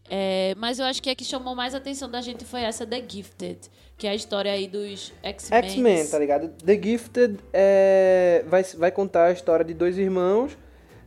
É, 0.09 0.53
mas 0.57 0.77
eu 0.77 0.85
acho 0.85 1.01
que 1.01 1.09
a 1.09 1.15
que 1.15 1.23
chamou 1.23 1.55
mais 1.55 1.73
atenção 1.73 2.09
da 2.09 2.19
gente 2.19 2.43
foi 2.43 2.63
essa 2.63 2.85
The 2.85 3.01
Gifted, 3.07 3.59
que 3.97 4.07
é 4.07 4.09
a 4.09 4.15
história 4.15 4.51
aí 4.51 4.67
dos 4.67 5.13
X-Men. 5.23 5.63
X-Men, 5.63 6.07
tá 6.07 6.19
ligado? 6.19 6.49
The 6.49 6.81
Gifted 6.81 7.39
é, 7.53 8.43
vai, 8.45 8.63
vai 8.63 8.91
contar 8.91 9.27
a 9.27 9.31
história 9.31 9.63
de 9.63 9.73
dois 9.73 9.97
irmãos 9.97 10.57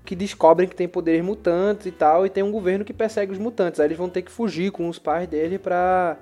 que 0.04 0.14
descobrem 0.14 0.68
que 0.68 0.76
tem 0.76 0.86
poderes 0.86 1.24
mutantes 1.24 1.86
e 1.86 1.90
tal, 1.90 2.26
e 2.26 2.30
tem 2.30 2.42
um 2.42 2.50
governo 2.52 2.84
que 2.84 2.92
persegue 2.92 3.32
os 3.32 3.38
mutantes. 3.38 3.80
Aí 3.80 3.86
eles 3.86 3.96
vão 3.98 4.08
ter 4.08 4.22
que 4.22 4.30
fugir 4.30 4.70
com 4.70 4.88
os 4.88 4.98
pais 4.98 5.26
dele 5.28 5.58
pra. 5.58 6.16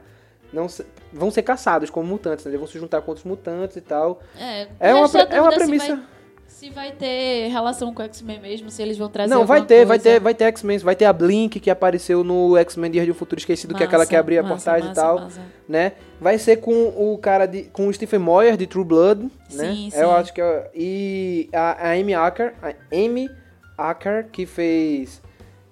Não 0.53 0.69
ser- 0.69 0.87
vão 1.13 1.31
ser 1.31 1.43
caçados 1.43 1.89
como 1.91 2.07
mutantes, 2.07 2.45
né? 2.45 2.51
Eles 2.51 2.61
vão 2.61 2.69
se 2.69 2.79
juntar 2.79 3.01
com 3.01 3.11
outros 3.11 3.25
mutantes 3.27 3.77
e 3.77 3.81
tal. 3.81 4.21
É, 4.39 4.69
É 4.79 4.95
uma, 4.95 5.07
a 5.07 5.19
é 5.35 5.41
uma 5.41 5.51
dúvida 5.51 5.51
se 5.53 5.57
premissa. 5.59 5.97
vai- 5.97 6.05
Se 6.47 6.71
vai 6.71 6.93
ter 6.93 7.49
relação 7.49 7.93
com 7.95 8.03
o 8.03 8.05
X-Men 8.05 8.39
mesmo, 8.39 8.71
se 8.71 8.81
eles 8.83 8.97
vão 8.99 9.09
trazer 9.09 9.35
Não, 9.35 9.45
vai 9.47 9.65
ter, 9.65 9.87
vai 9.87 9.99
coisa. 9.99 10.03
ter, 10.17 10.21
vai 10.21 10.35
ter 10.35 10.45
X-Men, 10.45 10.79
vai 10.79 10.95
ter 10.95 11.07
a 11.07 11.13
Blink 11.13 11.59
que 11.59 11.71
apareceu 11.71 12.23
no 12.23 12.57
X-Men 12.59 12.91
Dia 12.91 13.05
de 13.07 13.11
um 13.11 13.15
Futuro 13.15 13.41
Esquecido, 13.41 13.75
que 13.75 13.83
é 13.83 13.87
aquela 13.87 14.05
que 14.07 14.13
Massa, 14.13 14.21
abria 14.21 14.43
massa, 14.43 14.55
portais 14.55 14.85
e 14.85 14.89
massa, 14.89 15.01
tal. 15.01 15.19
massa. 15.21 15.41
né? 15.67 15.93
Vai 16.21 16.37
ser 16.39 16.59
com 16.59 16.89
o 16.89 17.17
cara 17.19 17.47
de. 17.47 17.63
com 17.65 17.89
o 17.89 17.93
Stephen 17.93 18.21
Moyer 18.21 18.57
de 18.59 18.67
True 18.69 18.85
Blood, 18.85 19.23
né? 19.23 19.31
Sim, 19.49 19.91
Eu 19.95 20.09
sim. 20.11 20.15
acho 20.15 20.33
que 20.35 20.41
é. 20.43 20.71
E 20.75 21.49
a, 21.53 21.89
a 21.89 21.93
Amy 21.95 22.15
Acker, 22.15 22.55
a 22.63 22.75
Amy 22.95 23.29
Acker, 23.77 24.29
que 24.31 24.47
fez. 24.47 25.23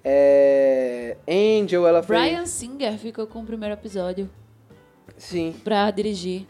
É, 0.03 1.15
Angel, 1.27 1.87
ela 1.87 2.01
fez. 2.01 2.19
Brian 2.19 2.45
Singer 2.45 2.97
ficou 2.97 3.27
com 3.27 3.39
o 3.39 3.45
primeiro 3.45 3.73
episódio 3.73 4.29
Sim. 5.17 5.55
pra 5.63 5.89
dirigir. 5.91 6.47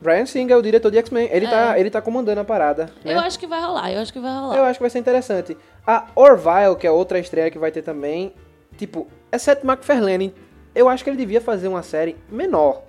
Brian 0.00 0.26
Singer 0.26 0.54
é 0.56 0.58
o 0.58 0.62
diretor 0.62 0.90
de 0.90 0.98
X-Men. 0.98 1.28
Ele, 1.30 1.46
É. 1.46 1.50
tá, 1.50 1.78
ele 1.78 1.90
tá 1.90 2.00
comandando 2.02 2.40
a 2.40 2.44
parada. 2.44 2.86
Né? 3.04 3.14
Eu 3.14 3.20
acho 3.20 3.38
que 3.38 3.46
vai 3.46 3.60
rolar, 3.60 3.92
eu 3.92 4.00
acho 4.00 4.12
que 4.12 4.20
vai 4.20 4.32
rolar. 4.34 4.56
Eu 4.56 4.64
acho 4.64 4.78
que 4.78 4.82
vai 4.82 4.90
ser 4.90 4.98
interessante. 4.98 5.56
A 5.86 6.06
Orville, 6.14 6.76
que 6.78 6.86
é 6.86 6.90
outra 6.90 7.18
estreia 7.18 7.50
que 7.50 7.58
vai 7.58 7.70
ter 7.70 7.82
também. 7.82 8.32
Tipo, 8.76 9.06
é 9.32 9.38
Seth 9.38 9.64
MacFarlane. 9.64 10.34
Eu 10.74 10.88
acho 10.88 11.02
que 11.02 11.08
ele 11.10 11.16
devia 11.16 11.40
fazer 11.40 11.68
uma 11.68 11.82
série 11.82 12.16
menor, 12.30 12.82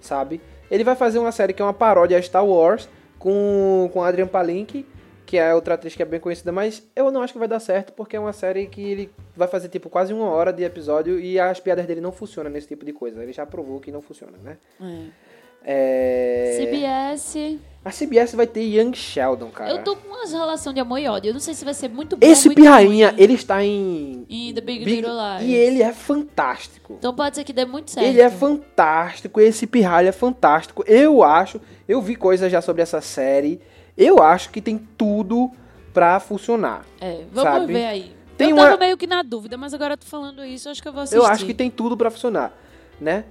sabe? 0.00 0.40
Ele 0.70 0.82
vai 0.82 0.96
fazer 0.96 1.18
uma 1.18 1.30
série 1.32 1.52
que 1.52 1.60
é 1.60 1.64
uma 1.64 1.74
paródia 1.74 2.16
a 2.18 2.22
Star 2.22 2.44
Wars 2.44 2.88
com, 3.18 3.90
com 3.92 4.02
Adrian 4.02 4.26
Palinki, 4.26 4.86
que 5.26 5.36
é 5.38 5.54
outra 5.54 5.74
atriz 5.74 5.94
que 5.94 6.02
é 6.02 6.06
bem 6.06 6.20
conhecida, 6.20 6.52
mas 6.52 6.82
eu 6.94 7.10
não 7.10 7.22
acho 7.22 7.32
que 7.32 7.38
vai 7.38 7.48
dar 7.48 7.60
certo, 7.60 7.92
porque 7.92 8.16
é 8.16 8.20
uma 8.20 8.32
série 8.32 8.66
que 8.66 8.80
ele 8.82 9.10
vai 9.36 9.48
fazer, 9.48 9.68
tipo, 9.68 9.88
quase 9.88 10.12
uma 10.12 10.28
hora 10.28 10.52
de 10.52 10.62
episódio 10.64 11.18
e 11.18 11.38
as 11.40 11.58
piadas 11.60 11.86
dele 11.86 12.00
não 12.00 12.12
funcionam 12.12 12.50
nesse 12.50 12.68
tipo 12.68 12.84
de 12.84 12.92
coisa. 12.92 13.22
Ele 13.22 13.32
já 13.32 13.44
provou 13.46 13.80
que 13.80 13.90
não 13.90 14.02
funciona, 14.02 14.36
né? 14.42 14.56
É. 14.80 15.24
É... 15.66 16.58
CBS. 16.60 17.58
A 17.84 17.90
CBS 17.90 18.34
vai 18.34 18.46
ter 18.46 18.62
Young 18.62 18.94
Sheldon, 18.94 19.50
cara. 19.50 19.70
Eu 19.70 19.82
tô 19.82 19.94
com 19.96 20.08
uma 20.08 20.26
relação 20.26 20.72
de 20.72 20.80
amor 20.80 20.98
e 20.98 21.06
ódio. 21.08 21.30
Eu 21.30 21.32
não 21.34 21.40
sei 21.40 21.52
se 21.54 21.64
vai 21.64 21.74
ser 21.74 21.88
muito 21.88 22.16
bom 22.16 22.26
Esse 22.26 22.48
muito 22.48 22.60
pirrainha, 22.60 23.10
ruim. 23.10 23.20
ele 23.22 23.34
está 23.34 23.62
em. 23.64 24.26
Em 24.28 24.54
The 24.54 24.60
Big, 24.60 24.84
Big- 24.84 24.96
Little 24.96 25.12
Lies. 25.14 25.48
E 25.48 25.54
ele 25.54 25.82
é 25.82 25.92
fantástico. 25.92 26.96
Então 26.98 27.14
pode 27.14 27.36
ser 27.36 27.44
que 27.44 27.52
dê 27.52 27.64
muito 27.64 27.90
certo. 27.90 28.06
Ele 28.06 28.20
é 28.20 28.30
fantástico, 28.30 29.40
esse 29.40 29.66
pirralho 29.66 30.08
é 30.08 30.12
fantástico. 30.12 30.82
Eu 30.86 31.22
acho, 31.22 31.60
eu 31.88 32.00
vi 32.00 32.14
coisas 32.16 32.50
já 32.50 32.60
sobre 32.62 32.82
essa 32.82 33.00
série. 33.00 33.60
Eu 33.96 34.22
acho 34.22 34.50
que 34.50 34.60
tem 34.60 34.78
tudo 34.78 35.50
pra 35.92 36.18
funcionar. 36.20 36.84
É, 37.00 37.24
vamos 37.32 37.42
sabe? 37.52 37.72
ver 37.72 37.86
aí. 37.86 38.12
Tem 38.36 38.50
eu 38.50 38.56
uma- 38.56 38.64
tava 38.66 38.78
meio 38.78 38.96
que 38.96 39.06
na 39.06 39.22
dúvida, 39.22 39.56
mas 39.56 39.72
agora 39.72 39.94
eu 39.94 39.98
tô 39.98 40.06
falando 40.06 40.44
isso, 40.44 40.68
acho 40.68 40.82
que 40.82 40.88
eu 40.88 40.92
vou 40.92 41.02
assistir. 41.02 41.18
Eu 41.18 41.26
acho 41.26 41.46
que 41.46 41.54
tem 41.54 41.70
tudo 41.70 41.96
pra 41.96 42.10
funcionar, 42.10 42.52
né? 43.00 43.24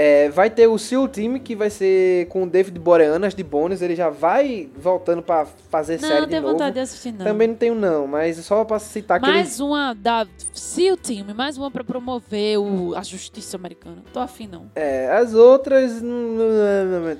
É, 0.00 0.28
vai 0.28 0.48
ter 0.48 0.68
o 0.68 0.78
Seal 0.78 1.08
Team, 1.08 1.40
que 1.40 1.56
vai 1.56 1.70
ser 1.70 2.28
com 2.28 2.44
o 2.44 2.46
David 2.48 2.78
Boreanas 2.78 3.34
de 3.34 3.42
bônus. 3.42 3.82
Ele 3.82 3.96
já 3.96 4.08
vai 4.08 4.68
voltando 4.76 5.20
pra 5.22 5.44
fazer 5.44 6.00
Não, 6.00 6.06
série 6.08 6.20
não 6.20 6.26
de 6.26 6.30
tenho 6.30 6.42
novo. 6.42 6.52
vontade 6.54 6.74
de 6.74 6.80
assistir, 6.80 7.10
não. 7.10 7.24
Também 7.24 7.48
não 7.48 7.54
tenho, 7.56 7.74
não, 7.74 8.06
mas 8.06 8.36
só 8.38 8.64
pra 8.64 8.78
citar 8.78 9.18
que 9.18 9.26
ele 9.26 9.32
Mais 9.32 9.58
uma 9.58 9.94
da 9.94 10.24
SEAL 10.52 10.96
Team, 10.96 11.34
mais 11.34 11.58
uma 11.58 11.68
pra 11.68 11.82
promover 11.82 12.58
o, 12.60 12.94
a 12.94 13.02
justiça 13.02 13.56
americana. 13.56 13.96
Tô 14.12 14.20
afim, 14.20 14.46
não. 14.46 14.70
É, 14.76 15.10
as 15.10 15.34
outras. 15.34 16.00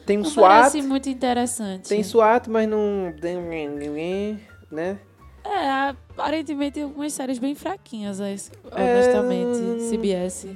Tem 0.07 0.19
um 0.19 0.23
Não 0.23 0.31
SWAT. 0.31 0.49
parece 0.49 0.83
muito 0.83 1.09
interessante. 1.09 1.89
Tem 1.89 2.03
SWAT, 2.05 2.49
mas 2.49 2.69
não. 2.69 3.13
tem- 3.21 4.39
Né? 4.71 4.99
É, 5.45 5.95
aparentemente 6.17 6.81
algumas 6.81 7.13
séries 7.13 7.39
bem 7.39 7.55
fraquinhas, 7.55 8.21
es- 8.21 8.53
É, 8.71 8.93
honestamente, 8.95 9.59
hum. 9.59 9.89
CBS. 9.91 10.49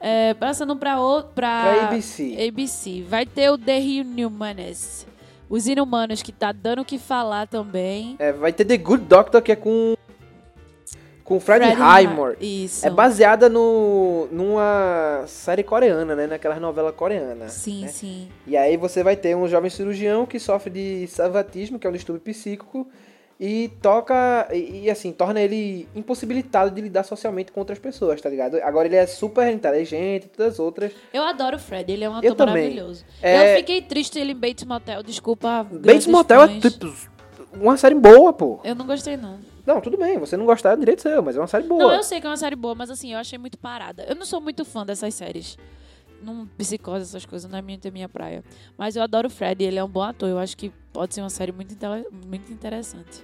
É, 0.00 0.34
passando 0.34 0.76
pra, 0.76 0.96
Pra 1.34 1.86
ABC. 1.86 2.36
ABC. 2.48 3.02
Vai 3.08 3.24
ter 3.26 3.50
o 3.50 3.58
The 3.58 3.78
Inhumanes. 3.80 5.06
Os 5.48 5.66
Inumanos, 5.66 6.22
que 6.22 6.32
tá 6.32 6.50
dando 6.52 6.82
o 6.82 6.84
que 6.84 6.98
falar 6.98 7.46
também. 7.46 8.16
É, 8.18 8.32
vai 8.32 8.52
ter 8.52 8.64
The 8.64 8.76
Good 8.76 9.04
Doctor, 9.04 9.40
que 9.42 9.52
é 9.52 9.56
com. 9.56 9.94
Com 11.24 11.40
Fred, 11.40 11.64
Freddie 11.64 11.80
Highmore. 11.82 12.36
Hi- 12.40 12.64
Isso. 12.66 12.86
É 12.86 12.90
baseada 12.90 13.48
no, 13.48 14.28
numa 14.30 15.24
série 15.26 15.64
coreana, 15.64 16.14
né? 16.14 16.26
Naquelas 16.28 16.60
novelas 16.60 16.94
coreanas. 16.94 17.50
Sim, 17.52 17.82
né? 17.82 17.88
sim. 17.88 18.28
E 18.46 18.56
aí 18.56 18.76
você 18.76 19.02
vai 19.02 19.16
ter 19.16 19.34
um 19.36 19.48
jovem 19.48 19.68
cirurgião 19.68 20.24
que 20.24 20.38
sofre 20.38 20.70
de 20.70 21.06
savatismo, 21.08 21.80
que 21.80 21.86
é 21.86 21.90
um 21.90 21.92
distúrbio 21.92 22.22
psíquico, 22.22 22.86
e 23.38 23.70
toca. 23.82 24.48
E, 24.52 24.88
assim, 24.90 25.12
torna 25.12 25.40
ele 25.40 25.88
impossibilitado 25.94 26.70
de 26.70 26.80
lidar 26.80 27.02
socialmente 27.04 27.52
com 27.52 27.60
outras 27.60 27.78
pessoas, 27.78 28.20
tá 28.20 28.28
ligado? 28.28 28.56
Agora 28.62 28.86
ele 28.86 28.96
é 28.96 29.06
super 29.06 29.52
inteligente 29.52 30.24
e 30.24 30.28
todas 30.28 30.54
as 30.54 30.58
outras. 30.58 30.92
Eu 31.12 31.22
adoro 31.22 31.56
o 31.56 31.58
Fred, 31.58 31.90
ele 31.92 32.04
é 32.04 32.08
um 32.10 32.14
Eu 32.14 32.32
ator 32.32 32.34
também. 32.36 32.54
maravilhoso. 32.70 33.04
É- 33.22 33.54
Eu 33.54 33.56
fiquei 33.58 33.82
triste 33.82 34.18
ele 34.18 34.32
em 34.32 34.36
Bates 34.36 34.64
Motel, 34.64 35.02
desculpa. 35.02 35.66
Bates 35.70 36.06
Motel 36.06 36.42
é 36.42 36.48
fãs. 36.48 36.72
tipo. 36.72 37.16
Uma 37.52 37.76
série 37.76 37.94
boa, 37.94 38.32
pô. 38.32 38.60
Eu 38.64 38.74
não 38.74 38.86
gostei, 38.86 39.16
não. 39.16 39.38
Não, 39.64 39.80
tudo 39.80 39.96
bem, 39.96 40.18
você 40.18 40.36
não 40.36 40.44
gostar 40.46 40.72
é 40.74 40.76
direito 40.76 41.02
seu, 41.02 41.22
mas 41.22 41.36
é 41.36 41.40
uma 41.40 41.46
série 41.46 41.64
boa. 41.66 41.82
Não, 41.82 41.92
eu 41.92 42.02
sei 42.02 42.20
que 42.20 42.26
é 42.26 42.30
uma 42.30 42.36
série 42.36 42.54
boa, 42.54 42.74
mas 42.74 42.90
assim, 42.90 43.12
eu 43.14 43.18
achei 43.18 43.38
muito 43.38 43.58
parada. 43.58 44.04
Eu 44.08 44.14
não 44.14 44.24
sou 44.24 44.40
muito 44.40 44.64
fã 44.64 44.84
dessas 44.86 45.12
séries. 45.14 45.56
Não 46.22 46.46
psicose, 46.46 47.02
essas 47.02 47.26
coisas, 47.26 47.50
não 47.50 47.58
é 47.58 47.62
minha, 47.62 47.78
minha 47.92 48.08
praia. 48.08 48.42
Mas 48.76 48.96
eu 48.96 49.02
adoro 49.02 49.28
o 49.28 49.30
Fred, 49.30 49.62
ele 49.62 49.78
é 49.78 49.84
um 49.84 49.88
bom 49.88 50.02
ator. 50.02 50.28
Eu 50.28 50.38
acho 50.38 50.56
que 50.56 50.72
pode 50.92 51.14
ser 51.14 51.20
uma 51.20 51.30
série 51.30 51.52
muito, 51.52 51.76
muito 52.26 52.52
interessante. 52.52 53.22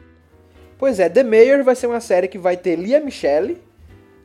Pois 0.78 0.98
é, 0.98 1.08
The 1.08 1.22
Mayor 1.22 1.62
vai 1.62 1.74
ser 1.74 1.86
uma 1.86 2.00
série 2.00 2.28
que 2.28 2.38
vai 2.38 2.56
ter 2.56 2.76
Lia 2.76 3.00
Michele, 3.00 3.62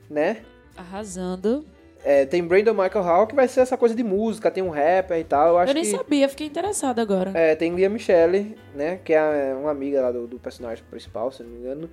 né? 0.10 0.38
Arrasando. 0.75 1.65
É, 2.03 2.25
tem 2.25 2.43
Brandon 2.43 2.73
Michael 2.73 3.03
Hall, 3.03 3.27
que 3.27 3.36
vai 3.36 3.47
ser 3.47 3.62
essa 3.62 3.75
coisa 3.77 3.93
de 3.93 4.03
música, 4.03 4.49
tem 4.49 4.63
um 4.63 4.69
rapper 4.69 5.19
e 5.19 5.23
tal. 5.23 5.49
Eu 5.49 5.58
acho 5.58 5.71
eu 5.71 5.73
nem 5.75 5.84
que. 5.84 5.89
sabia, 5.89 6.30
fiquei 6.30 6.47
interessada 6.47 7.01
agora. 7.01 7.32
É, 7.36 7.56
tem 7.56 7.75
Lia 7.75 7.89
Michele, 7.89 8.58
né? 8.73 8.99
Que 9.03 9.13
é 9.13 9.56
uma 9.60 9.71
amiga 9.71 10.01
lá 10.01 10.12
do, 10.12 10.25
do 10.25 10.39
personagem 10.39 10.84
principal, 10.89 11.32
se 11.32 11.43
não 11.43 11.49
me 11.49 11.60
engano. 11.60 11.89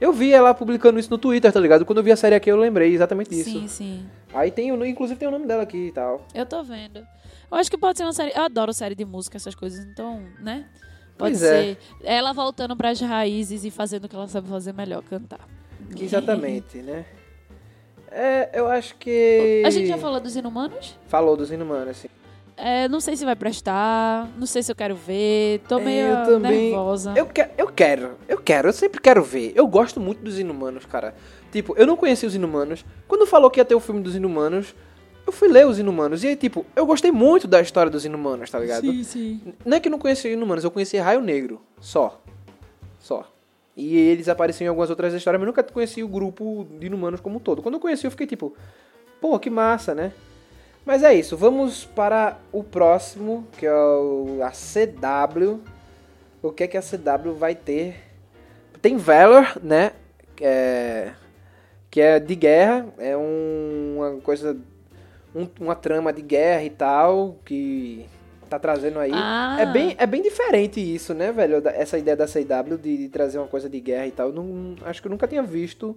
Eu 0.00 0.12
vi 0.12 0.32
ela 0.32 0.54
publicando 0.54 0.98
isso 0.98 1.10
no 1.10 1.18
Twitter, 1.18 1.52
tá 1.52 1.58
ligado? 1.58 1.84
Quando 1.84 1.98
eu 1.98 2.04
vi 2.04 2.12
a 2.12 2.16
série 2.16 2.34
aqui, 2.34 2.50
eu 2.50 2.56
lembrei 2.56 2.92
exatamente 2.94 3.30
disso. 3.30 3.50
sim, 3.50 3.66
sim. 3.68 4.06
Aí 4.32 4.50
tem, 4.50 4.70
o- 4.70 4.84
inclusive 4.86 5.18
tem 5.18 5.26
o 5.28 5.30
nome 5.30 5.46
dela 5.46 5.62
aqui 5.64 5.88
e 5.88 5.92
tal. 5.92 6.24
Eu 6.34 6.46
tô 6.46 6.62
vendo. 6.62 6.98
Eu 7.50 7.56
acho 7.56 7.70
que 7.70 7.76
pode 7.78 7.98
ser 7.98 8.04
uma 8.04 8.12
série. 8.12 8.32
Eu 8.36 8.42
adoro 8.42 8.72
série 8.72 8.94
de 8.94 9.04
música, 9.04 9.36
essas 9.36 9.54
coisas, 9.54 9.84
então, 9.84 10.22
né? 10.40 10.66
Pode 11.16 11.32
Pois 11.32 11.42
é. 11.42 11.48
ser 11.74 11.78
ela 12.04 12.32
voltando 12.32 12.76
pras 12.76 13.00
raízes 13.00 13.64
e 13.64 13.70
fazendo 13.70 14.04
o 14.04 14.08
que 14.08 14.14
ela 14.14 14.28
sabe 14.28 14.48
fazer 14.48 14.72
melhor, 14.72 15.02
cantar. 15.02 15.40
Exatamente, 15.98 16.78
né? 16.78 17.04
É, 18.10 18.50
eu 18.58 18.68
acho 18.68 18.94
que. 18.96 19.62
A 19.66 19.70
gente 19.70 19.86
já 19.88 19.98
falou 19.98 20.20
dos 20.20 20.36
inumanos? 20.36 20.96
Falou 21.08 21.36
dos 21.36 21.50
Inumanos, 21.50 21.88
assim. 21.88 22.08
É, 22.60 22.88
não 22.88 23.00
sei 23.00 23.16
se 23.16 23.24
vai 23.24 23.36
prestar, 23.36 24.28
não 24.36 24.46
sei 24.46 24.62
se 24.64 24.72
eu 24.72 24.74
quero 24.74 24.96
ver, 24.96 25.60
tô 25.68 25.78
É, 25.78 25.82
meio 25.84 26.06
eu 26.08 26.24
também- 26.26 26.70
nervosa. 26.70 27.14
Eu, 27.16 27.24
que, 27.26 27.46
eu 27.56 27.68
quero, 27.68 28.16
eu 28.28 28.38
quero, 28.38 28.68
eu 28.68 28.72
sempre 28.72 29.00
quero 29.00 29.22
ver. 29.22 29.52
Eu 29.54 29.66
gosto 29.68 30.00
muito 30.00 30.22
dos 30.24 30.38
Inumanos, 30.40 30.84
cara. 30.84 31.14
Tipo, 31.52 31.74
eu 31.76 31.86
não 31.86 31.96
conhecia 31.96 32.26
os 32.28 32.34
Inumanos. 32.34 32.84
Quando 33.06 33.26
falou 33.26 33.48
que 33.50 33.60
ia 33.60 33.64
ter 33.64 33.76
o 33.76 33.80
filme 33.80 34.00
dos 34.02 34.16
Inumanos, 34.16 34.74
eu 35.24 35.32
fui 35.32 35.46
ler 35.48 35.66
os 35.68 35.78
Inumanos. 35.78 36.24
E 36.24 36.28
aí, 36.28 36.36
tipo, 36.36 36.66
eu 36.74 36.84
gostei 36.84 37.12
muito 37.12 37.46
da 37.46 37.60
história 37.60 37.90
dos 37.90 38.04
Inumanos, 38.04 38.50
tá 38.50 38.58
ligado? 38.58 38.80
Sim, 38.80 39.04
sim. 39.04 39.40
Não 39.64 39.76
é 39.76 39.80
que 39.80 39.86
eu 39.86 39.92
não 39.92 39.98
conhecia 39.98 40.32
Inumanos, 40.32 40.64
eu 40.64 40.70
conhecia 40.70 41.02
Raio 41.02 41.20
Negro. 41.20 41.60
Só. 41.80 42.20
Só. 42.98 43.30
E 43.76 43.96
eles 43.96 44.28
apareciam 44.28 44.66
em 44.66 44.68
algumas 44.70 44.90
outras 44.90 45.14
histórias, 45.14 45.38
mas 45.38 45.46
eu 45.46 45.52
nunca 45.52 45.62
conheci 45.62 46.02
o 46.02 46.08
grupo 46.08 46.66
de 46.80 46.86
Inumanos 46.88 47.20
como 47.20 47.36
um 47.36 47.40
todo. 47.40 47.62
Quando 47.62 47.74
eu 47.74 47.80
conheci, 47.80 48.04
eu 48.04 48.10
fiquei 48.10 48.26
tipo, 48.26 48.52
pô, 49.20 49.38
que 49.38 49.48
massa, 49.48 49.94
né? 49.94 50.12
Mas 50.88 51.02
é 51.02 51.12
isso, 51.12 51.36
vamos 51.36 51.84
para 51.84 52.38
o 52.50 52.64
próximo, 52.64 53.46
que 53.58 53.66
é 53.66 53.74
o, 53.74 54.38
a 54.42 54.50
CW. 54.50 55.60
O 56.42 56.50
que 56.50 56.64
é 56.64 56.66
que 56.66 56.78
a 56.78 56.80
CW 56.80 57.34
vai 57.34 57.54
ter? 57.54 57.96
Tem 58.80 58.96
Valor, 58.96 59.60
né? 59.62 59.92
Que 60.34 60.44
é, 60.46 61.12
que 61.90 62.00
é 62.00 62.18
de 62.18 62.34
guerra, 62.34 62.86
é 62.96 63.14
um- 63.14 63.96
uma 63.98 64.20
coisa, 64.22 64.56
um- 65.34 65.46
uma 65.60 65.74
trama 65.74 66.10
de 66.10 66.22
guerra 66.22 66.62
e 66.64 66.70
tal, 66.70 67.36
que 67.44 68.06
tá 68.48 68.58
trazendo 68.58 68.98
aí. 68.98 69.10
Ah. 69.12 69.58
É, 69.60 69.66
bem, 69.66 69.94
é 69.98 70.06
bem 70.06 70.22
diferente 70.22 70.80
isso, 70.80 71.12
né, 71.12 71.30
velho? 71.32 71.60
Essa 71.68 71.98
ideia 71.98 72.16
da 72.16 72.26
CW 72.26 72.78
de, 72.78 72.96
de 72.96 73.08
trazer 73.10 73.36
uma 73.36 73.46
coisa 73.46 73.68
de 73.68 73.78
guerra 73.78 74.06
e 74.06 74.10
tal. 74.10 74.32
Não, 74.32 74.74
acho 74.86 75.02
que 75.02 75.06
eu 75.06 75.10
nunca 75.10 75.28
tinha 75.28 75.42
visto 75.42 75.94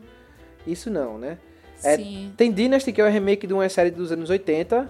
isso 0.68 0.90
não, 0.90 1.18
né? 1.18 1.38
É, 1.84 1.96
Sim. 1.98 2.34
Tem 2.38 2.52
Dynasty, 2.52 2.92
que 2.92 3.02
é 3.02 3.06
o 3.06 3.10
remake 3.10 3.46
de 3.48 3.54
uma 3.54 3.68
série 3.70 3.92
dos 3.92 4.12
anos 4.12 4.30
80, 4.30 4.90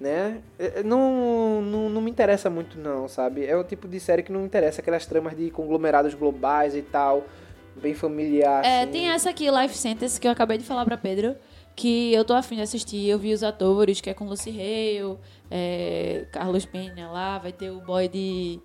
né? 0.00 0.38
É, 0.58 0.82
Não, 0.82 1.60
não, 1.62 1.88
não 1.88 2.00
me 2.00 2.10
interessa 2.10 2.48
muito 2.50 2.78
não, 2.78 3.08
sabe? 3.08 3.44
É 3.44 3.56
o 3.56 3.64
tipo 3.64 3.86
de 3.88 3.98
série 4.00 4.22
que 4.22 4.32
não 4.32 4.40
me 4.40 4.46
interessa, 4.46 4.80
aquelas 4.80 5.04
tramas 5.06 5.36
de 5.36 5.50
conglomerados 5.50 6.14
globais 6.14 6.74
e 6.74 6.82
tal, 6.82 7.24
bem 7.80 7.94
familiar, 7.94 8.64
É, 8.64 8.82
assim. 8.82 8.92
tem 8.92 9.08
essa 9.10 9.30
aqui, 9.30 9.50
Life 9.50 9.76
Sentence, 9.76 10.20
que 10.20 10.26
eu 10.26 10.32
acabei 10.32 10.58
de 10.58 10.64
falar 10.64 10.84
pra 10.84 10.96
Pedro, 10.96 11.36
que 11.76 12.12
eu 12.12 12.24
tô 12.24 12.34
afim 12.34 12.56
de 12.56 12.62
assistir. 12.62 13.08
Eu 13.08 13.18
vi 13.18 13.32
os 13.32 13.42
atores, 13.44 14.00
que 14.00 14.10
é 14.10 14.14
com 14.14 14.24
Lucy 14.24 14.50
Hale, 14.50 15.16
é, 15.50 16.26
Carlos 16.32 16.66
Penha 16.66 17.08
lá, 17.08 17.38
vai 17.38 17.52
ter 17.52 17.70
o 17.70 17.80
boy 17.80 18.08
de, 18.08 18.60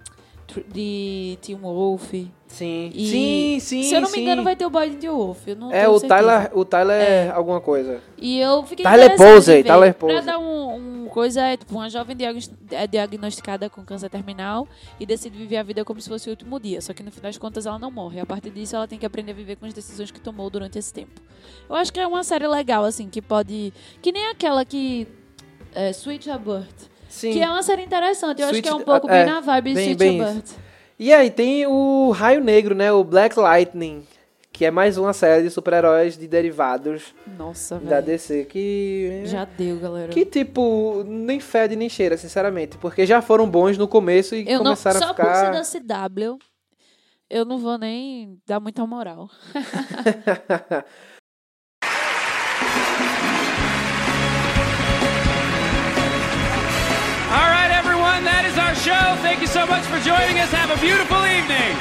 de 0.68 1.38
Tim 1.42 1.56
Wolf. 1.56 2.14
Sim, 2.48 2.92
E, 2.94 3.08
sim, 3.08 3.60
sim, 3.60 3.84
Se 3.84 3.96
eu 3.96 4.02
não 4.02 4.10
me 4.10 4.16
sim. 4.16 4.22
engano, 4.22 4.44
vai 4.44 4.56
ter 4.56 4.66
o 4.66 4.70
boy 4.70 4.90
de 4.92 5.08
Wolf. 5.10 5.48
Eu 5.48 5.56
não 5.56 5.72
É, 5.72 5.88
o 5.90 5.98
certeza. 5.98 6.08
Tyler, 6.22 6.52
o 6.54 6.64
Tyler 6.66 7.02
é 7.02 7.30
alguma 7.32 7.60
coisa. 7.60 8.00
E 8.18 8.40
eu 8.40 8.64
fiquei 8.64 8.84
Tyler 8.86 9.16
Posey. 9.18 9.64
Tyler 9.64 9.94
Pra 9.96 10.08
Posey. 10.08 10.22
dar 10.26 10.38
um, 10.38 10.76
um 11.06 11.08
coisa, 11.10 11.42
é 11.42 11.58
tipo, 11.58 11.74
uma 11.74 11.90
jovem 11.90 12.16
é 12.72 12.86
diagnosticada 12.88 13.70
com 13.70 13.84
câncer 13.84 14.10
terminal 14.10 14.68
e 15.00 15.06
decide 15.06 15.36
viver 15.38 15.58
a 15.58 15.64
vida 15.64 15.84
como 15.84 16.00
se 16.00 16.08
fosse 16.10 16.28
o 16.30 16.32
último 16.32 16.60
dia. 16.60 16.80
Só 16.82 16.94
que 16.94 17.02
no 17.02 17.12
fim 17.12 17.22
das 17.22 17.38
contas 17.40 17.66
ela 17.66 17.80
não 17.80 17.90
morre. 17.90 18.20
A 18.20 18.26
partir 18.26 18.52
disso 18.52 18.76
ela 18.76 18.88
tem 18.88 19.00
que 19.00 19.06
aprender 19.06 19.32
a 19.32 19.36
viver 19.36 19.56
com 19.56 19.66
as 19.66 19.74
decisões 19.74 20.12
que 20.12 20.20
tomou 20.20 20.48
durante 20.50 20.78
esse 20.78 20.94
tempo. 20.94 21.22
Eu 21.68 21.76
acho 21.76 21.92
que 21.92 22.00
é 22.00 22.06
uma 22.06 22.24
série 22.24 22.48
legal, 22.48 22.84
assim, 22.84 23.10
que 23.10 23.22
pode... 23.22 23.74
Que 24.02 24.12
nem 24.12 24.28
aquela 24.28 24.64
que... 24.64 25.08
É, 25.74 25.90
Sweet 25.90 26.30
Birth. 26.38 26.93
Sim. 27.14 27.32
Que 27.32 27.42
é 27.42 27.48
uma 27.48 27.62
série 27.62 27.84
interessante. 27.84 28.42
Eu 28.42 28.48
acho 28.48 28.60
que 28.60 28.68
é 28.68 28.74
um 28.74 28.82
pouco 28.82 29.08
é, 29.08 29.24
bem 29.24 29.32
na 29.32 29.40
vibe 29.40 29.74
bem- 29.76 30.18
Birth. 30.18 30.56
E 30.98 31.14
aí 31.14 31.30
tem 31.30 31.68
o 31.68 32.10
Raio 32.10 32.44
Negro, 32.44 32.74
né? 32.74 32.92
O 32.92 33.04
Black 33.04 33.38
Lightning, 33.40 34.04
que 34.52 34.66
é 34.66 34.72
mais 34.72 34.98
uma 34.98 35.14
série 35.14 35.44
de 35.44 35.52
super-heróis 35.52 36.18
de 36.18 36.28
derivados 36.28 37.14
Nossa, 37.38 37.76
da 37.76 38.02
velho. 38.02 38.06
DC 38.08 38.46
que 38.46 39.22
Já 39.26 39.46
deu, 39.46 39.78
galera. 39.80 40.08
que 40.12 40.26
tipo 40.26 41.04
nem 41.06 41.40
fede 41.40 41.76
nem 41.76 41.88
cheira, 41.88 42.18
sinceramente, 42.18 42.80
porque 42.80 43.06
já 43.06 43.22
foram 43.22 43.48
bons 43.48 43.78
no 43.78 43.88
começo 43.88 44.34
e 44.34 44.50
Eu 44.50 44.58
não, 44.58 44.64
começaram 44.72 45.00
só 45.00 45.06
a 45.10 45.14
por 45.14 45.24
ficar 45.24 45.64
ser 45.64 45.82
da 45.82 46.10
CW, 46.10 46.40
eu 47.30 47.46
não 47.46 47.60
vou 47.60 47.78
nem 47.78 48.40
dar 48.48 48.60
muita 48.60 48.86
moral. 48.88 49.30
Thank 59.34 59.48
you 59.48 59.52
so 59.52 59.66
much 59.66 59.82
for 59.86 59.98
joining 60.02 60.40
us. 60.40 60.54
Have 60.54 60.70
a 60.72 60.78
beautiful 60.80 61.18
evening. 61.26 61.74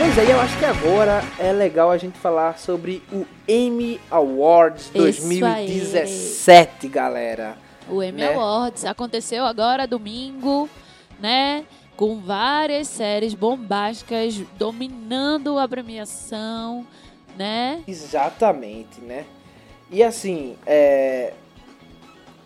Pois 0.00 0.18
é, 0.18 0.24
e 0.24 0.30
eu 0.32 0.40
acho 0.40 0.58
que 0.58 0.64
agora 0.64 1.22
é 1.38 1.52
legal 1.52 1.92
a 1.92 1.96
gente 1.96 2.18
falar 2.18 2.58
sobre 2.58 3.04
o 3.12 3.24
Emmy 3.46 4.00
Awards 4.10 4.86
Isso 4.92 5.28
2017, 5.28 6.88
galera. 6.88 7.56
O 7.88 8.02
Emmy 8.02 8.22
Né? 8.22 8.34
Awards 8.34 8.84
aconteceu 8.84 9.44
agora 9.44 9.86
domingo, 9.86 10.68
né? 11.20 11.64
Com 11.96 12.18
várias 12.18 12.88
séries 12.88 13.32
bombásticas 13.32 14.42
dominando 14.58 15.56
a 15.56 15.68
premiação, 15.68 16.84
né? 17.38 17.80
Exatamente, 17.86 19.00
né? 19.00 19.24
E 19.88 20.02
assim, 20.02 20.56
é... 20.66 21.32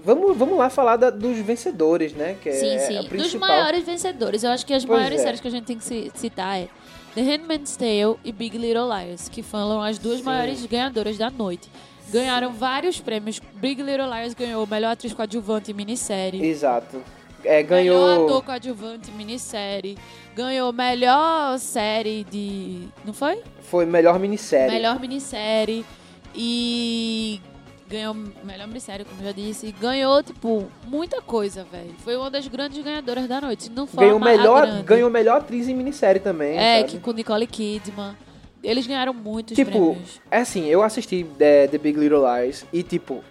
Vamos, 0.05 0.37
vamos 0.37 0.57
lá 0.59 0.71
falar 0.71 0.97
da- 0.97 1.11
dos 1.11 1.37
vencedores, 1.39 2.13
né? 2.15 2.37
Que 2.43 2.53
sim, 2.53 2.71
é 2.71 2.79
sim. 2.79 2.97
a 2.97 3.01
Dos 3.01 3.09
principal. 3.09 3.49
maiores 3.49 3.85
vencedores. 3.85 4.43
Eu 4.43 4.51
acho 4.51 4.65
que 4.65 4.73
as 4.73 4.85
Pois 4.85 4.99
maiores 4.99 5.21
é. 5.21 5.25
séries 5.25 5.41
que 5.41 5.49
a 5.49 5.51
gente 5.51 5.65
tem 5.65 5.77
que 5.79 5.85
ci- 5.85 6.11
citar 6.15 6.59
é 6.59 6.69
The 7.15 7.23
Handmaid's 7.23 7.77
Tale 7.77 8.17
e 8.25 8.33
Big 8.33 8.57
Little 8.57 8.87
Liars, 8.87 9.29
que 9.29 9.43
foram 9.43 9.83
as 9.83 9.99
duas 9.99 10.19
Sim. 10.19 10.25
maiores 10.25 10.65
ganhadoras 10.67 11.19
da 11.19 11.29
noite. 11.31 11.69
Ganharam 12.11 12.53
vários 12.53 12.99
prêmios. 13.01 13.41
Big 13.55 13.83
Little 13.83 14.07
Liars 14.07 14.35
ganhou 14.35 14.67
melhor 14.67 14.93
atriz 14.93 15.13
coadjuvante 15.13 15.71
em 15.71 15.75
minissérie. 15.75 16.45
Exato. 16.45 17.03
É, 17.45 17.63
Melhor 17.63 17.69
ganhou. 17.69 18.25
ator 18.27 18.43
coadjuvante 18.45 19.11
minissérie. 19.13 19.97
Ganhou 20.35 20.73
melhor 20.73 21.59
série 21.59 22.25
de. 22.31 22.89
Não 23.05 23.13
foi? 23.15 23.41
Foi 23.63 23.87
melhor 23.87 24.19
minissérie. 24.19 24.75
Melhor 24.75 25.01
minissérie. 25.01 25.85
E. 26.35 27.41
Ganhou 27.91 28.15
melhor 28.45 28.69
minissérie, 28.69 29.05
como 29.05 29.21
eu 29.21 29.25
já 29.27 29.33
disse. 29.33 29.73
Ganhou, 29.73 30.23
tipo, 30.23 30.71
muita 30.87 31.21
coisa, 31.21 31.65
velho. 31.65 31.93
Foi 32.05 32.17
uma 32.17 32.31
das 32.31 32.47
grandes 32.47 32.83
ganhadoras 32.85 33.27
da 33.27 33.41
noite. 33.41 33.69
Não 33.69 33.85
foi 33.87 34.05
Ganhou 34.05 34.21
melhor, 34.21 34.65
grande. 34.67 34.83
ganhou 34.85 35.11
melhor 35.11 35.39
atriz 35.39 35.67
em 35.69 35.75
minissérie 35.75 36.21
também. 36.21 36.57
É, 36.57 36.79
sabe? 36.81 36.93
que 36.93 36.99
com 37.01 37.11
Nicole 37.13 37.47
Kidman. 37.49 38.15
Eles 38.63 38.87
ganharam 38.87 39.13
muitos 39.15 39.57
Tipo, 39.57 39.71
prêmios. 39.95 40.21
é 40.31 40.39
assim, 40.39 40.67
eu 40.67 40.83
assisti 40.83 41.27
é, 41.41 41.67
The 41.67 41.79
Big 41.79 41.99
Little 41.99 42.23
Lies 42.27 42.65
e, 42.73 42.83
tipo, 42.83 43.25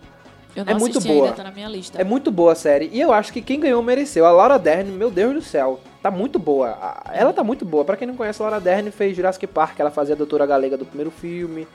Eu 0.55 0.65
não 0.65 0.73
é 0.73 0.75
muito 0.75 0.99
boa. 0.99 1.25
ainda, 1.25 1.37
tá 1.37 1.43
na 1.43 1.51
minha 1.51 1.69
lista. 1.69 2.01
é 2.01 2.03
muito 2.03 2.31
boa 2.31 2.51
a 2.53 2.55
série. 2.55 2.89
E 2.91 2.99
eu 2.99 3.13
acho 3.13 3.31
que 3.31 3.39
quem 3.41 3.59
ganhou 3.59 3.81
mereceu. 3.83 4.25
A 4.25 4.31
Laura 4.31 4.57
Dern, 4.57 4.91
meu 4.91 5.11
Deus 5.11 5.33
do 5.35 5.41
céu, 5.43 5.79
tá 6.01 6.09
muito 6.11 6.37
boa. 6.39 6.75
Ela 7.13 7.31
tá 7.31 7.43
muito 7.43 7.63
boa. 7.63 7.85
Pra 7.85 7.95
quem 7.95 8.07
não 8.07 8.15
conhece, 8.15 8.41
a 8.41 8.45
Laura 8.49 8.59
Dern 8.59 8.89
fez 8.91 9.15
Jurassic 9.15 9.45
Park, 9.47 9.79
ela 9.79 9.91
fazia 9.91 10.15
a 10.15 10.17
Doutora 10.17 10.45
Galega 10.47 10.75
do 10.75 10.85
primeiro 10.85 11.11
filme, 11.11 11.67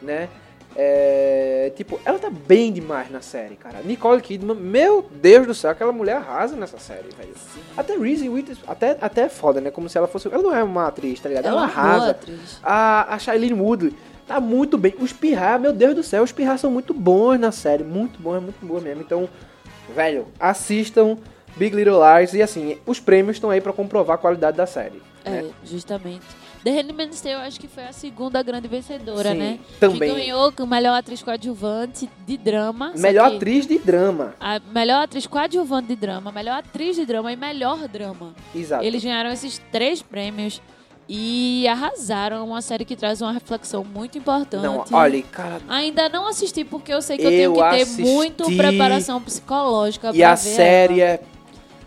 né? 0.00 0.28
É, 0.76 1.72
tipo, 1.76 2.00
ela 2.04 2.18
tá 2.18 2.30
bem 2.30 2.72
demais 2.72 3.10
na 3.10 3.20
série, 3.20 3.56
cara. 3.56 3.80
Nicole 3.84 4.20
Kidman, 4.20 4.56
meu 4.56 5.04
Deus 5.10 5.46
do 5.46 5.54
céu, 5.54 5.70
aquela 5.70 5.92
mulher 5.92 6.16
arrasa 6.16 6.54
nessa 6.56 6.78
série, 6.78 7.08
velho. 7.16 7.34
Até 7.76 7.96
Reese 7.96 8.28
Witherspoon, 8.28 8.70
até, 8.70 8.96
até 9.00 9.22
é 9.22 9.28
foda, 9.28 9.60
né? 9.60 9.70
Como 9.70 9.88
se 9.88 9.98
ela 9.98 10.06
fosse... 10.06 10.28
Ela 10.28 10.42
não 10.42 10.54
é 10.54 10.62
uma 10.62 10.86
atriz, 10.86 11.18
tá 11.20 11.28
ligado? 11.28 11.46
É 11.46 11.48
Ela 11.48 11.62
uma 11.62 11.66
boa 11.66 11.82
arrasa. 11.82 12.18
A, 12.62 13.14
a 13.14 13.18
Shailene 13.18 13.60
Woodley 13.60 13.94
tá 14.26 14.40
muito 14.40 14.78
bem. 14.78 14.94
Os 15.00 15.12
Pirra, 15.12 15.58
meu 15.58 15.72
Deus 15.72 15.94
do 15.94 16.02
céu, 16.02 16.22
os 16.22 16.32
Pirra 16.32 16.56
são 16.56 16.70
muito 16.70 16.94
bons 16.94 17.38
na 17.38 17.50
série. 17.50 17.82
Muito 17.82 18.20
bons, 18.20 18.36
é 18.36 18.40
muito 18.40 18.64
boa 18.64 18.80
mesmo. 18.80 19.02
Então, 19.02 19.28
velho, 19.94 20.28
assistam 20.38 21.18
Big 21.56 21.74
Little 21.74 22.00
Lies. 22.00 22.32
E 22.32 22.42
assim, 22.42 22.78
os 22.86 23.00
prêmios 23.00 23.36
estão 23.36 23.50
aí 23.50 23.60
pra 23.60 23.72
comprovar 23.72 24.14
a 24.14 24.18
qualidade 24.18 24.56
da 24.56 24.66
série. 24.66 25.02
É, 25.24 25.42
né? 25.42 25.50
justamente. 25.64 26.24
The 26.62 26.70
Handmaid's 26.70 27.20
Tale, 27.20 27.34
eu 27.36 27.40
acho 27.40 27.58
que 27.58 27.66
foi 27.66 27.84
a 27.84 27.92
segunda 27.92 28.42
grande 28.42 28.68
vencedora, 28.68 29.32
Sim, 29.32 29.38
né? 29.38 29.58
também. 29.78 30.10
Que 30.14 30.20
ganhou 30.20 30.52
com 30.52 30.66
melhor 30.66 30.94
atriz 30.98 31.22
coadjuvante 31.22 32.08
de 32.26 32.36
drama. 32.36 32.92
Melhor 32.96 33.32
atriz 33.34 33.66
de 33.66 33.78
drama. 33.78 34.34
A 34.38 34.60
melhor 34.72 35.02
atriz 35.04 35.26
coadjuvante 35.26 35.88
de 35.88 35.96
drama, 35.96 36.30
melhor 36.30 36.58
atriz 36.58 36.96
de 36.96 37.06
drama 37.06 37.32
e 37.32 37.36
melhor 37.36 37.88
drama. 37.88 38.34
Exato. 38.54 38.84
Eles 38.84 39.02
ganharam 39.02 39.30
esses 39.30 39.58
três 39.72 40.02
prêmios 40.02 40.60
e 41.08 41.66
arrasaram. 41.66 42.46
Uma 42.46 42.60
série 42.62 42.84
que 42.84 42.94
traz 42.94 43.20
uma 43.22 43.32
reflexão 43.32 43.82
muito 43.82 44.16
importante. 44.18 44.62
Não, 44.62 44.84
olha, 44.92 45.22
cara. 45.22 45.60
Ainda 45.68 46.08
não 46.08 46.28
assisti 46.28 46.62
porque 46.62 46.92
eu 46.92 47.00
sei 47.02 47.16
que 47.16 47.24
eu, 47.24 47.30
Eu 47.30 47.54
tenho 47.54 47.70
que 47.70 47.84
ter 47.96 48.02
muito 48.02 48.44
preparação 48.56 49.20
psicológica 49.20 50.10
E 50.14 50.18
pra 50.18 50.32
a 50.32 50.34
ver 50.34 50.40
série 50.40 51.00
ela. 51.00 51.10
é 51.14 51.20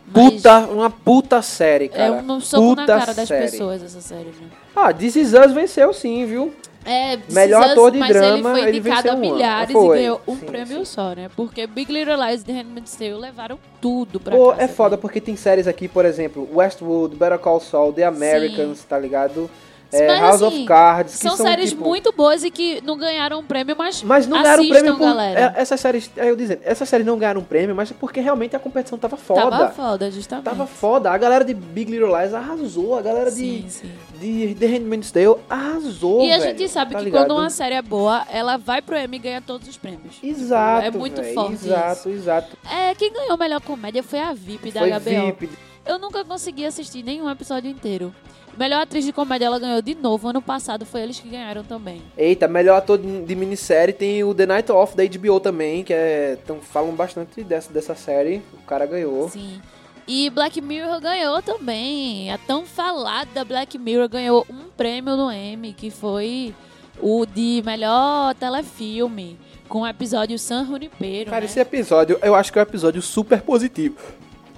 Mas 0.06 0.34
puta, 0.34 0.60
uma 0.60 0.90
puta 0.90 1.42
série, 1.42 1.90
cara. 1.90 2.04
É 2.04 2.12
um 2.12 2.40
soco 2.40 2.76
na 2.76 2.86
cara 2.86 3.14
das 3.14 3.28
série. 3.28 3.52
pessoas 3.52 3.84
essa 3.84 4.02
série, 4.02 4.30
viu? 4.32 4.48
Ah, 4.76 4.94
This 4.94 5.16
Is 5.16 5.34
Us 5.34 5.54
venceu 5.54 5.94
sim, 5.94 6.26
viu? 6.26 6.54
É, 6.86 7.18
Melhor 7.30 7.64
Us, 7.64 7.72
ator 7.72 7.92
de 7.92 8.00
drama, 8.00 8.60
ele 8.60 8.60
foi 8.60 8.62
ele 8.68 8.78
indicado 8.80 9.10
a 9.10 9.16
venceu 9.16 9.16
um. 9.16 9.36
milhares 9.36 9.72
Foi, 9.72 9.98
e 9.98 10.02
ganhou 10.02 10.22
um 10.28 10.36
sim, 10.36 10.46
prêmio 10.46 10.78
sim. 10.80 10.86
só, 10.86 11.14
né? 11.16 11.30
Porque 11.36 11.66
Big 11.66 11.92
Little 11.92 12.18
Lies 12.26 12.42
e 12.42 12.46
The 12.46 12.54
Handmaid's 12.54 12.96
Tale 12.96 13.14
levaram 13.14 13.58
tudo 13.80 14.20
pra 14.20 14.36
Pô, 14.36 14.50
casa. 14.52 14.64
é 14.64 14.68
foda 14.68 14.96
né? 14.98 15.02
porque 15.02 15.22
tem 15.22 15.36
séries 15.36 15.68
aqui, 15.68 15.88
por 15.88 16.04
exemplo, 16.06 16.48
Westworld, 16.54 17.16
Better 17.16 17.40
Call 17.40 17.60
Saul, 17.62 17.94
The 17.94 18.04
Americans, 18.04 18.84
tá 18.84 19.00
ligado? 19.00 19.50
É, 19.94 20.20
House 20.20 20.42
assim, 20.42 20.62
of 20.62 20.66
Cards, 20.66 21.16
que 21.16 21.22
São, 21.22 21.36
são, 21.36 21.46
séries 21.46 21.70
tipo, 21.70 21.84
muito 21.84 22.12
boas 22.12 22.44
e 22.44 22.52
que 22.52 22.82
não 22.82 22.98
ganharam 22.98 23.40
um 23.40 23.44
prêmio, 23.44 23.76
mas, 23.78 24.02
Mas 24.04 24.28
não 24.28 24.42
ganharam 24.42 24.64
assistam, 24.64 24.80
prêmio 24.80 24.98
por. 24.98 25.06
galera. 25.06 25.54
é, 25.58 25.62
essas 25.62 25.80
séries, 25.80 26.12
é 26.18 26.30
eu 26.30 26.36
dizendo, 26.36 26.62
essas 26.64 26.88
séries 26.90 27.06
não 27.06 27.18
ganharam 27.18 27.44
prêmio, 27.44 27.76
mas 27.76 27.92
é 27.92 27.96
porque 28.00 28.20
realmente 28.20 28.56
a 28.56 28.60
competição 28.60 28.98
tava 28.98 29.18
foda. 29.18 29.50
Tava 29.50 29.70
foda, 29.70 30.12
justamente. 30.12 30.46
Tava 30.46 30.66
foda. 30.66 31.12
A 31.12 31.18
galera 31.18 31.44
de 31.46 31.54
Big 31.54 31.92
Little 31.92 32.18
Lies 32.20 32.34
arrasou. 32.34 32.98
A 32.98 33.02
galera 33.02 33.32
Sim, 33.32 33.62
de, 33.62 33.72
sim. 33.72 33.92
de 34.20 34.56
The 34.56 34.66
Handmaid's 34.66 35.12
Tale 35.12 35.36
arrasou. 35.50 36.24
E 36.24 36.32
a 36.34 36.40
velho, 36.40 36.58
gente 36.58 36.70
sabe 36.70 36.94
tá 36.94 37.00
que 37.00 37.06
ligado? 37.06 37.28
quando 37.28 37.40
uma 37.40 37.50
série 37.50 37.76
é 37.76 37.82
boa, 37.82 38.26
ela 38.30 38.58
vai 38.58 38.82
pro 38.82 38.98
Emmy 38.98 39.18
e 39.18 39.20
ganha 39.20 39.42
todos 39.42 39.68
os 39.68 39.78
prêmios. 39.78 40.18
Exato. 40.24 40.88
É 40.88 40.92
muito 40.92 41.22
véi, 41.22 41.34
forte 41.34 41.54
Exato, 41.54 42.10
exato. 42.10 42.58
É, 42.72 42.96
quem 42.96 43.12
ganhou 43.12 43.34
a 43.34 43.38
melhor 43.38 43.62
comédia 43.62 44.04
foi 44.04 44.20
a 44.20 44.34
VIP 44.34 44.72
da 44.72 44.82
Foi 44.82 44.90
HBO. 44.92 45.26
VIP. 45.38 45.50
Eu 45.86 46.00
nunca 46.00 46.24
consegui 46.24 46.66
assistir 46.66 47.04
nenhum 47.04 47.30
episódio 47.30 47.70
inteiro. 47.70 48.14
Melhor 48.58 48.82
atriz 48.82 49.04
de 49.04 49.12
comédia 49.12 49.46
ela 49.46 49.60
ganhou 49.60 49.82
de 49.82 49.96
novo. 49.96 50.28
Ano 50.28 50.42
passado 50.42 50.86
foi 50.86 51.02
eles 51.02 51.20
que 51.20 51.28
ganharam 51.28 51.64
também. 51.64 52.02
Eita, 52.18 52.48
melhor 52.48 52.78
ator 52.78 52.98
de, 52.98 53.36
minissérie 53.36 53.94
tem 53.94 54.24
o 54.24 54.34
The 54.34 54.46
Night 54.46 54.72
Off 54.72 54.96
da 54.96 55.04
HBO 55.04 55.40
também, 55.40 55.84
que 55.84 55.94
é. 55.94 56.38
Então 56.42 56.60
falam 56.60 56.94
bastante 56.94 57.44
dessa, 57.44 57.72
dessa 57.72 57.96
série. 57.96 58.42
O 58.54 58.66
cara 58.66 58.86
ganhou. 58.86 59.30
Sim. 59.30 59.62
E 60.08 60.30
Black 60.30 60.62
Mirror 60.62 61.00
ganhou 61.00 61.42
também. 61.42 62.32
A 62.32 62.38
tão 62.38 62.66
falada 62.66 63.44
Black 63.46 63.78
Mirror 63.78 64.10
ganhou 64.10 64.46
um 64.50 64.70
prêmio 64.76 65.16
no 65.16 65.32
Emmy, 65.32 65.74
que 65.74 65.90
foi 65.90 66.54
o 67.02 67.26
de 67.26 67.64
melhor 67.66 68.36
telefilme, 68.36 69.40
com 69.68 69.82
o 69.82 69.88
episódio 69.88 70.38
San 70.38 70.66
Junipero. 70.66 71.30
Cara, 71.30 71.42
né? 71.42 71.46
esse 71.46 71.60
episódio, 71.60 72.20
eu 72.22 72.36
acho 72.36 72.52
que 72.52 72.60
é 72.60 72.62
um 72.62 72.64
episódio 72.64 73.02
super 73.02 73.42
positivo 73.42 73.98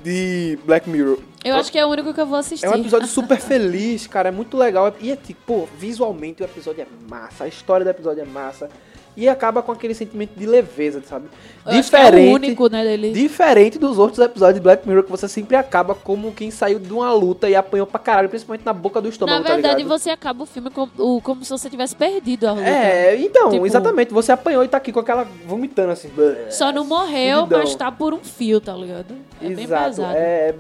de 0.04 0.58
Black 0.66 0.90
Mirror. 0.90 1.20
Eu 1.46 1.56
acho 1.56 1.72
que 1.72 1.78
é 1.78 1.86
o 1.86 1.90
único 1.90 2.14
que 2.14 2.20
eu 2.20 2.26
vou 2.26 2.38
assistir. 2.38 2.66
É 2.66 2.70
um 2.70 2.76
episódio 2.76 3.08
super 3.10 3.40
feliz, 3.40 4.08
cara, 4.08 4.30
é 4.30 4.32
muito 4.32 4.58
legal. 4.58 4.94
E 5.00 5.12
é 5.12 5.16
tipo, 5.16 5.70
visualmente 5.78 6.42
o 6.42 6.46
episódio 6.46 6.82
é 6.82 6.88
massa, 7.10 7.44
a 7.44 7.48
história 7.48 7.84
do 7.84 7.90
episódio 7.90 8.22
é 8.22 8.26
massa. 8.26 8.70
E 9.18 9.30
acaba 9.30 9.62
com 9.62 9.72
aquele 9.72 9.94
sentimento 9.94 10.38
de 10.38 10.46
leveza, 10.46 11.02
sabe? 11.08 11.28
Eu 11.66 11.80
acho 11.80 11.90
que 11.90 11.96
é 11.96 12.12
o 12.12 12.34
único, 12.34 12.68
né, 12.68 12.84
dele. 12.84 13.14
Diferente 13.14 13.80
dos 13.80 13.98
outros 13.98 14.20
episódios 14.20 14.56
de 14.56 14.62
Black 14.62 14.86
Mirror, 14.86 15.04
que 15.04 15.12
você 15.12 15.28
sempre 15.30 15.56
acaba 15.56 15.96
como 15.96 16.34
quem 16.34 16.52
saiu 16.52 16.80
de 16.80 16.92
uma 16.92 17.14
luta 17.14 17.50
e 17.50 17.56
apanhou 17.56 17.88
pra 17.88 17.98
caralho, 17.98 18.28
principalmente 18.28 18.66
na 18.66 18.74
boca 18.74 19.00
do 19.00 19.08
estômago, 19.08 19.42
Na 19.42 19.56
verdade, 19.56 19.84
tá 19.84 19.88
você 19.88 20.10
acaba 20.10 20.44
o 20.44 20.46
filme 20.46 20.70
como, 20.70 21.22
como 21.22 21.46
se 21.46 21.50
você 21.50 21.70
tivesse 21.70 21.96
perdido 21.96 22.46
a 22.46 22.52
luta. 22.52 22.68
É, 22.68 23.16
então, 23.22 23.52
Tipo- 23.52 23.66
exatamente. 23.66 24.14
Você 24.14 24.34
apanhou 24.34 24.66
e 24.66 24.68
tá 24.68 24.78
aqui 24.78 24.92
com 24.92 25.00
aquela 25.00 25.26
vomitando 25.46 25.92
assim. 25.92 26.12
Só 26.50 26.74
não 26.74 26.84
morreu, 26.84 27.48
mas 27.50 27.74
tá 27.74 27.90
por 27.90 28.14
um 28.14 28.20
fio, 28.20 28.60
tá 28.60 28.76
ligado? 28.76 29.16
É 29.42 29.48
bem 29.48 29.64
Exato. 29.64 29.86
pesado. 29.86 30.14
É, 30.14 30.56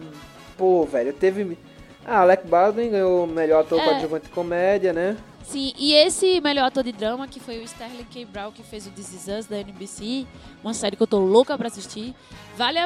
pô, 0.57 0.85
velho, 0.85 1.13
teve. 1.13 1.57
Ah, 2.05 2.21
Alec 2.21 2.47
Baldwin 2.47 2.91
ganhou 2.91 3.23
o 3.23 3.27
melhor 3.27 3.61
ator 3.61 3.79
É. 3.79 3.83
coadjuvante 3.85 4.25
de 4.25 4.31
comédia, 4.31 4.93
né? 4.93 5.17
Sim, 5.43 5.73
e 5.77 5.93
esse 5.93 6.41
melhor 6.41 6.65
ator 6.65 6.83
de 6.83 6.91
drama, 6.91 7.27
que 7.27 7.39
foi 7.39 7.59
o 7.59 7.63
Sterling 7.63 8.05
K. 8.05 8.25
Brown, 8.25 8.51
que 8.51 8.63
fez 8.63 8.87
o 8.87 8.91
This 8.91 9.13
Is 9.13 9.27
Us 9.27 9.45
da 9.45 9.57
NBC, 9.59 10.25
uma 10.63 10.73
série 10.73 10.95
que 10.95 11.03
eu 11.03 11.07
tô 11.07 11.19
louca 11.19 11.55
pra 11.57 11.67
assistir. 11.67 12.15
Vale, 12.57 12.79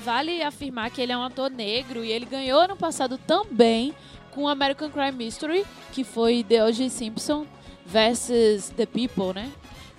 vale 0.00 0.42
afirmar 0.42 0.90
que 0.90 1.00
ele 1.02 1.10
é 1.12 1.16
um 1.16 1.22
ator 1.24 1.50
negro 1.50 2.04
e 2.04 2.12
ele 2.12 2.24
ganhou 2.24 2.60
ano 2.60 2.76
passado 2.76 3.18
também 3.18 3.92
com 4.30 4.48
American 4.48 4.90
Crime 4.90 5.12
Mystery, 5.12 5.64
que 5.92 6.04
foi 6.04 6.44
The 6.44 6.64
O.J. 6.64 6.88
Simpson 6.88 7.46
versus 7.84 8.70
The 8.70 8.86
People, 8.86 9.32
né? 9.34 9.50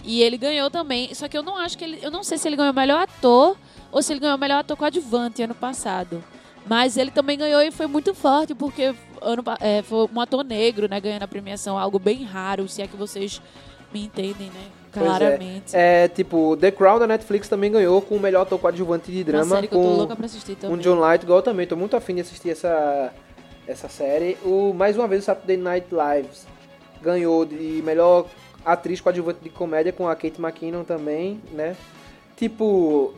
E 0.04 0.22
ele 0.22 0.38
ganhou 0.38 0.70
também, 0.70 1.14
só 1.16 1.28
que 1.28 1.38
eu 1.38 1.44
não 1.44 1.58
acho 1.58 1.78
que 1.78 1.84
ele, 1.84 2.00
eu 2.02 2.12
não 2.12 2.24
sei 2.24 2.38
se 2.38 2.48
ele 2.48 2.56
ganhou 2.56 2.72
o 2.72 2.76
melhor 2.76 3.02
ator 3.02 3.58
ou 3.92 4.02
se 4.02 4.14
ele 4.14 4.20
ganhou 4.20 4.36
o 4.36 4.40
melhor 4.40 4.60
ator 4.60 4.78
coadjuvante 4.78 5.42
ano 5.42 5.56
passado. 5.56 6.24
Mas 6.68 6.98
ele 6.98 7.12
também 7.12 7.38
ganhou 7.38 7.62
e 7.62 7.72
foi 7.72 7.88
muito 7.88 8.14
forte, 8.14 8.56
porque 8.56 8.94
ano, 9.22 9.44
é, 9.60 9.82
foi 9.84 10.08
um 10.14 10.20
ator 10.20 10.44
negro, 10.44 10.88
né, 10.90 11.00
ganhando 11.00 11.24
a 11.24 11.28
premiação, 11.28 11.78
algo 11.78 12.00
bem 12.00 12.24
raro, 12.24 12.68
se 12.68 12.82
é 12.82 12.88
que 12.88 12.96
vocês 12.98 13.42
me 13.94 14.06
entendem, 14.06 14.48
né? 14.48 14.68
É. 14.96 15.00
Claramente. 15.00 15.76
É, 15.76 16.08
tipo, 16.08 16.56
The 16.58 16.72
Crown 16.72 17.00
da 17.00 17.08
Netflix 17.08 17.50
também 17.50 17.72
ganhou 17.72 18.02
com 18.02 18.16
o 18.16 18.20
melhor 18.20 18.44
ator 18.44 18.58
coadjuvante 18.60 19.12
de 19.12 19.24
drama. 19.24 19.56
série 19.56 19.68
que 19.68 19.76
eu 19.76 19.82
tô 19.82 19.88
com 19.88 19.96
louca 19.96 20.16
pra 20.16 20.26
assistir 20.26 20.56
também. 20.56 20.76
um 20.76 20.80
John 20.80 21.12
Lithgow 21.12 21.42
também. 21.42 21.68
Tô 21.68 21.76
muito 21.76 21.96
afim 21.98 22.16
de 22.16 22.22
assistir 22.22 22.50
essa, 22.52 23.12
essa 23.68 23.90
série. 23.90 24.38
O, 24.44 24.74
mais 24.74 24.98
uma 24.98 25.08
vez, 25.08 25.24
o 25.24 25.26
Saturday 25.26 25.58
Night 25.58 25.88
Lives 25.92 26.48
ganhou 27.02 27.46
de 27.46 27.82
melhor 27.84 28.26
atriz 28.66 29.02
coadjuvante 29.02 29.40
de 29.42 29.50
comédia 29.50 29.92
com 29.92 30.08
a 30.08 30.16
Kate 30.16 30.42
McKinnon 30.42 30.84
também, 30.84 31.42
né? 31.52 31.76
Tipo, 32.36 33.14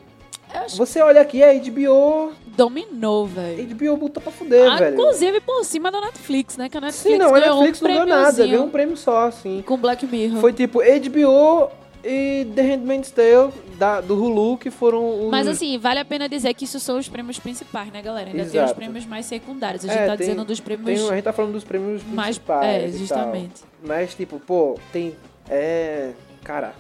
você 0.76 1.02
olha 1.02 1.22
aqui, 1.22 1.44
a 1.44 1.54
HBO, 1.54 2.32
que 2.44 2.50
dominou, 2.56 3.26
velho. 3.28 3.68
HBO 3.76 3.98
botou 3.98 4.22
pra 4.24 4.32
fuder, 4.32 4.72
Ah, 4.72 4.78
velho. 4.78 4.94
Inclusive 4.94 5.42
por 5.42 5.64
cima 5.64 5.92
da 5.92 6.02
Netflix, 6.02 6.58
né? 6.58 6.70
Que 6.70 6.78
a 6.78 6.82
Netflix 6.82 7.04
Sim, 7.14 7.18
não, 7.18 7.34
a 7.36 7.40
Netflix 7.40 7.82
um 7.82 7.86
não 7.88 7.94
ganhou 7.94 8.06
nada, 8.08 8.38
ganhou 8.48 8.66
um 8.66 8.70
prêmio 8.70 8.98
só, 8.98 9.28
assim. 9.28 9.62
com 9.66 9.78
Black 9.78 10.06
Mirror. 10.06 10.40
Foi 10.42 10.54
tipo 10.54 10.80
HBO 10.80 11.70
e 12.04 12.48
The 12.56 12.62
Handmaid's 12.62 13.12
Tale 13.12 13.52
da, 13.78 14.00
do 14.00 14.16
Hulu, 14.16 14.58
que 14.58 14.72
foram 14.72 15.26
os... 15.26 15.30
Mas 15.32 15.48
assim, 15.48 15.78
vale 15.78 16.00
a 16.00 16.06
pena 16.06 16.30
dizer 16.30 16.54
que 16.54 16.64
isso 16.64 16.80
são 16.80 16.98
os 16.98 17.10
prêmios 17.10 17.38
principais, 17.38 17.92
né, 17.92 18.02
galera? 18.02 18.28
Ainda 18.30 18.44
tem 18.44 18.48
os 18.48 18.56
Exato. 18.56 18.76
prêmios 18.76 19.06
mais 19.06 19.26
secundários. 19.26 19.84
A 19.84 19.88
gente 19.88 19.98
É, 19.98 20.06
tá 20.08 20.16
tem- 20.18 20.28
dizendo 20.28 20.46
dos 20.46 20.60
tem, 20.60 20.66
prêmios 20.78 21.10
a 21.12 21.16
gente 21.16 21.24
tá 21.24 21.34
falando 21.34 21.52
dos 21.54 21.64
prêmios 21.66 22.02
mais. 22.06 22.38
principais 22.38 22.66
É, 22.66 22.80
e 22.88 22.90
tal. 22.90 23.00
justamente. 23.00 23.62
Mas, 23.86 24.14
tipo, 24.16 24.40
pô, 24.40 24.80
tem... 24.94 25.16
É... 25.50 26.12
Cara... 26.44 26.74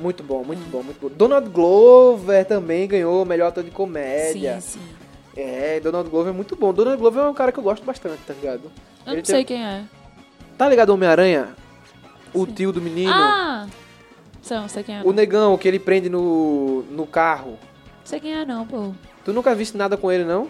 Muito 0.00 0.22
bom, 0.22 0.42
muito 0.42 0.68
bom, 0.70 0.82
muito 0.82 0.98
bom. 1.00 1.08
Donald 1.14 1.48
Glover 1.50 2.44
também 2.46 2.88
ganhou 2.88 3.22
o 3.22 3.26
melhor 3.26 3.48
ator 3.48 3.62
de 3.62 3.70
comédia. 3.70 4.60
Sim, 4.60 4.78
sim. 4.78 4.88
É, 5.36 5.78
Donald 5.80 6.08
Glover 6.08 6.32
é 6.32 6.36
muito 6.36 6.56
bom. 6.56 6.72
Donald 6.72 6.98
Glover 6.98 7.22
é 7.24 7.28
um 7.28 7.34
cara 7.34 7.52
que 7.52 7.58
eu 7.58 7.62
gosto 7.62 7.84
bastante, 7.84 8.18
tá 8.26 8.32
ligado? 8.34 8.62
Eu 8.64 9.12
Ele 9.12 9.16
não 9.16 9.22
tem- 9.22 9.24
sei 9.24 9.44
quem 9.44 9.62
é. 9.64 9.84
Tá 10.56 10.68
ligado 10.68 10.90
Homem-Aranha? 10.90 11.54
O 12.32 12.46
tio 12.46 12.72
do 12.72 12.80
menino. 12.80 13.12
Ah! 13.12 13.66
Não 14.50 14.68
sei 14.68 14.82
quem 14.82 14.96
é. 14.96 15.00
O 15.02 15.06
Não. 15.06 15.12
negão 15.12 15.56
que 15.58 15.68
ele 15.68 15.78
prende 15.78 16.08
no, 16.08 16.82
no 16.90 17.06
carro. 17.06 17.58
sei 18.04 18.18
quem 18.18 18.34
é, 18.34 18.44
não, 18.44 18.66
pô. 18.66 18.92
Tu 19.24 19.32
nunca 19.32 19.54
viste 19.54 19.76
nada 19.76 19.96
com 19.96 20.10
ele, 20.10 20.24
não? 20.24 20.48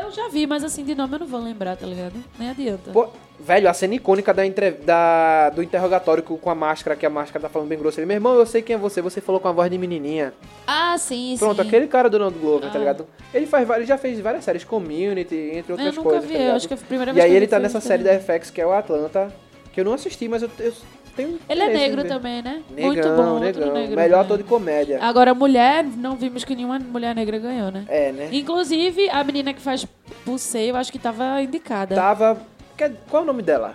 Eu 0.00 0.10
já 0.12 0.28
vi, 0.28 0.46
mas 0.46 0.62
assim, 0.64 0.84
de 0.84 0.94
nome 0.94 1.14
eu 1.14 1.18
não 1.20 1.26
vou 1.26 1.40
lembrar, 1.40 1.76
tá 1.76 1.86
ligado? 1.86 2.14
Nem 2.38 2.50
adianta. 2.50 2.90
Pô, 2.92 3.08
velho, 3.40 3.68
a 3.68 3.74
cena 3.74 3.94
icônica 3.94 4.32
da, 4.32 4.46
entre- 4.46 4.70
da- 4.72 5.50
do 5.50 5.62
interrogatório 5.62 6.22
com, 6.22 6.50
a 6.50 6.54
máscara, 6.54 6.94
que 6.96 7.04
a 7.04 7.10
máscara 7.10 7.40
tá 7.42 7.48
falando 7.48 7.68
bem 7.68 7.78
grosso. 7.78 7.98
Ele, 7.98 8.06
meu 8.06 8.14
irmão, 8.16 8.34
eu 8.34 8.46
sei 8.46 8.62
quem 8.62 8.74
é 8.74 8.78
você, 8.78 9.02
você 9.02 9.20
falou 9.20 9.40
com 9.40 9.48
a 9.48 9.52
voz 9.52 9.70
de 9.70 9.76
menininha. 9.76 10.32
Ah, 10.66 10.96
sim, 10.98 11.34
Pronto, 11.38 11.60
sim. 11.62 11.66
aquele 11.68 11.86
cara 11.88 12.08
do 12.08 12.18
Donald 12.18 12.38
Glover, 12.38 12.70
tá 12.70 12.76
Ah. 12.76 12.78
ligado? 12.78 13.06
Ele 13.34 13.46
faz 13.46 13.66
vários, 13.66 13.88
já 13.88 13.98
fez 13.98 14.20
várias 14.20 14.44
séries, 14.44 14.64
Community, 14.64 15.34
entre 15.54 15.72
outras 15.72 15.88
Eu 15.88 15.92
nunca 15.94 16.10
coisas. 16.10 16.28
vi, 16.30 16.36
tá 16.36 16.40
eu 16.42 16.54
acho 16.54 16.68
que 16.68 16.74
a 16.74 16.76
primeira 16.76 17.10
E 17.10 17.14
vez 17.14 17.24
aí 17.24 17.30
que 17.30 17.36
eu 17.36 17.38
ele 17.40 17.46
tá 17.48 17.58
nessa 17.58 17.80
série 17.80 18.02
daí. 18.04 18.18
da 18.18 18.20
FX, 18.22 18.50
que 18.50 18.60
é 18.60 18.66
o 18.66 18.72
Atlanta, 18.72 19.32
que 19.72 19.80
eu 19.80 19.84
não 19.84 19.92
assisti, 19.94 20.28
mas 20.28 20.42
eu, 20.42 20.50
eu 20.60 20.72
tenho. 21.18 21.38
Ele 21.48 21.62
é 21.62 21.68
negro 21.68 22.02
ver. 22.02 22.08
também, 22.08 22.42
né? 22.42 22.62
Negão, 22.70 22.92
Muito 22.92 23.08
bom, 23.10 23.28
outro 23.34 23.60
negão. 23.60 23.74
negro. 23.74 23.96
Melhor 23.96 24.20
ator 24.20 24.38
de 24.38 24.44
comédia. 24.44 24.98
Agora, 25.02 25.34
mulher, 25.34 25.84
não 25.84 26.16
vimos 26.16 26.44
que 26.44 26.54
nenhuma 26.54 26.78
mulher 26.78 27.14
negra 27.14 27.38
ganhou, 27.38 27.70
né? 27.70 27.84
É, 27.88 28.12
né? 28.12 28.28
Inclusive, 28.32 29.08
a 29.10 29.22
menina 29.24 29.52
que 29.52 29.60
faz 29.60 29.86
Pulsei, 30.24 30.70
eu 30.70 30.76
acho 30.76 30.92
que 30.92 30.98
tava 30.98 31.42
indicada. 31.42 31.94
Tava. 31.94 32.40
quer- 32.76 32.92
Qual 33.10 33.22
é 33.22 33.24
o 33.24 33.26
nome 33.26 33.42
dela? 33.42 33.74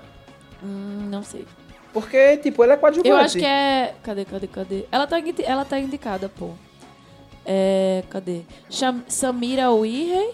Hum, 0.63 1.07
não 1.11 1.21
sei. 1.23 1.45
Porque, 1.91 2.37
tipo, 2.37 2.63
ela 2.63 2.73
é 2.73 2.77
coadjuvante. 2.77 3.09
Eu 3.09 3.17
acho 3.17 3.37
que 3.37 3.45
é. 3.45 3.93
Cadê, 4.01 4.25
cadê, 4.25 4.47
cadê? 4.47 4.85
Ela 4.91 5.05
tá, 5.05 5.17
ela 5.45 5.63
tá 5.65 5.79
indicada, 5.79 6.27
pô. 6.29 6.51
É. 7.45 8.03
Cadê? 8.09 8.41
Cham- 8.69 9.03
Samira 9.07 9.71
Uirrey. 9.71 10.31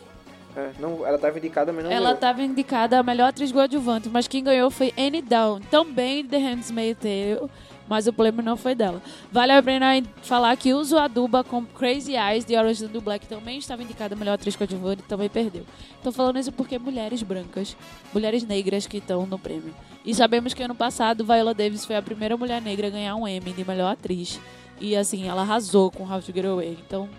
É, 0.55 0.71
não, 0.79 1.05
ela 1.05 1.17
tava 1.17 1.37
indicada, 1.37 1.71
mas 1.71 1.85
não 1.85 1.91
Ela 1.91 2.05
ganhou. 2.07 2.17
tava 2.19 2.41
indicada 2.43 2.99
a 2.99 3.03
melhor 3.03 3.29
atriz 3.29 3.51
coadjuvante, 3.51 4.09
mas 4.09 4.27
quem 4.27 4.43
ganhou 4.43 4.69
foi 4.71 4.91
Anne 4.97 5.21
Down, 5.21 5.59
também 5.69 6.25
de 6.25 6.37
Handmaid's 6.37 6.97
Tale, 6.99 7.49
mas 7.87 8.07
o 8.07 8.13
prêmio 8.13 8.43
não 8.43 8.57
foi 8.57 8.73
dela. 8.75 9.01
Vale 9.31 9.51
a 9.51 9.61
pena 9.63 9.87
falar 10.23 10.55
que 10.57 10.73
Uso 10.73 10.97
Aduba 10.97 11.43
com 11.43 11.65
Crazy 11.65 12.13
Eyes 12.15 12.45
de 12.45 12.55
Orange 12.55 12.83
is 12.83 12.87
the 12.87 12.93
New 12.93 13.01
Black 13.01 13.27
também 13.27 13.57
estava 13.59 13.81
indicada 13.83 14.15
a 14.15 14.17
melhor 14.17 14.33
atriz 14.33 14.55
coadjuvante 14.55 15.01
e 15.03 15.07
também 15.07 15.29
perdeu. 15.29 15.63
Tô 16.03 16.11
falando 16.11 16.37
isso 16.39 16.51
porque 16.51 16.77
mulheres 16.79 17.21
brancas, 17.23 17.75
mulheres 18.13 18.43
negras 18.43 18.85
que 18.87 18.97
estão 18.97 19.25
no 19.25 19.39
prêmio. 19.39 19.73
E 20.05 20.13
sabemos 20.15 20.53
que 20.53 20.63
ano 20.63 20.75
passado 20.75 21.23
Viola 21.25 21.53
Davis 21.53 21.85
foi 21.85 21.95
a 21.95 22.01
primeira 22.01 22.35
mulher 22.37 22.61
negra 22.61 22.87
a 22.87 22.89
ganhar 22.91 23.15
um 23.15 23.27
Emmy 23.27 23.53
de 23.53 23.65
melhor 23.65 23.91
atriz. 23.93 24.39
E 24.79 24.95
assim, 24.95 25.27
ela 25.27 25.41
arrasou 25.41 25.91
com 25.91 26.03
How 26.03 26.21
to 26.21 26.31
Get 26.31 26.45
Away. 26.45 26.77
Então, 26.85 27.09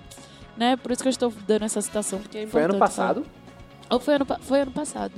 né, 0.57 0.76
por 0.76 0.92
isso 0.92 1.03
que 1.03 1.09
eu 1.09 1.11
estou 1.11 1.32
dando 1.46 1.64
essa 1.64 1.80
citação, 1.80 2.18
porque 2.18 2.38
é 2.38 2.46
Foi 2.46 2.62
ano 2.62 2.74
importante 2.74 2.94
falar. 2.94 3.14
passado? 3.14 3.26
Ou 3.90 3.98
foi 4.01 4.14
ano, 4.14 4.26
foi 4.40 4.61
ano 4.61 4.70
passado? 4.70 5.12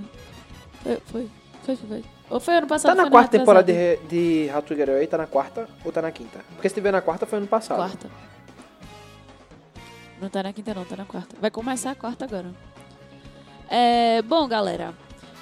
Foi, 0.83 0.99
foi, 1.07 1.31
foi, 1.65 1.77
foi. 1.77 2.05
Ou 2.31 2.41
foi 2.41 2.55
ano 2.55 2.67
passado? 2.67 2.97
Tá 2.97 3.05
na 3.05 3.11
quarta 3.11 3.39
temporada 3.39 3.71
de, 3.71 3.97
de 4.09 4.51
Away? 4.51 5.07
Tá 5.07 5.19
na 5.19 5.27
quarta 5.27 5.69
ou 5.85 5.93
tá 5.93 6.01
na 6.01 6.11
quinta? 6.11 6.41
Porque 6.55 6.69
se 6.69 6.75
tiver 6.75 6.91
na 6.91 7.03
quarta, 7.03 7.27
foi 7.27 7.39
ano 7.39 7.47
passado. 7.47 7.77
Quarta. 7.77 8.11
Não 10.21 10.29
tá 10.31 10.43
na 10.43 10.53
quinta, 10.53 10.73
não, 10.73 10.85
tá 10.85 10.97
na 10.97 11.05
quarta. 11.05 11.37
Vai 11.41 11.51
começar 11.51 11.91
a 11.91 11.95
quarta 11.95 12.25
agora. 12.25 12.55
É, 13.69 14.23
bom, 14.23 14.49
galera. 14.49 14.95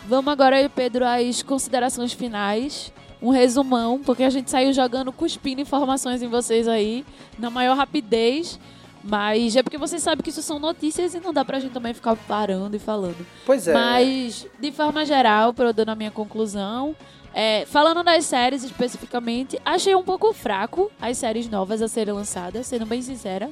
Vamos 0.07 0.33
agora 0.33 0.57
aí, 0.57 0.69
Pedro, 0.69 1.05
às 1.05 1.43
considerações 1.43 2.13
finais. 2.13 2.93
Um 3.23 3.31
resumão, 3.31 4.01
porque 4.03 4.23
a 4.25 4.31
gente 4.31 4.51
saiu 4.51 4.73
jogando, 4.73 5.13
cuspindo 5.13 5.61
informações 5.61 6.23
em 6.23 6.29
vocês 6.29 6.67
aí, 6.67 7.05
na 7.39 7.51
maior 7.51 7.77
rapidez. 7.77 8.59
Mas 9.03 9.57
é 9.57 9.63
porque 9.63 9.79
vocês 9.79 10.03
sabem 10.03 10.23
que 10.23 10.31
isso 10.31 10.43
são 10.43 10.59
notícias 10.59 11.15
e 11.15 11.21
não 11.21 11.33
dá 11.33 11.45
pra 11.45 11.59
gente 11.59 11.73
também 11.73 11.95
ficar 11.95 12.15
parando 12.17 12.77
e 12.77 12.79
falando. 12.79 13.27
Pois 13.47 13.67
é. 13.67 13.73
Mas, 13.73 14.47
de 14.61 14.71
forma 14.73 15.05
geral, 15.07 15.55
para 15.55 15.67
eu 15.67 15.73
dando 15.73 15.89
a 15.91 15.95
minha 15.95 16.11
conclusão, 16.11 16.95
é, 17.33 17.65
falando 17.67 18.03
das 18.03 18.27
séries 18.27 18.63
especificamente, 18.63 19.59
achei 19.65 19.95
um 19.95 20.03
pouco 20.03 20.33
fraco 20.33 20.91
as 21.01 21.17
séries 21.17 21.49
novas 21.49 21.81
a 21.81 21.89
serem 21.89 22.13
lançadas, 22.13 22.67
sendo 22.67 22.85
bem 22.85 23.01
sincera. 23.01 23.51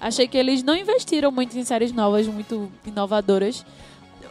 Achei 0.00 0.26
que 0.26 0.38
eles 0.38 0.62
não 0.62 0.74
investiram 0.76 1.30
muito 1.30 1.58
em 1.58 1.64
séries 1.64 1.92
novas, 1.92 2.26
muito 2.26 2.70
inovadoras. 2.86 3.64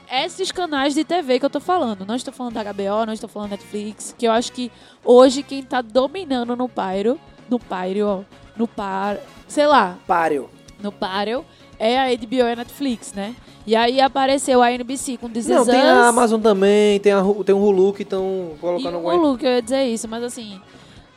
Esses 0.10 0.52
canais 0.52 0.94
de 0.94 1.04
TV 1.04 1.40
que 1.40 1.46
eu 1.46 1.50
tô 1.50 1.60
falando, 1.60 2.06
não 2.06 2.16
estou 2.16 2.34
falando 2.34 2.54
da 2.54 2.64
HBO, 2.64 3.06
não 3.06 3.14
estou 3.14 3.30
falando 3.30 3.52
Netflix, 3.52 4.16
que 4.18 4.26
eu 4.26 4.32
acho 4.32 4.54
que 4.54 4.72
hoje 5.04 5.44
quem 5.44 5.62
tá 5.62 5.82
dominando 5.82 6.56
no 6.56 6.70
Pyro, 6.70 7.20
no 7.50 7.60
Pyro, 7.60 8.08
ó, 8.08 8.22
no 8.56 8.68
Par, 8.68 9.18
sei 9.48 9.68
lá, 9.68 9.98
Páreo. 10.08 10.50
No 10.82 10.92
Parel 10.92 11.46
é 11.80 12.00
a 12.00 12.16
HBO 12.16 12.36
e 12.36 12.42
a 12.42 12.56
Netflix, 12.56 13.14
né? 13.14 13.36
E 13.66 13.76
aí 13.76 14.00
apareceu 14.00 14.62
a 14.62 14.72
NBC 14.72 15.18
com 15.18 15.30
This 15.30 15.48
Não, 15.48 15.66
tem 15.66 15.82
a 15.82 16.08
Amazon 16.08 16.42
também, 16.42 17.00
tem, 17.00 17.12
a, 17.12 17.22
tem 17.46 17.54
o 17.54 17.60
Hulu 17.60 17.94
que 17.94 18.04
estão 18.04 18.54
e 18.56 18.60
colocando 18.60 18.94
o 18.94 18.98
alguma... 18.98 19.14
Hulu, 19.16 19.38
que 19.38 19.46
eu 19.46 19.52
ia 19.52 19.62
dizer 19.62 19.84
isso, 19.84 20.08
mas 20.08 20.24
assim, 20.24 20.60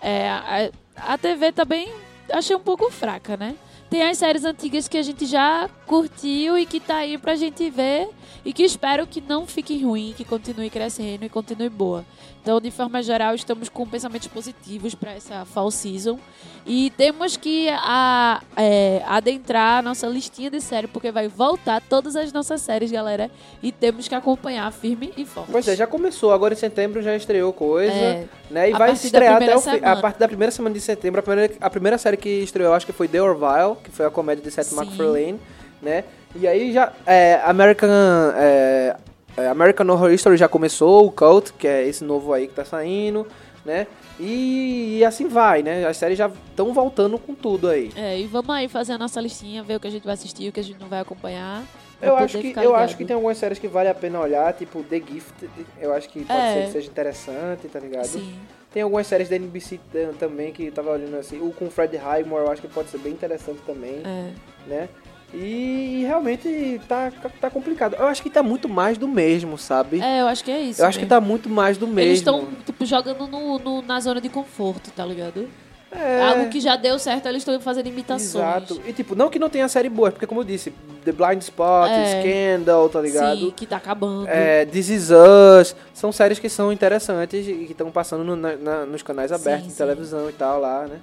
é, 0.00 0.28
a, 0.28 0.70
a 0.96 1.18
TV 1.18 1.52
também 1.52 1.88
achei 2.32 2.54
um 2.54 2.60
pouco 2.60 2.90
fraca, 2.90 3.36
né? 3.36 3.54
Tem 3.90 4.02
as 4.04 4.18
séries 4.18 4.44
antigas 4.44 4.86
que 4.86 4.96
a 4.96 5.02
gente 5.02 5.26
já 5.26 5.68
curtiu 5.84 6.56
e 6.56 6.64
que 6.64 6.78
tá 6.78 6.98
aí 6.98 7.18
pra 7.18 7.34
gente 7.34 7.68
ver 7.68 8.08
e 8.44 8.52
que 8.52 8.62
espero 8.62 9.04
que 9.04 9.20
não 9.20 9.48
fique 9.48 9.82
ruim, 9.82 10.14
que 10.16 10.24
continue 10.24 10.70
crescendo 10.70 11.24
e 11.24 11.28
continue 11.28 11.68
boa. 11.68 12.04
Então, 12.40 12.60
de 12.60 12.70
forma 12.70 13.02
geral, 13.02 13.34
estamos 13.34 13.68
com 13.68 13.84
pensamentos 13.86 14.28
positivos 14.28 14.94
para 14.94 15.12
essa 15.12 15.44
fall 15.44 15.72
season 15.72 16.20
e 16.64 16.90
temos 16.96 17.36
que 17.36 17.68
a, 17.68 18.40
é, 18.56 19.02
adentrar 19.06 19.80
a 19.80 19.82
nossa 19.82 20.06
listinha 20.06 20.50
de 20.50 20.60
série 20.60 20.86
porque 20.86 21.10
vai 21.10 21.26
voltar 21.26 21.82
todas 21.82 22.14
as 22.14 22.32
nossas 22.32 22.62
séries, 22.62 22.92
galera, 22.92 23.28
e 23.60 23.72
temos 23.72 24.06
que 24.06 24.14
acompanhar 24.14 24.72
firme 24.72 25.12
e 25.16 25.24
forte. 25.26 25.50
Pois 25.50 25.66
é, 25.66 25.74
já 25.74 25.86
começou. 25.86 26.30
Agora 26.30 26.54
em 26.54 26.56
setembro 26.56 27.02
já 27.02 27.16
estreou 27.16 27.52
coisa. 27.52 27.92
É. 27.92 28.28
né? 28.50 28.70
E 28.70 28.74
A 28.74 28.78
vai 28.78 28.92
estrear 28.92 29.36
até 29.36 29.56
o 29.56 29.60
a 29.82 29.96
partir 29.96 30.18
da 30.18 30.28
primeira 30.28 30.50
semana 30.50 30.74
de 30.74 30.80
setembro. 30.80 31.20
A 31.20 31.22
primeira, 31.22 31.54
a 31.60 31.70
primeira 31.70 31.98
série 31.98 32.16
que 32.16 32.28
estreou, 32.28 32.74
acho 32.74 32.84
que 32.84 32.92
foi 32.92 33.08
The 33.08 33.22
Orville, 33.22 33.76
que 33.82 33.90
foi 33.90 34.06
a 34.06 34.10
comédia 34.10 34.42
de 34.42 34.50
Seth 34.50 34.66
Sim. 34.66 34.76
MacFarlane, 34.76 35.40
né? 35.80 36.04
E 36.34 36.46
aí 36.46 36.72
já. 36.72 36.92
É, 37.06 37.40
American. 37.44 37.88
é, 38.36 38.96
é, 39.36 39.48
American 39.48 39.88
Horror 39.88 40.12
Story 40.12 40.36
já 40.36 40.48
começou, 40.48 41.06
o 41.06 41.12
Cult, 41.12 41.52
que 41.54 41.66
é 41.66 41.86
esse 41.86 42.04
novo 42.04 42.32
aí 42.32 42.48
que 42.48 42.54
tá 42.54 42.64
saindo, 42.64 43.26
né? 43.64 43.86
E, 44.18 44.98
e 44.98 45.04
assim 45.04 45.28
vai, 45.28 45.62
né? 45.62 45.86
As 45.86 45.96
séries 45.96 46.18
já 46.18 46.30
estão 46.50 46.74
voltando 46.74 47.18
com 47.18 47.34
tudo 47.34 47.68
aí. 47.68 47.90
É, 47.96 48.18
e 48.18 48.26
vamos 48.26 48.50
aí 48.50 48.68
fazer 48.68 48.92
a 48.92 48.98
nossa 48.98 49.20
listinha, 49.20 49.62
ver 49.62 49.76
o 49.76 49.80
que 49.80 49.86
a 49.86 49.90
gente 49.90 50.04
vai 50.04 50.14
assistir, 50.14 50.48
o 50.48 50.52
que 50.52 50.60
a 50.60 50.64
gente 50.64 50.78
não 50.78 50.88
vai 50.88 51.00
acompanhar. 51.00 51.62
Pra 52.00 52.08
Eu 52.08 52.16
acho, 52.16 52.38
que, 52.38 52.52
eu 52.56 52.74
acho 52.74 52.96
que 52.96 53.04
tem 53.04 53.14
algumas 53.14 53.36
séries 53.38 53.58
que 53.58 53.68
vale 53.68 53.88
a 53.88 53.94
pena 53.94 54.18
olhar, 54.20 54.52
tipo 54.54 54.82
The 54.82 54.96
Gift, 54.96 55.48
eu 55.80 55.92
acho 55.92 56.08
que 56.08 56.24
pode 56.24 56.40
É. 56.40 56.54
ser 56.54 56.66
que 56.66 56.72
seja 56.72 56.90
interessante, 56.90 57.68
tá 57.68 57.78
ligado? 57.78 58.06
Sim. 58.06 58.34
Tem 58.72 58.82
algumas 58.82 59.06
séries 59.06 59.28
da 59.28 59.36
NBC 59.36 59.78
tam- 59.92 60.12
também 60.14 60.52
que 60.52 60.66
eu 60.66 60.72
tava 60.72 60.90
olhando 60.92 61.16
assim, 61.16 61.40
o 61.40 61.52
com 61.52 61.68
Fred 61.70 61.96
Highmore 61.96 62.44
eu 62.44 62.50
acho 62.50 62.62
que 62.62 62.68
pode 62.68 62.88
ser 62.88 62.98
bem 62.98 63.12
interessante 63.12 63.60
também, 63.66 64.00
É. 64.04 64.30
né? 64.66 64.88
E, 65.32 66.02
realmente 66.08 66.80
tá, 66.88 67.12
tá 67.40 67.48
complicado. 67.48 67.94
Eu 67.94 68.06
acho 68.08 68.20
que 68.20 68.28
tá 68.28 68.42
muito 68.42 68.68
mais 68.68 68.98
do 68.98 69.06
mesmo, 69.06 69.56
sabe? 69.56 70.00
É, 70.00 70.20
eu 70.22 70.26
acho 70.26 70.42
que 70.42 70.50
é 70.50 70.60
isso. 70.60 70.82
eu 70.82 70.86
acho 70.86 70.98
que 70.98 71.04
mesmo. 71.04 71.20
tá 71.20 71.24
muito 71.24 71.48
mais 71.48 71.78
do 71.78 71.86
mesmo. 71.86 72.00
Eles 72.00 72.18
estão, 72.18 72.48
tipo, 72.66 72.84
jogando 72.84 73.26
no, 73.28 73.58
no- 73.58 73.82
na 73.82 74.00
zona 74.00 74.20
de 74.20 74.28
conforto, 74.28 74.90
tá 74.90 75.04
ligado? 75.06 75.48
É, 75.92 76.22
Algo 76.22 76.48
que 76.50 76.60
já 76.60 76.76
deu 76.76 76.98
certo, 77.00 77.26
eles 77.26 77.38
estão 77.42 77.60
fazendo 77.60 77.88
imitações. 77.88 78.34
Exato. 78.36 78.80
E 78.86 78.92
tipo, 78.92 79.16
não 79.16 79.28
que 79.28 79.38
não 79.40 79.50
tenha 79.50 79.68
série 79.68 79.88
boa, 79.88 80.12
porque 80.12 80.26
como 80.26 80.40
eu 80.40 80.44
disse, 80.44 80.72
The 81.04 81.10
Blind 81.10 81.42
Spot, 81.42 81.90
É. 81.90 82.20
Scandal, 82.22 82.88
tá 82.88 83.00
ligado? 83.00 83.36
Sim, 83.38 83.50
que 83.56 83.66
tá 83.66 83.76
acabando. 83.78 84.28
É, 84.28 84.64
This 84.66 84.88
Is 84.88 85.08
Us, 85.10 85.74
são 85.92 86.12
séries 86.12 86.38
que 86.38 86.48
são 86.48 86.72
interessantes 86.72 87.46
e 87.48 87.52
que 87.66 87.72
estão 87.72 87.90
passando 87.90 88.22
no- 88.24 88.36
na- 88.36 88.86
nos 88.86 89.02
canais 89.02 89.32
abertos 89.32 89.66
de 89.66 89.72
sim. 89.72 89.78
televisão 89.78 90.30
e 90.30 90.32
tal 90.32 90.60
lá, 90.60 90.86
né? 90.86 91.00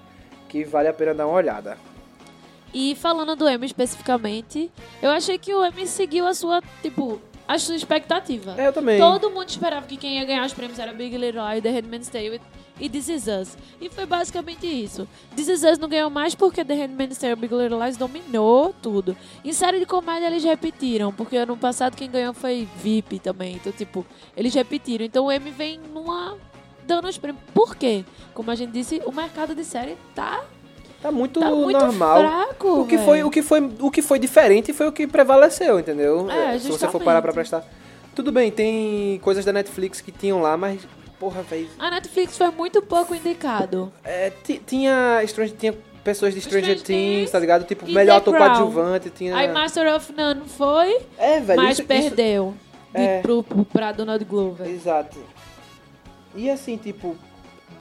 Que 0.47 0.63
vale 0.63 0.87
a 0.87 0.93
pena 0.93 1.13
dar 1.13 1.27
uma 1.27 1.35
olhada. 1.35 1.77
E 2.73 2.95
falando 2.95 3.35
do 3.35 3.49
Emmy 3.49 3.65
especificamente, 3.65 4.71
eu 5.01 5.09
achei 5.09 5.37
que 5.37 5.53
o 5.53 5.65
Emmy 5.65 5.85
seguiu 5.87 6.25
a 6.25 6.33
sua, 6.33 6.61
tipo, 6.81 7.19
a 7.47 7.57
sua 7.57 7.75
expectativa. 7.75 8.55
É, 8.57 8.67
eu 8.67 8.73
também. 8.73 8.99
Todo 8.99 9.29
mundo 9.31 9.49
esperava 9.49 9.85
que 9.85 9.97
quem 9.97 10.19
ia 10.19 10.25
ganhar 10.25 10.45
os 10.45 10.53
prêmios 10.53 10.79
era 10.79 10.93
Big 10.93 11.17
Little 11.17 11.41
Lies, 11.49 11.63
The 11.63 11.69
Handmaid's 11.71 12.09
Tale 12.09 12.41
e 12.79 12.89
This 12.89 13.09
Is 13.09 13.27
Us. 13.27 13.57
E 13.79 13.89
foi 13.89 14.05
basicamente 14.05 14.65
isso. 14.65 15.07
This 15.35 15.47
Is 15.47 15.63
Us 15.63 15.77
não 15.77 15.89
ganhou 15.89 16.09
mais 16.09 16.35
porque 16.35 16.63
The 16.63 16.73
Handmaid's 16.73 17.17
Tale 17.17 17.35
Big 17.35 17.53
Little 17.53 17.83
Lies 17.83 17.97
dominou 17.97 18.73
tudo. 18.81 19.15
Em 19.43 19.53
série 19.53 19.79
de 19.79 19.85
comédia 19.85 20.27
eles 20.27 20.43
repetiram, 20.43 21.11
porque 21.13 21.37
ano 21.37 21.57
passado 21.57 21.95
quem 21.95 22.09
ganhou 22.09 22.33
foi 22.33 22.67
VIP 22.77 23.19
também. 23.19 23.55
Então, 23.55 23.71
tipo, 23.71 24.05
eles 24.35 24.53
repetiram. 24.53 25.05
Então 25.05 25.25
o 25.25 25.31
Emmy 25.31 25.51
vem 25.51 25.79
numa... 25.93 26.37
dando 26.85 27.07
os 27.07 27.17
prêmios. 27.17 27.43
Por 27.53 27.75
quê? 27.75 28.03
Como 28.33 28.51
a 28.51 28.55
gente 28.55 28.71
disse, 28.71 29.01
o 29.05 29.11
mercado 29.11 29.55
de 29.55 29.63
série 29.63 29.97
tá, 30.13 30.43
Tá 31.01 31.11
muito, 31.11 31.39
tá 31.39 31.51
muito 31.51 31.79
normal. 31.79 32.19
fraco, 32.19 32.81
o 32.81 32.87
que 32.87 32.97
foi 32.97 33.23
o 33.23 33.29
que 33.29 33.43
foi 33.43 33.71
o 33.79 33.91
que 33.91 34.01
foi 34.01 34.17
diferente 34.17 34.73
foi 34.73 34.87
o 34.87 34.91
que 34.91 35.05
prevaleceu, 35.05 35.79
entendeu? 35.79 36.29
É, 36.29 36.57
se 36.57 36.69
você 36.71 36.87
for 36.87 37.01
parar 37.01 37.21
pra 37.21 37.31
prestar. 37.31 37.63
Tudo 38.15 38.31
bem, 38.31 38.49
tem 38.49 39.19
coisas 39.19 39.45
da 39.45 39.53
Netflix 39.53 40.01
que 40.01 40.11
tinham 40.11 40.41
lá, 40.41 40.57
mas 40.57 40.81
porra, 41.19 41.41
velho, 41.43 41.67
A 41.79 41.89
Netflix 41.91 42.37
foi 42.37 42.49
muito 42.51 42.81
pouco 42.81 43.13
indicado. 43.15 43.91
é, 44.03 44.29
ti- 44.29 44.61
tinha 44.65 45.21
tinha 45.57 45.73
pessoas 46.03 46.33
de 46.33 46.41
Stranger, 46.41 46.77
Stranger 46.79 46.85
Things, 46.85 47.31
tá 47.31 47.39
ligado? 47.39 47.65
Tipo, 47.65 47.85
melhor 47.89 48.17
ator 48.17 48.37
coadjuvante, 48.37 49.09
tinha 49.09 49.35
Aí 49.35 49.47
Master 49.51 49.93
of 49.95 50.13
None 50.13 50.41
foi, 50.47 50.99
É, 51.17 51.39
velho, 51.39 51.61
mas 51.61 51.73
isso- 51.73 51.81
isso- 51.81 51.87
perdeu 51.87 52.53
de, 52.93 53.01
É. 53.01 53.21
pro, 53.21 53.43
pra 53.43 53.91
Donald 53.91 54.23
Glover. 54.23 54.67
Exato. 54.67 55.17
E 56.35 56.49
assim, 56.49 56.77
tipo, 56.77 57.15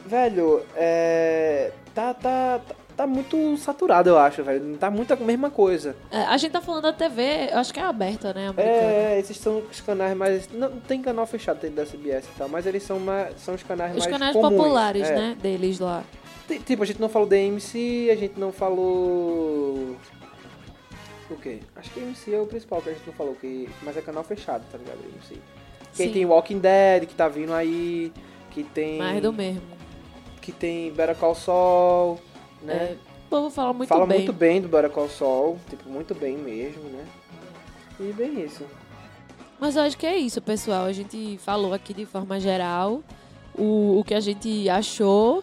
velho, 0.04 0.62
é. 0.74 1.72
Tá, 1.94 2.12
tá, 2.14 2.60
tá- 2.66 2.74
tá 2.96 3.06
muito 3.06 3.56
saturado, 3.58 4.08
eu 4.08 4.18
acho, 4.18 4.42
velho. 4.42 4.64
Não 4.64 4.76
tá 4.78 4.90
muito 4.90 5.12
a 5.12 5.16
mesma 5.16 5.50
coisa. 5.50 5.94
É, 6.10 6.22
a 6.22 6.36
gente 6.36 6.52
tá 6.52 6.60
falando 6.60 6.84
da 6.84 6.92
TV, 6.92 7.50
eu 7.52 7.58
acho 7.58 7.72
que 7.72 7.78
é 7.80 7.82
aberta, 7.82 8.32
né, 8.32 8.48
americana. 8.48 8.80
É, 8.92 9.18
esses 9.20 9.36
são 9.36 9.58
os 9.70 9.80
canais 9.80 10.16
mais. 10.16 10.48
Não 10.52 10.80
tem 10.80 11.02
canal 11.02 11.26
fechado 11.26 11.60
dentro 11.60 11.76
da 11.76 11.84
CBS 11.86 12.26
e 12.26 12.38
tal, 12.38 12.48
mas 12.48 12.66
eles 12.66 12.82
são, 12.82 12.98
mais, 12.98 13.38
são 13.40 13.54
os 13.54 13.62
canais 13.62 13.92
Os 13.92 13.98
mais. 13.98 14.10
canais 14.12 14.32
comuns, 14.32 14.56
populares, 14.56 15.08
é. 15.08 15.14
né, 15.14 15.36
deles 15.40 15.78
lá. 15.78 16.02
Ti- 16.48 16.60
Tipo, 16.60 16.82
a 16.82 16.86
gente 16.86 17.00
não 17.00 17.08
falou 17.08 17.28
da 17.28 17.36
AMC, 17.36 18.08
a 18.10 18.16
gente 18.16 18.38
não 18.40 18.50
falou. 18.52 19.96
O 21.28 21.36
quê? 21.42 21.58
Acho 21.74 21.90
que 21.90 22.00
a 22.00 22.02
AMC 22.04 22.34
é 22.34 22.40
o 22.40 22.46
principal 22.46 22.80
que 22.80 22.88
a 22.88 22.92
gente 22.92 23.06
não 23.06 23.12
falou, 23.12 23.34
que... 23.34 23.68
mas 23.82 23.96
é 23.96 24.00
canal 24.00 24.22
fechado, 24.22 24.64
tá 24.70 24.78
ligado? 24.78 24.98
AMC. 24.98 25.40
Que 25.94 26.02
aí 26.02 26.08
Sim. 26.08 26.14
tem 26.14 26.24
Walking 26.26 26.58
Dead, 26.58 27.06
que 27.06 27.14
tá 27.14 27.26
vindo 27.28 27.52
aí, 27.52 28.12
que 28.50 28.62
tem. 28.62 28.98
Mais 28.98 29.20
do 29.20 29.32
mesmo. 29.32 29.62
Que 30.40 30.52
tem 30.52 30.92
Better 30.92 31.16
Call 31.16 31.34
Saul, 31.34 32.20
né? 32.62 32.74
É, 32.74 32.96
o 33.26 33.28
povo 33.28 33.50
fala 33.50 33.72
muito 33.72 33.88
Fala 33.88 34.06
bem. 34.06 34.18
muito 34.18 34.32
bem 34.32 34.60
do 34.60 34.68
Better 34.68 34.90
Call 34.90 35.08
Saul, 35.08 35.58
tipo, 35.68 35.88
muito 35.88 36.14
bem 36.14 36.36
mesmo, 36.36 36.82
né? 36.84 37.04
E 37.98 38.12
bem 38.12 38.44
isso. 38.44 38.64
Mas 39.58 39.74
eu 39.74 39.82
acho 39.82 39.96
que 39.96 40.06
é 40.06 40.16
isso, 40.16 40.40
pessoal. 40.40 40.84
A 40.84 40.92
gente 40.92 41.38
falou 41.38 41.72
aqui 41.72 41.94
de 41.94 42.04
forma 42.04 42.38
geral 42.38 43.02
o, 43.54 43.98
o 43.98 44.04
que 44.04 44.14
a 44.14 44.20
gente 44.20 44.68
achou 44.68 45.42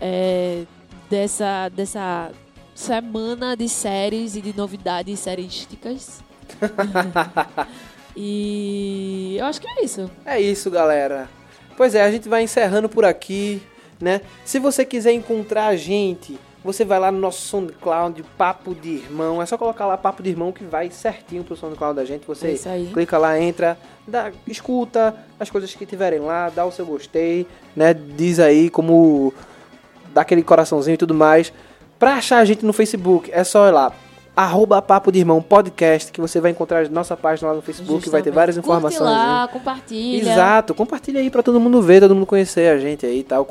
é, 0.00 0.64
dessa, 1.08 1.68
dessa 1.68 2.32
semana 2.74 3.56
de 3.56 3.68
séries 3.68 4.34
e 4.34 4.40
de 4.40 4.56
novidades 4.56 5.20
serísticas. 5.20 6.22
e 8.16 9.36
eu 9.38 9.46
acho 9.46 9.60
que 9.60 9.68
é 9.68 9.84
isso. 9.84 10.10
É 10.24 10.40
isso, 10.40 10.70
galera. 10.70 11.28
Pois 11.76 11.94
é, 11.94 12.02
a 12.02 12.10
gente 12.10 12.28
vai 12.28 12.42
encerrando 12.42 12.88
por 12.88 13.04
aqui, 13.04 13.62
né? 14.00 14.20
Se 14.44 14.58
você 14.58 14.84
quiser 14.84 15.12
encontrar 15.12 15.68
a 15.68 15.76
gente, 15.76 16.38
você 16.64 16.84
vai 16.84 16.98
lá 17.00 17.10
no 17.10 17.18
nosso 17.18 17.40
SoundCloud, 17.48 18.22
Papo 18.38 18.74
de 18.74 18.90
Irmão. 18.90 19.42
É 19.42 19.46
só 19.46 19.58
colocar 19.58 19.86
lá 19.86 19.96
Papo 19.96 20.22
de 20.22 20.30
Irmão 20.30 20.52
que 20.52 20.64
vai 20.64 20.90
certinho 20.90 21.42
pro 21.42 21.56
SoundCloud 21.56 21.96
da 21.96 22.04
gente. 22.04 22.26
Você 22.26 22.58
clica 22.92 23.18
lá, 23.18 23.38
entra, 23.40 23.76
dá, 24.06 24.30
escuta 24.46 25.14
as 25.40 25.50
coisas 25.50 25.74
que 25.74 25.84
tiverem 25.84 26.20
lá, 26.20 26.50
dá 26.50 26.64
o 26.64 26.70
seu 26.70 26.86
gostei, 26.86 27.46
né? 27.74 27.92
Diz 27.92 28.38
aí 28.38 28.70
como 28.70 29.34
dá 30.14 30.20
aquele 30.20 30.42
coraçãozinho 30.42 30.94
e 30.94 30.98
tudo 30.98 31.14
mais. 31.14 31.52
Pra 31.98 32.14
achar 32.14 32.38
a 32.38 32.44
gente 32.44 32.64
no 32.64 32.72
Facebook, 32.72 33.30
é 33.32 33.44
só 33.44 33.68
ir 33.68 33.72
lá. 33.72 33.92
Arroba 34.34 34.80
Papo 34.80 35.12
de 35.12 35.18
Irmão 35.18 35.42
Podcast, 35.42 36.10
que 36.10 36.20
você 36.20 36.40
vai 36.40 36.52
encontrar 36.52 36.86
a 36.86 36.88
nossa 36.88 37.14
página 37.16 37.50
lá 37.50 37.54
no 37.54 37.60
Facebook, 37.60 38.08
vai 38.08 38.22
ter 38.22 38.30
Justamente. 38.30 38.34
várias 38.34 38.56
Curte 38.56 38.68
informações. 38.68 39.10
lá, 39.10 39.48
compartilha. 39.52 40.32
Exato, 40.32 40.74
compartilha 40.74 41.20
aí 41.20 41.28
pra 41.28 41.42
todo 41.42 41.60
mundo 41.60 41.82
ver, 41.82 42.00
todo 42.00 42.14
mundo 42.14 42.24
conhecer 42.24 42.72
a 42.72 42.78
gente 42.78 43.04
aí 43.04 43.18
e 43.18 43.24
tal. 43.24 43.46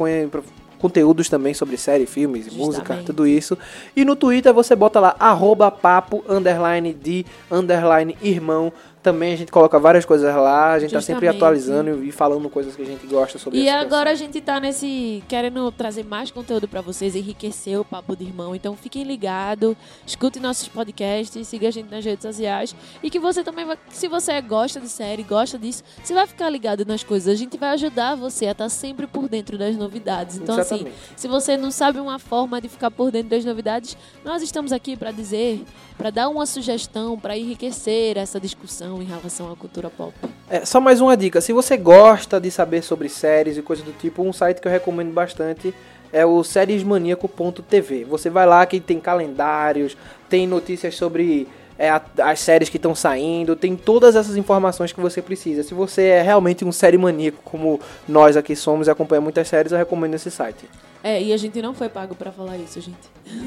Conteúdos 0.81 1.29
também 1.29 1.53
sobre 1.53 1.77
série, 1.77 2.07
filmes, 2.07 2.45
música, 2.47 2.77
Justamente. 2.79 3.05
tudo 3.05 3.27
isso. 3.27 3.55
E 3.95 4.03
no 4.03 4.15
Twitter 4.15 4.51
você 4.51 4.75
bota 4.75 4.99
lá, 4.99 5.15
arroba 5.19 5.69
papo, 5.69 6.23
underline 6.27 6.91
de, 6.91 7.23
underline 7.51 8.17
irmão. 8.19 8.73
Também 9.01 9.33
a 9.33 9.35
gente 9.35 9.51
coloca 9.51 9.79
várias 9.79 10.05
coisas 10.05 10.33
lá, 10.35 10.73
a 10.73 10.79
gente 10.79 10.93
tá 10.93 11.01
sempre 11.01 11.27
atualizando 11.27 12.03
e 12.03 12.11
falando 12.11 12.47
coisas 12.51 12.75
que 12.75 12.83
a 12.83 12.85
gente 12.85 13.07
gosta 13.07 13.39
sobre 13.39 13.59
E 13.59 13.67
agora 13.67 14.11
a 14.11 14.15
gente 14.15 14.39
tá 14.39 14.59
nesse. 14.59 15.23
querendo 15.27 15.71
trazer 15.71 16.03
mais 16.05 16.29
conteúdo 16.29 16.67
pra 16.67 16.81
vocês, 16.81 17.15
enriquecer 17.15 17.79
o 17.79 17.83
Papo 17.85 18.15
de 18.15 18.25
Irmão. 18.25 18.53
Então 18.55 18.75
fiquem 18.75 19.03
ligados, 19.03 19.75
escutem 20.05 20.39
nossos 20.39 20.67
podcasts, 20.67 21.47
siga 21.47 21.69
a 21.69 21.71
gente 21.71 21.89
nas 21.89 22.05
redes 22.05 22.21
sociais. 22.21 22.75
E 23.01 23.09
que 23.09 23.17
você 23.17 23.43
também 23.43 23.65
vai. 23.65 23.75
Se 23.89 24.07
você 24.07 24.39
gosta 24.39 24.79
de 24.79 24.87
série, 24.87 25.23
gosta 25.23 25.57
disso, 25.57 25.83
você 26.03 26.13
vai 26.13 26.27
ficar 26.27 26.47
ligado 26.49 26.85
nas 26.85 27.03
coisas. 27.03 27.33
A 27.33 27.37
gente 27.37 27.57
vai 27.57 27.69
ajudar 27.71 28.15
você 28.15 28.45
a 28.45 28.51
estar 28.51 28.69
sempre 28.69 29.07
por 29.07 29.27
dentro 29.27 29.57
das 29.57 29.75
novidades. 29.75 30.37
Então, 30.37 30.59
assim, 30.59 30.75
Exatamente. 30.75 30.97
se 31.15 31.27
você 31.27 31.57
não 31.57 31.71
sabe 31.71 31.99
uma 31.99 32.19
forma 32.19 32.61
de 32.61 32.69
ficar 32.69 32.91
por 32.91 33.09
dentro 33.11 33.29
das 33.31 33.43
novidades, 33.43 33.97
nós 34.23 34.43
estamos 34.43 34.71
aqui 34.71 34.95
pra 34.95 35.11
dizer, 35.11 35.63
pra 35.97 36.11
dar 36.11 36.29
uma 36.29 36.45
sugestão, 36.45 37.17
pra 37.17 37.35
enriquecer 37.35 38.15
essa 38.17 38.39
discussão 38.39 38.90
em 38.99 39.05
relação 39.05 39.51
à 39.51 39.55
cultura 39.55 39.91
pop. 39.91 40.11
É, 40.49 40.65
só 40.65 40.81
mais 40.81 40.99
uma 40.99 41.15
dica, 41.15 41.39
se 41.39 41.53
você 41.53 41.77
gosta 41.77 42.41
de 42.41 42.49
saber 42.49 42.81
sobre 42.81 43.07
séries 43.09 43.57
e 43.57 43.61
coisas 43.61 43.85
do 43.85 43.91
tipo, 43.91 44.23
um 44.23 44.33
site 44.33 44.59
que 44.59 44.67
eu 44.67 44.71
recomendo 44.71 45.13
bastante 45.13 45.71
é 46.11 46.25
o 46.25 46.43
seriesmaníaco.tv. 46.43 48.05
Você 48.05 48.29
vai 48.29 48.45
lá 48.45 48.65
que 48.65 48.79
tem 48.79 48.99
calendários, 48.99 49.95
tem 50.29 50.47
notícias 50.47 50.95
sobre 50.95 51.47
é, 51.77 51.89
a- 51.89 52.01
as 52.25 52.39
séries 52.39 52.69
que 52.69 52.77
estão 52.77 52.93
saindo, 52.93 53.55
tem 53.55 53.75
todas 53.75 54.15
essas 54.15 54.37
informações 54.37 54.91
que 54.91 54.99
você 54.99 55.19
precisa. 55.21 55.63
Se 55.63 55.73
você 55.73 56.03
é 56.07 56.21
realmente 56.21 56.63
um 56.63 56.71
série 56.71 56.97
maníaco, 56.97 57.39
como 57.43 57.79
nós 58.07 58.37
aqui 58.37 58.55
somos 58.55 58.87
e 58.87 58.91
acompanha 58.91 59.19
muitas 59.21 59.47
séries, 59.47 59.71
eu 59.71 59.77
recomendo 59.79 60.13
esse 60.13 60.29
site. 60.29 60.69
É, 61.03 61.19
e 61.19 61.33
a 61.33 61.37
gente 61.37 61.59
não 61.59 61.73
foi 61.73 61.89
pago 61.89 62.13
pra 62.13 62.31
falar 62.31 62.57
isso, 62.57 62.79
gente. 62.79 62.99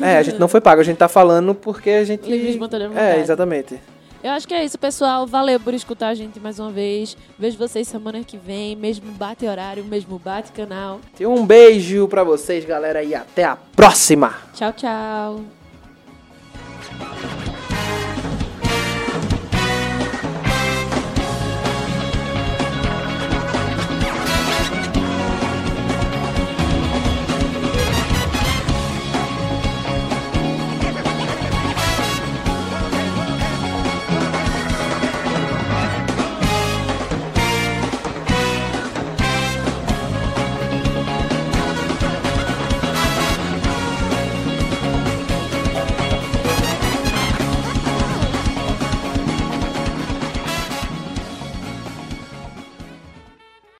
É, 0.02 0.16
a 0.18 0.22
gente 0.24 0.40
não 0.40 0.48
foi 0.48 0.60
pago, 0.60 0.80
a 0.80 0.84
gente 0.84 0.96
tá 0.96 1.06
falando 1.06 1.54
porque 1.54 1.90
a 1.90 2.02
gente. 2.02 2.28
Livre 2.28 2.48
e 2.48 2.50
espontânea 2.50 2.86
É, 2.86 2.88
vontade. 2.88 3.20
exatamente. 3.20 3.80
Eu 4.24 4.30
acho 4.30 4.48
que 4.48 4.54
é 4.54 4.64
isso, 4.64 4.78
pessoal. 4.78 5.26
Valeu 5.26 5.60
por 5.60 5.74
escutar 5.74 6.08
a 6.08 6.14
gente 6.14 6.40
mais 6.40 6.58
uma 6.58 6.70
vez. 6.70 7.14
Vejo 7.38 7.58
vocês 7.58 7.86
semana 7.86 8.24
que 8.24 8.38
vem. 8.38 8.74
Mesmo 8.74 9.12
bate 9.12 9.44
horário, 9.44 9.84
mesmo 9.84 10.18
bate 10.18 10.50
canal. 10.50 10.98
Um 11.20 11.44
beijo 11.44 12.08
para 12.08 12.24
vocês, 12.24 12.64
galera, 12.64 13.02
e 13.02 13.14
até 13.14 13.44
a 13.44 13.54
próxima. 13.54 14.34
Tchau, 14.54 14.72
tchau. 14.72 15.42